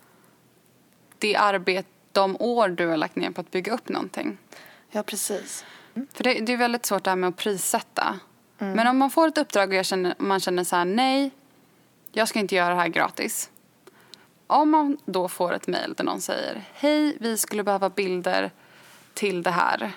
det 1.17 1.35
arbete, 1.35 1.87
de 2.11 2.35
år 2.39 2.67
du 2.69 2.87
har 2.87 2.97
lagt 2.97 3.15
ner 3.15 3.31
på 3.31 3.41
att 3.41 3.51
bygga 3.51 3.73
upp 3.73 3.89
någonting. 3.89 4.37
Ja 4.91 5.03
precis. 5.03 5.65
För 6.13 6.23
det, 6.23 6.33
det 6.33 6.53
är 6.53 6.57
väldigt 6.57 6.85
svårt 6.85 7.03
det 7.03 7.09
här 7.11 7.15
med 7.17 7.27
att 7.29 7.35
prissätta. 7.35 8.19
Men 8.57 8.87
om 8.87 8.97
man 8.97 9.09
får 9.09 9.27
ett 9.27 9.37
uppdrag 9.37 9.73
och 9.73 9.85
känner, 9.85 10.15
man 10.17 10.39
känner 10.39 10.63
så 10.63 10.75
här, 10.75 10.85
nej, 10.85 11.31
jag 12.11 12.27
ska 12.27 12.39
inte 12.39 12.55
göra 12.55 12.69
det 12.69 12.75
här 12.81 12.87
gratis. 12.87 13.49
om 14.47 14.69
man 14.69 14.97
då 15.05 15.27
får 15.27 15.53
ett 15.53 15.67
mejl 15.67 15.93
där 15.93 16.03
någon 16.03 16.21
säger 16.21 16.63
hej, 16.73 17.17
vi 17.19 17.37
skulle 17.37 17.63
behöva 17.63 17.89
bilder 17.89 18.51
till 19.13 19.43
det 19.43 19.51
här 19.51 19.91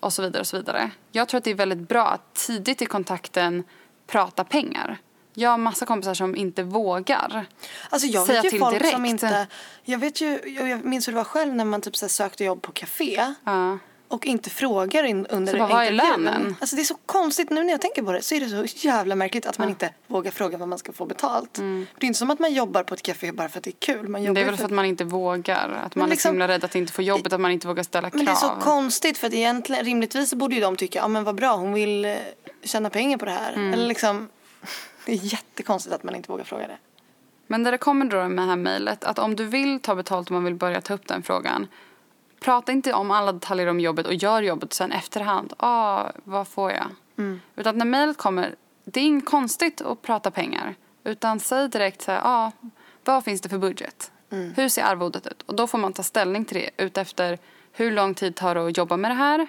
och 0.00 0.12
så 0.12 0.22
vidare 0.22 0.40
och 0.40 0.46
så 0.46 0.56
vidare. 0.56 0.90
Jag 1.12 1.28
tror 1.28 1.38
att 1.38 1.44
det 1.44 1.50
är 1.50 1.54
väldigt 1.54 1.88
bra 1.88 2.06
att 2.08 2.34
tidigt 2.34 2.82
i 2.82 2.86
kontakten 2.86 3.64
prata 4.06 4.44
pengar. 4.44 4.98
Jag 5.34 5.50
har 5.50 5.58
massa 5.58 5.86
kompisar 5.86 6.14
som 6.14 6.36
inte 6.36 6.62
vågar 6.62 7.46
Alltså 7.90 8.08
jag 8.08 8.26
säga 8.26 8.38
vet 8.38 8.44
ju 8.44 8.50
till 8.50 8.60
folk 8.60 8.78
direkt. 8.78 8.92
som 8.92 9.04
inte... 9.04 9.46
Jag 9.84 9.98
vet 9.98 10.20
ju, 10.20 10.40
jag 10.46 10.84
minns 10.84 11.08
hur 11.08 11.12
det 11.12 11.16
var 11.16 11.24
själv 11.24 11.54
när 11.54 11.64
man 11.64 11.80
typ 11.80 11.96
så 11.96 12.08
sökte 12.08 12.44
jobb 12.44 12.62
på 12.62 12.72
café. 12.72 13.34
Ja. 13.44 13.78
Och 14.10 14.26
inte 14.26 14.50
frågar 14.50 15.04
in 15.04 15.26
under 15.26 15.52
Så 15.52 15.58
bara, 15.58 15.68
vad 15.68 15.84
är 15.84 15.90
lönen? 15.90 16.56
Alltså 16.60 16.76
det 16.76 16.82
är 16.82 16.84
så 16.84 16.96
konstigt 17.06 17.50
nu 17.50 17.64
när 17.64 17.70
jag 17.70 17.80
tänker 17.80 18.02
på 18.02 18.12
det 18.12 18.22
så 18.22 18.34
är 18.34 18.40
det 18.40 18.68
så 18.68 18.86
jävla 18.86 19.14
märkligt 19.14 19.46
att 19.46 19.58
man 19.58 19.68
inte 19.68 19.94
vågar 20.06 20.30
fråga 20.30 20.58
vad 20.58 20.68
man 20.68 20.78
ska 20.78 20.92
få 20.92 21.06
betalt. 21.06 21.54
Det 21.54 21.62
är 22.00 22.04
inte 22.04 22.18
som 22.18 22.30
att 22.30 22.38
man 22.38 22.52
jobbar 22.52 22.82
på 22.82 22.94
ett 22.94 23.02
café 23.02 23.32
bara 23.32 23.48
för 23.48 23.58
att 23.58 23.64
det 23.64 23.70
är 23.70 23.94
kul. 23.94 24.08
Man 24.08 24.22
jobbar 24.22 24.34
Det 24.34 24.40
är 24.40 24.44
väl 24.44 24.56
för 24.56 24.64
att 24.64 24.70
man 24.70 24.84
inte 24.84 25.04
vågar. 25.04 25.82
Att 25.86 25.94
man 25.94 26.04
är 26.04 26.06
så 26.06 26.10
liksom- 26.10 26.30
himla 26.30 26.48
rädd 26.48 26.64
att 26.64 26.74
inte 26.74 26.92
få 26.92 27.02
jobbet, 27.02 27.32
att 27.32 27.40
man 27.40 27.50
inte 27.50 27.66
vågar 27.66 27.82
ställa 27.82 28.10
krav. 28.10 28.16
Men 28.16 28.24
det 28.24 28.32
är 28.32 28.34
så 28.34 28.48
konstigt 28.60 29.18
för 29.18 29.26
att 29.26 29.34
egentligen 29.34 29.84
rimligtvis 29.84 30.34
borde 30.34 30.54
ju 30.54 30.60
de 30.60 30.76
tycka 30.76 30.98
ja 30.98 31.08
men 31.08 31.24
vad 31.24 31.34
bra 31.34 31.56
hon 31.56 31.72
vill 31.72 32.04
eh, 32.04 32.16
tjäna 32.62 32.90
pengar 32.90 33.18
på 33.18 33.24
det 33.24 33.30
här. 33.30 33.52
Mm. 33.52 33.72
Eller 33.72 33.86
liksom 33.86 34.28
det 35.06 35.12
är 35.12 35.32
jättekonstigt 35.32 35.94
att 35.94 36.02
man 36.02 36.14
inte 36.14 36.30
vågar 36.30 36.44
fråga 36.44 36.66
det. 36.66 36.78
Men 37.46 37.64
där 37.64 37.72
det 37.72 37.78
kommer 37.78 38.06
då 38.06 38.28
med 38.28 38.44
det 38.44 38.48
här 38.48 38.56
mejlet 38.56 39.04
att 39.04 39.18
om 39.18 39.36
du 39.36 39.44
vill 39.44 39.80
ta 39.80 39.94
betalt 39.94 40.28
och 40.28 40.32
man 40.32 40.44
vill 40.44 40.54
börja 40.54 40.80
ta 40.80 40.94
upp 40.94 41.08
den 41.08 41.22
frågan 41.22 41.66
prata 42.40 42.72
inte 42.72 42.92
om 42.92 43.10
alla 43.10 43.32
detaljer 43.32 43.66
om 43.66 43.80
jobbet 43.80 44.06
och 44.06 44.14
gör 44.14 44.42
jobbet 44.42 44.72
sen 44.72 44.92
efterhand. 44.92 45.52
Ah, 45.56 46.10
vad 46.24 46.48
får 46.48 46.70
jag? 46.72 46.86
Utan 47.56 47.78
när 47.78 47.84
mejlet 47.84 48.16
kommer, 48.16 48.54
det 48.84 49.00
är 49.00 49.04
inget 49.04 49.26
konstigt 49.26 49.80
att 49.80 50.02
prata 50.02 50.30
pengar. 50.30 50.74
Utan 51.04 51.40
säg 51.40 51.68
direkt 51.68 52.02
så 52.02 52.12
här, 52.12 52.20
ah, 52.24 52.52
vad 53.04 53.24
finns 53.24 53.40
det 53.40 53.48
för 53.48 53.58
budget? 53.58 54.12
Hur 54.56 54.68
ser 54.68 54.82
arvodet 54.82 55.26
ut? 55.26 55.42
Och 55.42 55.54
då 55.54 55.66
får 55.66 55.78
man 55.78 55.92
ta 55.92 56.02
ställning 56.02 56.44
till 56.44 56.56
det 56.56 56.84
utefter 56.84 57.38
hur 57.72 57.92
lång 57.92 58.14
tid 58.14 58.34
tar 58.36 58.54
det 58.54 58.66
att 58.66 58.76
jobba 58.76 58.96
med 58.96 59.10
det 59.10 59.14
här? 59.14 59.46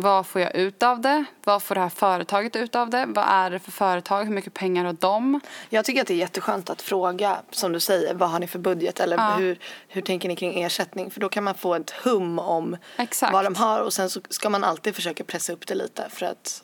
Vad 0.00 0.26
får 0.26 0.40
jag 0.40 0.56
ut 0.56 0.82
av 0.82 1.00
det? 1.00 1.24
Vad 1.44 1.62
får 1.62 1.74
det 1.74 1.80
här 1.80 1.88
företaget 1.88 2.56
ut 2.56 2.74
av 2.76 2.90
det? 2.90 3.04
Vad 3.08 3.24
är 3.28 3.50
det 3.50 3.58
för 3.58 3.70
företag? 3.70 4.24
Hur 4.24 4.32
mycket 4.32 4.54
pengar 4.54 4.84
har 4.84 4.92
de? 4.92 5.40
Jag 5.68 5.84
tycker 5.84 6.00
att 6.00 6.06
det 6.06 6.14
är 6.14 6.18
jätteskönt 6.18 6.70
att 6.70 6.82
fråga, 6.82 7.38
som 7.50 7.72
du 7.72 7.80
säger, 7.80 8.14
vad 8.14 8.30
har 8.30 8.38
ni 8.38 8.46
för 8.46 8.58
budget 8.58 9.00
eller 9.00 9.16
Ja. 9.16 9.34
hur, 9.36 9.58
hur 9.88 10.02
tänker 10.02 10.28
ni 10.28 10.36
kring 10.36 10.62
ersättning? 10.62 11.10
För 11.10 11.20
då 11.20 11.28
kan 11.28 11.44
man 11.44 11.54
få 11.54 11.74
ett 11.74 11.90
hum 11.90 12.38
om 12.38 12.76
Exakt. 12.96 13.32
vad 13.32 13.44
de 13.44 13.54
har 13.54 13.80
och 13.80 13.92
sen 13.92 14.10
så 14.10 14.20
ska 14.28 14.48
man 14.50 14.64
alltid 14.64 14.94
försöka 14.94 15.24
pressa 15.24 15.52
upp 15.52 15.66
det 15.66 15.74
lite 15.74 16.06
för 16.10 16.26
att 16.26 16.62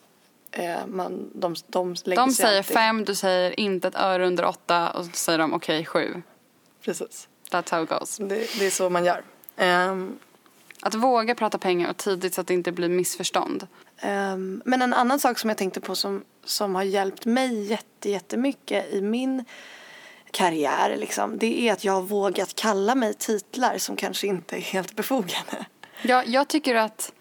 eh, 0.51 0.87
man, 0.87 1.30
de, 1.35 1.55
de 1.66 1.95
De 1.95 1.97
sig 1.97 2.35
säger 2.35 2.59
alltid. 2.59 2.74
fem, 2.76 3.05
du 3.05 3.14
säger 3.14 3.61
inte 3.61 3.89
ett 3.89 3.97
öre 3.97 4.26
under 4.26 4.45
åtta 4.45 4.91
och 4.91 5.05
så 5.05 5.11
säger 5.12 5.39
de 5.39 5.53
okej 5.55 5.85
sju. 5.85 6.22
Precis. 6.85 7.28
That's 7.51 7.70
how 7.74 7.82
it 7.85 7.89
goes. 7.91 8.16
Det, 8.16 8.26
det 8.59 8.66
är 8.66 8.70
så 8.70 8.91
man 8.91 9.05
gör. 9.05 9.22
Ehm, 9.57 10.18
Att 10.87 10.95
våga 10.95 11.35
prata 11.35 11.59
pengar 11.59 11.91
och 11.91 11.97
tidigt 11.97 12.35
så 12.35 12.41
att 12.41 12.47
det 12.47 12.55
inte 12.55 12.72
blir 12.72 12.89
missförstånd. 12.89 13.66
ehm, 14.01 14.62
men 14.64 14.82
en 14.82 14.93
annan 14.93 15.20
sak 15.20 15.39
som 15.39 15.51
jag 15.51 15.57
tänkte 15.59 15.80
på 15.80 15.95
som, 15.95 16.24
som 16.45 16.74
har 16.74 16.82
hjälpt 16.82 17.24
mig 17.24 17.64
jätte, 17.64 18.11
jättemycket 18.11 18.93
i 18.93 19.01
min 19.01 19.45
karriär 20.30 20.97
liksom, 20.97 21.39
det 21.39 21.68
är 21.68 21.72
att 21.72 21.85
jag 21.85 21.93
har 21.93 22.03
vågat 22.03 22.55
kalla 22.55 22.95
mig 22.95 23.14
titlar 23.14 23.78
som 23.78 23.97
kanske 23.97 24.26
inte 24.26 24.57
är 24.57 24.61
helt 24.61 24.97
befogade. 24.97 25.66
Jag, 26.03 26.28
jag 26.28 26.49
tycker 26.49 26.74
att 26.74 27.12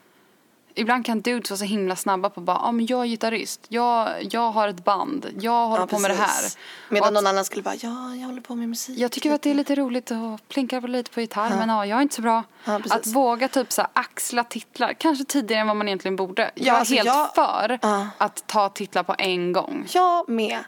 ibland 0.75 1.05
kan 1.05 1.21
dudes 1.21 1.49
vara 1.51 1.57
så 1.57 1.65
himla 1.65 1.95
snabba 1.95 2.29
på 2.29 2.41
bara, 2.41 2.57
ja 2.57 2.67
ah, 2.67 2.71
men 2.71 2.85
jag 2.85 3.01
är 3.01 3.05
gitarrist, 3.05 3.61
jag, 3.67 4.09
jag 4.33 4.51
har 4.51 4.67
ett 4.67 4.83
band, 4.83 5.25
jag 5.41 5.67
håller 5.67 5.81
Ja, 5.83 5.87
på 5.87 5.99
med 5.99 6.11
det 6.11 6.15
här. 6.15 6.43
Medan 6.89 7.07
att- 7.07 7.13
någon 7.13 7.27
annan 7.27 7.45
skulle 7.45 7.63
bara, 7.63 7.75
ja, 7.75 8.15
jag 8.15 8.25
håller 8.27 8.41
på 8.41 8.55
med 8.55 8.69
musik. 8.69 8.97
Jag 8.99 9.11
tycker 9.11 9.33
att 9.33 9.41
det 9.41 9.49
är 9.49 9.53
lite 9.55 9.75
roligt 9.75 10.11
att 10.11 10.47
plinka 10.49 10.81
på 10.81 10.87
lite 10.87 11.11
på 11.11 11.21
gitarr 11.21 11.49
men 11.49 11.69
ja, 11.69 11.85
jag 11.85 11.97
är 11.97 12.01
inte 12.01 12.15
så 12.15 12.21
bra. 12.21 12.43
Ja, 12.65 12.79
att 12.89 13.07
våga 13.07 13.47
typ 13.47 13.71
så 13.71 13.81
här, 13.81 13.89
axla 13.93 14.43
titlar, 14.43 14.93
kanske 14.93 15.25
tidigare 15.25 15.61
än 15.61 15.67
vad 15.67 15.75
man 15.77 15.87
egentligen 15.87 16.15
borde. 16.15 16.51
Jag 16.55 16.75
är 16.75 16.79
alltså, 16.79 16.93
helt 16.93 17.05
jag- 17.07 17.35
för 17.35 17.79
Ja. 17.81 18.07
att 18.17 18.47
ta 18.47 18.69
titlar 18.69 19.03
på 19.03 19.15
en 19.17 19.53
gång. 19.53 19.85
Jag 19.93 20.29
med. 20.29 20.59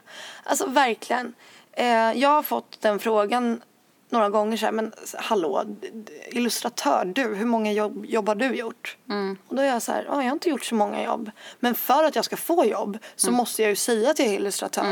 Alltså 0.44 0.66
verkligen. 0.66 1.34
Eh, 1.72 1.86
jag 2.12 2.28
har 2.28 2.42
fått 2.42 2.80
den 2.80 2.98
frågan 2.98 3.60
några 4.08 4.30
gånger 4.30 4.56
så 4.56 4.64
här, 4.64 4.72
men 4.72 4.92
hallå, 5.18 5.64
illustratör, 6.30 7.04
du, 7.04 7.34
hur 7.34 7.46
många 7.46 7.72
jobb, 7.72 8.06
jobb 8.06 8.28
har 8.28 8.34
du 8.34 8.54
gjort? 8.54 8.96
Och 9.48 9.56
då 9.56 9.62
är 9.62 9.66
jag 9.66 9.82
så 9.82 9.92
här, 9.92 10.04
ja, 10.08 10.16
jag 10.16 10.24
har 10.28 10.32
inte 10.32 10.48
gjort 10.48 10.64
så 10.64 10.74
många 10.74 11.04
jobb. 11.04 11.30
Men 11.60 11.74
för 11.74 12.04
att 12.04 12.16
jag 12.16 12.24
ska 12.24 12.36
få 12.36 12.64
jobb 12.64 12.98
så 13.16 13.30
måste 13.30 13.62
jag 13.62 13.68
ju 13.68 13.76
säga 13.76 14.10
att 14.10 14.18
jag 14.18 14.28
är 14.28 14.32
illustratör. 14.34 14.82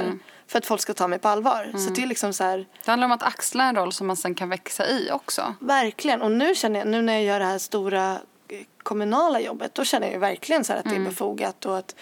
För 0.46 0.58
att 0.58 0.66
folk 0.66 0.80
ska 0.80 0.94
ta 0.94 1.08
mig 1.08 1.18
på 1.18 1.28
allvar. 1.28 1.72
Så 1.78 1.90
det 1.90 2.02
är 2.02 2.06
liksom 2.06 2.32
så 2.32 2.44
här, 2.44 2.66
Det 2.84 2.90
handlar 2.90 3.06
om 3.06 3.12
att 3.12 3.22
axla 3.22 3.64
en 3.64 3.76
roll 3.76 3.92
som 3.92 4.06
man 4.06 4.16
sen 4.16 4.34
kan 4.34 4.48
växa 4.48 4.88
i 4.88 5.10
också. 5.12 5.54
Verkligen. 5.60 6.22
Och 6.22 6.30
nu 6.30 6.54
känner 6.54 6.78
jag, 6.78 6.88
nu 6.88 7.02
när 7.02 7.12
jag 7.12 7.22
gör 7.22 7.38
det 7.38 7.44
här 7.46 7.58
stora 7.58 8.12
eh, 8.48 8.58
kommunala 8.82 9.40
jobbet, 9.40 9.74
då 9.74 9.84
känner 9.84 10.12
jag 10.12 10.18
verkligen 10.20 10.64
så 10.64 10.72
att 10.72 10.84
det 10.84 10.96
är 10.96 11.00
befogat 11.04 11.66
och 11.66 11.78
att, 11.78 11.94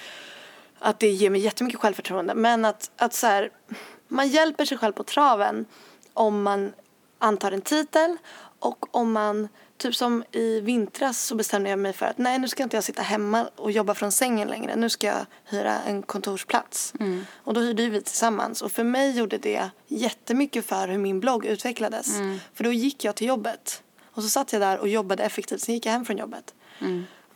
att 0.78 0.98
det 0.98 1.08
ger 1.10 1.30
mig 1.30 1.40
jättemycket 1.40 1.80
självförtroende. 1.80 2.34
Men 2.34 2.64
att, 2.64 2.90
att 2.96 3.14
så 3.14 3.26
här, 3.26 3.50
man 4.08 4.28
hjälper 4.28 4.64
sig 4.64 4.78
själv 4.78 4.92
på 4.92 5.04
traven 5.04 5.66
om 6.14 6.42
man 6.42 6.72
antar 7.22 7.52
en 7.52 7.60
titel 7.60 8.16
och 8.58 8.96
om 8.96 9.12
man, 9.12 9.48
typ 9.76 9.94
som 9.94 10.24
i 10.32 10.60
vintras 10.60 11.22
så 11.22 11.34
bestämde 11.34 11.70
jag 11.70 11.78
mig 11.78 11.92
för 11.92 12.06
att 12.06 12.18
nej 12.18 12.38
nu 12.38 12.48
ska 12.48 12.62
inte 12.62 12.76
jag 12.76 12.84
sitta 12.84 13.02
hemma 13.02 13.48
och 13.56 13.70
jobba 13.70 13.94
från 13.94 14.12
sängen 14.12 14.48
längre. 14.48 14.76
Nu 14.76 14.88
ska 14.88 15.06
jag 15.06 15.26
hyra 15.44 15.80
en 15.80 16.02
kontorsplats. 16.02 16.94
Och 17.36 17.54
då 17.54 17.60
hyrde 17.60 17.88
vi 17.88 18.02
tillsammans 18.02 18.62
och 18.62 18.72
för 18.72 18.84
mig 18.84 19.18
gjorde 19.18 19.38
det 19.38 19.70
jättemycket 19.86 20.66
för 20.66 20.88
hur 20.88 20.98
min 20.98 21.20
blogg 21.20 21.46
utvecklades. 21.46 22.16
För 22.54 22.64
då 22.64 22.72
gick 22.72 23.04
jag 23.04 23.14
till 23.14 23.26
jobbet 23.26 23.82
och 24.14 24.22
så 24.22 24.28
satt 24.28 24.52
jag 24.52 24.62
där 24.62 24.78
och 24.78 24.88
jobbade 24.88 25.22
effektivt. 25.24 25.60
Sen 25.60 25.74
gick 25.74 25.86
jag 25.86 25.92
hem 25.92 26.04
från 26.04 26.16
jobbet. 26.16 26.54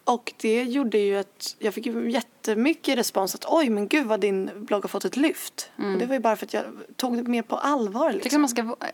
Och 0.04 0.32
det 0.36 0.62
gjorde 0.62 0.98
ju 0.98 1.16
att 1.16 1.56
jag 1.58 1.74
fick 1.74 1.86
jättemycket 1.86 2.98
respons 2.98 3.34
att 3.34 3.44
oj 3.48 3.70
men 3.70 3.88
gud 3.88 4.06
vad 4.06 4.20
din 4.20 4.50
blogg 4.54 4.82
har 4.84 4.88
fått 4.88 5.04
ett 5.04 5.16
lyft. 5.16 5.70
Och 5.76 5.98
det 5.98 6.06
var 6.06 6.14
ju 6.14 6.20
bara 6.20 6.36
för 6.36 6.46
att 6.46 6.54
jag 6.54 6.64
tog 6.96 7.16
det 7.16 7.22
mer 7.22 7.42
på 7.42 7.56
allvar 7.56 8.04
Jag 8.04 8.12
tycker 8.14 8.24
liksom. 8.24 8.40
man 8.40 8.48
ska, 8.48 8.62
vå- 8.62 8.84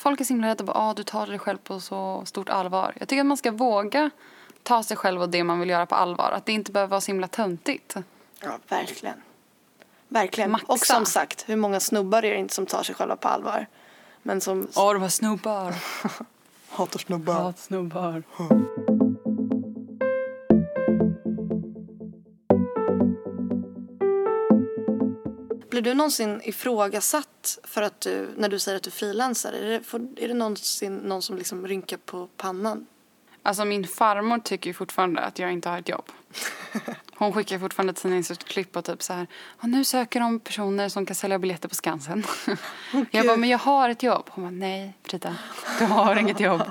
folk 0.00 0.20
är 0.20 0.24
så 0.24 0.32
himla 0.32 0.48
rädda 0.48 0.64
på 0.64 0.72
att 0.72 0.78
ah, 0.78 0.94
du 0.94 1.02
tar 1.02 1.26
dig 1.26 1.38
själv 1.38 1.58
på 1.58 1.80
så 1.80 2.22
stort 2.26 2.48
allvar. 2.48 2.94
Jag 2.98 3.08
tycker 3.08 3.20
att 3.20 3.26
man 3.26 3.36
ska 3.36 3.50
våga 3.50 4.10
ta 4.62 4.82
sig 4.82 4.96
själv 4.96 5.22
och 5.22 5.28
det 5.28 5.44
man 5.44 5.60
vill 5.60 5.70
göra 5.70 5.86
på 5.86 5.94
allvar. 5.94 6.30
Att 6.30 6.46
det 6.46 6.52
inte 6.52 6.72
behöver 6.72 6.90
vara 6.90 7.00
så 7.00 7.06
himla 7.06 7.28
töntigt. 7.28 7.96
Ja, 8.40 8.58
verkligen. 8.68 9.22
Verkligen. 10.08 10.50
Maxa. 10.50 10.66
Och 10.72 10.78
som 10.78 11.06
sagt, 11.06 11.48
hur 11.48 11.56
många 11.56 11.80
snubbar 11.80 12.24
är 12.24 12.30
det 12.30 12.38
inte 12.38 12.54
som 12.54 12.66
tar 12.66 12.82
sig 12.82 12.94
själva 12.94 13.16
på 13.16 13.28
allvar? 13.28 13.66
Men 14.22 14.40
som 14.40 14.68
Åh, 14.76 14.92
det 14.92 14.98
var 14.98 15.08
snubbar. 15.08 15.74
hatar 16.70 16.98
snubbar. 16.98 17.34
Hatsnubbar. 17.34 18.22
Blir 25.76 25.82
du 25.82 25.94
någonsin 25.94 26.40
ifrågasatt 26.44 27.58
för 27.64 27.82
att 27.82 28.00
du, 28.00 28.28
när 28.36 28.48
du 28.48 28.58
säger 28.58 28.76
att 28.76 28.82
du 28.82 28.90
frilansar? 28.90 29.52
Är 29.52 29.70
det, 29.70 29.82
får, 29.82 30.00
är 30.16 30.28
det 30.28 30.34
någonsin 30.34 30.96
någon 30.96 31.22
som 31.22 31.36
liksom 31.36 31.68
rynkar 31.68 31.96
på 31.96 32.28
pannan? 32.36 32.86
Alltså 33.42 33.64
min 33.64 33.86
farmor 33.86 34.38
tycker 34.38 34.72
fortfarande 34.72 35.20
att 35.20 35.38
jag 35.38 35.52
inte 35.52 35.68
har 35.68 35.78
ett 35.78 35.88
jobb. 35.88 36.04
Hon 37.14 37.32
skickar 37.32 37.58
fortfarande 37.58 37.92
tidningsklipp 37.92 38.76
och 38.76 38.84
typ 38.84 39.02
så 39.02 39.12
här. 39.12 39.26
Nu 39.60 39.84
söker 39.84 40.20
de 40.20 40.40
personer 40.40 40.88
som 40.88 41.06
kan 41.06 41.16
sälja 41.16 41.38
biljetter 41.38 41.68
på 41.68 41.74
Skansen. 41.74 42.24
jag 43.10 43.26
bara, 43.26 43.36
men 43.36 43.48
jag 43.48 43.58
har 43.58 43.88
ett 43.88 44.02
jobb. 44.02 44.24
Hon 44.30 44.44
bara, 44.44 44.50
nej 44.50 44.92
Frida, 45.02 45.36
du 45.78 45.84
har 45.84 46.16
inget 46.16 46.40
jobb. 46.40 46.62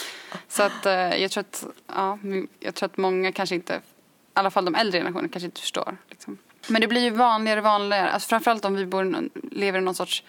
Så 0.48 0.62
att 0.62 0.86
eh, 0.86 0.92
jag 0.92 1.30
tror 1.30 1.40
att, 1.40 1.66
ja, 1.86 2.18
jag 2.60 2.74
tror 2.74 2.86
att 2.86 2.96
många 2.96 3.32
kanske 3.32 3.54
inte, 3.54 3.74
i 3.74 3.80
alla 4.32 4.50
fall 4.50 4.64
de 4.64 4.74
äldre 4.74 4.98
generationerna 4.98 5.28
kanske 5.28 5.46
inte 5.46 5.60
förstår. 5.60 5.96
Liksom. 6.10 6.38
Men 6.68 6.80
det 6.80 6.86
blir 6.86 7.00
ju 7.00 7.10
vanligare 7.10 7.60
och 7.60 7.64
vanligare. 7.64 8.10
Alltså 8.10 8.28
framförallt 8.28 8.64
om 8.64 8.74
vi 8.74 8.86
bor, 8.86 9.28
lever 9.50 9.78
i 9.78 9.82
någon 9.82 9.94
sorts 9.94 10.22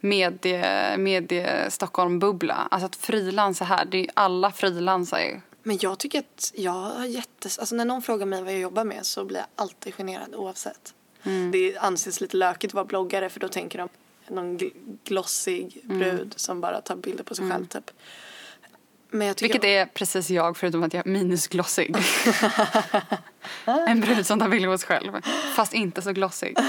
medie, 0.00 0.96
medie 0.96 1.70
Stockholm-bubbla. 1.70 2.68
Alltså 2.70 2.86
att 2.86 2.96
frilansa 2.96 3.64
här, 3.64 3.84
det 3.84 3.96
är 3.96 4.02
ju, 4.02 4.08
alla 4.14 4.50
frilansar 4.50 5.18
ju. 5.18 5.40
Men 5.62 5.78
jag 5.82 5.98
tycker 5.98 6.18
att 6.18 6.52
jag 6.54 6.72
har 6.72 7.04
jättes... 7.04 7.58
Alltså 7.58 7.74
när 7.74 7.84
någon 7.84 8.02
frågar 8.02 8.26
mig 8.26 8.42
vad 8.42 8.52
jag 8.52 8.60
jobbar 8.60 8.84
med 8.84 9.06
så 9.06 9.24
blir 9.24 9.38
jag 9.38 9.46
alltid 9.54 9.94
generad 9.94 10.34
oavsett. 10.34 10.94
Det 11.52 11.76
anses 11.78 12.20
lite 12.20 12.36
lökigt 12.36 12.70
att 12.70 12.74
vara 12.74 12.84
bloggare 12.84 13.28
för 13.28 13.40
då 13.40 13.48
tänker 13.48 13.78
de 13.78 13.88
någon 14.28 14.58
gl- 14.58 14.98
glossig 15.04 15.80
brud 15.84 16.34
som 16.36 16.60
bara 16.60 16.80
tar 16.80 16.96
bilder 16.96 17.24
på 17.24 17.34
sig 17.34 17.50
själv 17.50 17.66
typ. 17.66 17.90
Men 19.10 19.26
jag. 19.26 19.36
Vilket 19.40 19.64
är 19.64 19.86
precis 19.86 20.30
jag 20.30 20.56
förutom 20.56 20.82
att 20.82 20.94
jag 20.94 21.06
är 21.06 21.10
minusglossig. 21.10 21.96
en 23.64 24.00
brud 24.00 24.26
som 24.26 24.40
tar 24.40 24.48
bilder 24.48 24.68
på 24.68 24.78
sig 24.78 24.88
själv. 24.88 25.12
Fast 25.56 25.74
inte 25.74 26.02
så 26.02 26.12
glossig. 26.12 26.56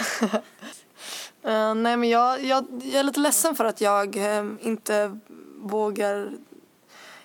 Eh, 1.43 1.75
nej 1.75 1.97
men 1.97 2.09
jag, 2.09 2.43
jag, 2.43 2.65
jag 2.83 2.99
är 2.99 3.03
lite 3.03 3.19
ledsen 3.19 3.55
för 3.55 3.65
att 3.65 3.81
jag 3.81 4.17
eh, 4.17 4.45
inte 4.61 5.17
vågar 5.61 6.31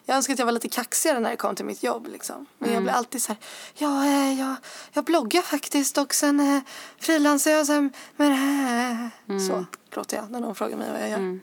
jag 0.09 0.17
önskar 0.17 0.33
att 0.33 0.39
jag 0.39 0.47
var 0.47 0.53
lite 0.53 0.69
kaxigare 0.69 1.21
när 1.21 1.31
det 1.31 1.37
kom 1.37 1.55
till 1.55 1.65
mitt 1.65 1.83
jobb. 1.83 2.09
Liksom. 2.13 2.47
Men 2.59 2.73
jag 2.73 2.83
blir 2.83 2.93
alltid 2.93 3.23
så 3.23 3.33
här, 3.33 3.39
ja, 3.75 4.05
eh, 4.05 4.41
jag, 4.41 4.57
jag 4.93 5.05
bloggar 5.05 5.43
faktiskt 5.43 5.99
och 5.99 6.15
sen 6.15 6.41
eh, 6.41 6.63
frilansar 6.99 7.51
jag 7.51 7.67
sen 7.67 7.93
med 8.17 8.31
det 8.31 8.35
här. 8.35 9.11
Så 9.49 9.65
låter 9.91 10.17
jag 10.17 10.31
när 10.31 10.41
någon 10.41 10.55
frågar 10.55 10.77
mig 10.77 10.91
vad 10.93 11.03
jag 11.03 11.11
gör. 11.11 11.41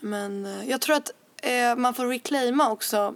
Men 0.00 0.46
eh, 0.46 0.70
jag 0.70 0.80
tror 0.80 0.96
att 0.96 1.10
eh, 1.42 1.76
man 1.76 1.94
får 1.94 2.06
reclaima 2.06 2.70
också 2.70 3.14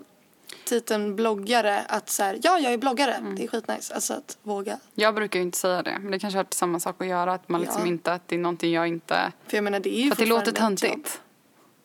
titeln 0.64 1.16
bloggare. 1.16 1.80
Att 1.88 2.10
så 2.10 2.22
här, 2.22 2.38
ja 2.42 2.58
jag 2.58 2.72
är 2.72 2.78
bloggare, 2.78 3.12
Mm. 3.14 3.36
det 3.36 3.44
är 3.44 3.48
skitnice. 3.48 3.94
Alltså 3.94 4.14
att 4.14 4.38
våga. 4.42 4.78
Jag 4.94 5.14
brukar 5.14 5.38
ju 5.38 5.42
inte 5.42 5.58
säga 5.58 5.82
det, 5.82 5.98
men 6.00 6.10
det 6.10 6.18
kanske 6.18 6.38
har 6.38 6.46
samma 6.50 6.80
sak 6.80 7.00
att 7.02 7.06
göra. 7.06 7.32
Att 7.32 7.48
man 7.48 7.60
liksom 7.60 7.80
Ja. 7.82 7.86
inte, 7.88 8.12
att 8.12 8.28
det 8.28 8.34
är 8.34 8.38
någonting 8.38 8.72
jag 8.72 8.88
inte... 8.88 9.32
För 9.48 9.56
jag 9.56 9.64
menar 9.64 9.80
det 9.80 9.98
är 9.98 10.02
ju 10.02 10.04
För 10.08 10.12
att 10.12 10.18
det 10.18 10.26
låter 10.26 10.52
töntigt. 10.52 11.20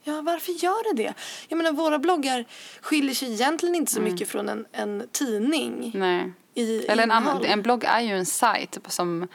Ja, 0.04 0.22
varför 0.22 0.52
gör 0.52 0.94
det 0.96 1.04
det? 1.04 1.14
Jag 1.48 1.58
menar, 1.58 1.72
våra 1.72 2.00
bloggar 2.00 2.46
skiljer 2.82 3.16
sig 3.16 3.34
egentligen 3.34 3.76
inte 3.76 3.92
så 3.92 4.02
mycket 4.02 4.28
från 4.30 4.50
en, 4.50 4.66
en 4.72 5.08
tidning. 5.12 5.92
Nej. 5.96 6.32
I 6.54 6.86
Eller 6.86 7.04
en, 7.04 7.12
en 7.46 7.62
blogg 7.62 7.84
är 7.84 8.00
ju 8.02 8.18
en 8.18 8.26
sajt 8.26 8.78
som 8.88 9.28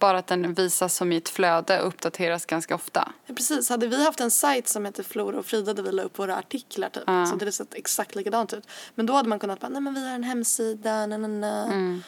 bara 0.00 0.18
att 0.18 0.26
den 0.26 0.54
visas 0.54 0.94
som 0.96 1.12
i 1.12 1.16
ett 1.16 1.28
flöde 1.28 1.80
och 1.80 1.88
uppdateras 1.88 2.46
ganska 2.46 2.74
ofta. 2.74 3.12
Ja, 3.26 3.34
precis. 3.34 3.68
Hade 3.68 3.86
vi 3.86 4.04
haft 4.04 4.20
en 4.20 4.30
sajt 4.30 4.68
som 4.68 4.84
heter 4.84 5.02
Flora 5.02 5.38
och 5.38 5.46
Frida 5.46 5.74
där 5.74 5.82
vi 5.82 5.92
la 5.92 6.02
upp 6.02 6.18
våra 6.18 6.36
artiklar 6.36 6.88
typ, 6.88 7.02
Ja. 7.06 7.26
så 7.26 7.32
hade 7.32 7.44
det 7.44 7.52
sett 7.52 7.74
exakt 7.74 8.14
likadant 8.14 8.52
ut. 8.52 8.66
Men 8.94 9.06
då 9.06 9.12
hade 9.12 9.28
man 9.28 9.38
kunnat 9.38 9.60
bara, 9.60 9.68
nej 9.68 9.80
men 9.82 9.94
vi 9.94 10.06
har 10.08 10.14
en 10.14 10.24
hemsida, 10.24 11.06
na 11.06 11.16
na 11.18 11.28
na. 11.28 11.64
Mm. 11.64 12.02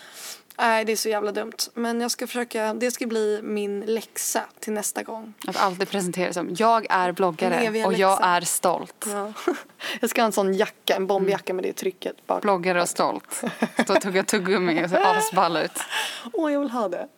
Nej, 0.58 0.84
det 0.84 0.92
är 0.92 0.96
så 0.96 1.08
jävla 1.08 1.32
dumt. 1.32 1.52
Men 1.74 2.00
jag 2.00 2.10
ska 2.10 2.26
försöka, 2.26 2.74
det 2.74 2.90
ska 2.90 3.06
bli 3.06 3.40
min 3.42 3.80
läxa 3.80 4.42
till 4.60 4.72
nästa 4.72 5.02
gång. 5.02 5.34
Att 5.46 5.56
alltid 5.56 5.88
presentera 5.88 6.32
som 6.32 6.54
jag 6.58 6.86
är 6.90 7.12
bloggare 7.12 7.84
och 7.86 7.94
jag 7.94 8.18
är 8.22 8.40
stolt. 8.40 9.06
Ja. 9.08 9.32
Jag 10.00 10.10
ska 10.10 10.20
ha 10.20 10.26
en 10.26 10.32
sån 10.32 10.54
jacka, 10.54 10.96
en 10.96 11.06
bombjacka 11.06 11.54
med 11.54 11.64
det 11.64 11.72
trycket 11.72 12.26
bak. 12.26 12.42
Bloggare 12.42 12.82
och 12.82 12.88
stolt. 12.88 13.42
Stå 13.82 13.94
och 13.94 14.00
tugga 14.00 14.24
tuggummi 14.24 14.84
och 14.84 14.90
se 14.90 14.96
asball 14.96 15.56
ut. 15.56 15.72
Åh, 16.32 16.52
jag 16.52 16.60
vill 16.60 16.70
ha 16.70 16.88
det. 16.88 17.08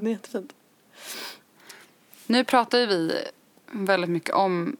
Det 0.00 0.06
är 0.06 0.10
jättefint. 0.10 0.52
Nu 2.26 2.44
pratar 2.44 2.78
ju 2.78 2.86
vi 2.86 3.24
väldigt 3.70 4.10
mycket 4.10 4.34
om, 4.34 4.76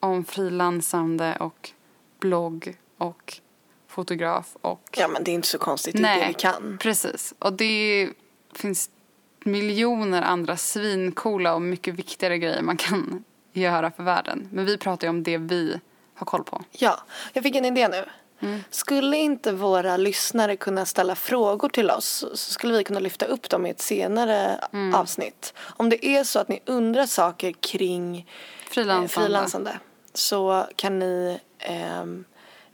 om 0.00 0.24
frilansande 0.24 1.36
och 1.40 1.70
blogg 2.20 2.76
och 2.98 3.40
fotograf 3.88 4.56
och... 4.60 4.88
Ja, 4.96 5.08
men 5.08 5.24
det 5.24 5.30
är 5.30 5.34
inte 5.34 5.48
så 5.48 5.58
konstigt. 5.58 5.96
Det 5.96 6.08
är 6.08 6.20
det 6.20 6.26
vi 6.28 6.34
kan. 6.34 6.78
precis. 6.80 7.34
Och 7.38 7.52
det 7.52 8.08
finns 8.54 8.90
miljoner 9.44 10.22
andra 10.22 10.56
svincoola 10.56 11.54
och 11.54 11.62
mycket 11.62 11.94
viktigare 11.94 12.38
grejer 12.38 12.62
man 12.62 12.76
kan 12.76 13.24
göra 13.52 13.90
för 13.90 14.02
världen. 14.02 14.48
Men 14.52 14.64
vi 14.64 14.78
pratar 14.78 15.06
ju 15.06 15.10
om 15.10 15.22
det 15.22 15.38
vi 15.38 15.80
har 16.14 16.26
koll 16.26 16.44
på. 16.44 16.64
Ja, 16.70 17.00
jag 17.32 17.42
fick 17.42 17.56
en 17.56 17.64
idé 17.64 17.88
nu. 17.88 18.04
Skulle 18.70 19.16
inte 19.16 19.52
våra 19.52 19.96
lyssnare 19.96 20.56
kunna 20.56 20.86
ställa 20.86 21.14
frågor 21.14 21.68
till 21.68 21.90
oss 21.90 22.24
så 22.34 22.52
skulle 22.52 22.78
vi 22.78 22.84
kunna 22.84 23.00
lyfta 23.00 23.26
upp 23.26 23.50
dem 23.50 23.66
i 23.66 23.70
ett 23.70 23.80
senare 23.80 24.60
avsnitt. 24.94 25.54
Om 25.60 25.88
det 25.88 26.06
är 26.06 26.24
så 26.24 26.38
att 26.38 26.48
ni 26.48 26.60
undrar 26.66 27.06
saker 27.06 27.52
kring 27.52 28.16
eh, 28.18 28.24
Frilansande. 28.70 29.08
frilansande 29.08 29.78
så 30.14 30.66
kan 30.76 30.98
ni 30.98 31.40
eh, 31.58 32.04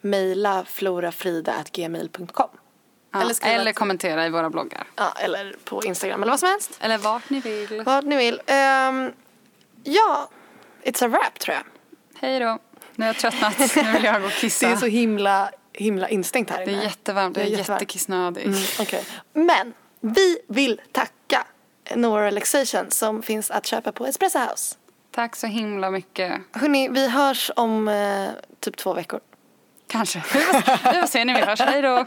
mejla 0.05 0.65
florafrida.gmail.com 0.65 2.49
Ja, 3.13 3.21
eller 3.21 3.61
eller, 3.61 3.73
kommentera 3.73 4.27
i 4.27 4.31
våra 4.31 4.51
bloggar. 4.51 4.87
ja, 4.97 5.13
eller 5.21 5.57
på 5.65 5.85
Instagram 5.85 6.23
eller 6.23 6.33
vad 6.33 6.41
som 6.41 6.49
helst. 6.49 6.79
Eller 6.81 6.99
vart 6.99 7.31
ni 7.31 7.41
vill. 7.41 7.83
Vad 7.87 8.05
ni 8.07 8.17
vill. 8.17 8.41
Ehm, 8.47 9.13
ja, 9.85 10.29
it's 10.85 11.05
a 11.05 11.09
wrap 11.09 11.39
tror 11.39 11.55
jag. 11.57 11.65
Hej 12.21 12.41
då. 12.41 12.59
Nu 12.95 13.05
har 13.05 13.07
jag 13.09 13.17
tröttnat. 13.17 13.59
Nu 13.77 13.93
vill 13.93 14.05
jag 14.05 14.21
gå 14.21 14.27
och 14.27 14.33
kissa. 14.33 14.67
Det 14.67 14.73
är 14.73 14.77
så 14.77 14.87
himla, 14.87 15.51
himla 15.73 16.09
instängt 16.09 16.51
här 16.51 16.59
Det 16.67 16.71
inne. 16.73 16.81
är 16.81 16.85
jättevarmt. 16.85 17.37
Jag 17.37 17.47
är 17.47 17.51
jättevarmt. 17.51 17.83
jättekissnödig. 17.83 18.47
Mm, 18.47 18.59
okej. 18.81 19.05
Men 19.33 19.73
vi 20.01 20.39
vill 20.49 20.81
tacka 20.93 21.47
Nora 21.95 22.27
Relaxation 22.27 22.91
som 22.91 23.23
finns 23.23 23.51
att 23.51 23.67
köpa 23.67 23.93
på 23.93 24.07
Espresso 24.07 24.39
House. 24.39 24.75
Tack 25.11 25.37
så 25.37 25.47
himla 25.47 25.91
mycket. 25.91 26.41
Hörrni, 26.53 26.89
vi 26.89 27.09
hörs 27.09 27.51
om 27.57 27.89
eh, 27.89 28.29
typ 28.61 28.77
två 28.77 28.93
veckor. 28.95 29.21
Kanske. 29.95 30.19
Vi 30.19 30.41
får, 30.41 31.07
se 31.07 31.25
när 31.25 31.35
vi 31.35 31.41
hörs. 31.41 31.61
Hej 31.61 31.83
då. 31.83 32.07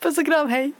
Puss 0.00 0.18
och 0.18 0.26
kram, 0.26 0.48
hej! 0.48 0.72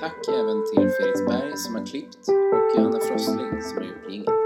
Tack 0.00 0.28
även 0.28 0.64
till 0.74 0.90
Felix 0.90 1.26
Berg 1.26 1.56
som 1.56 1.74
har 1.74 1.86
klippt 1.86 2.28
och 2.28 2.78
Johanna 2.78 3.00
Frostling 3.00 3.62
som 3.62 3.78
har 3.78 3.84
gjort 3.84 4.10
jingeln. 4.10 4.45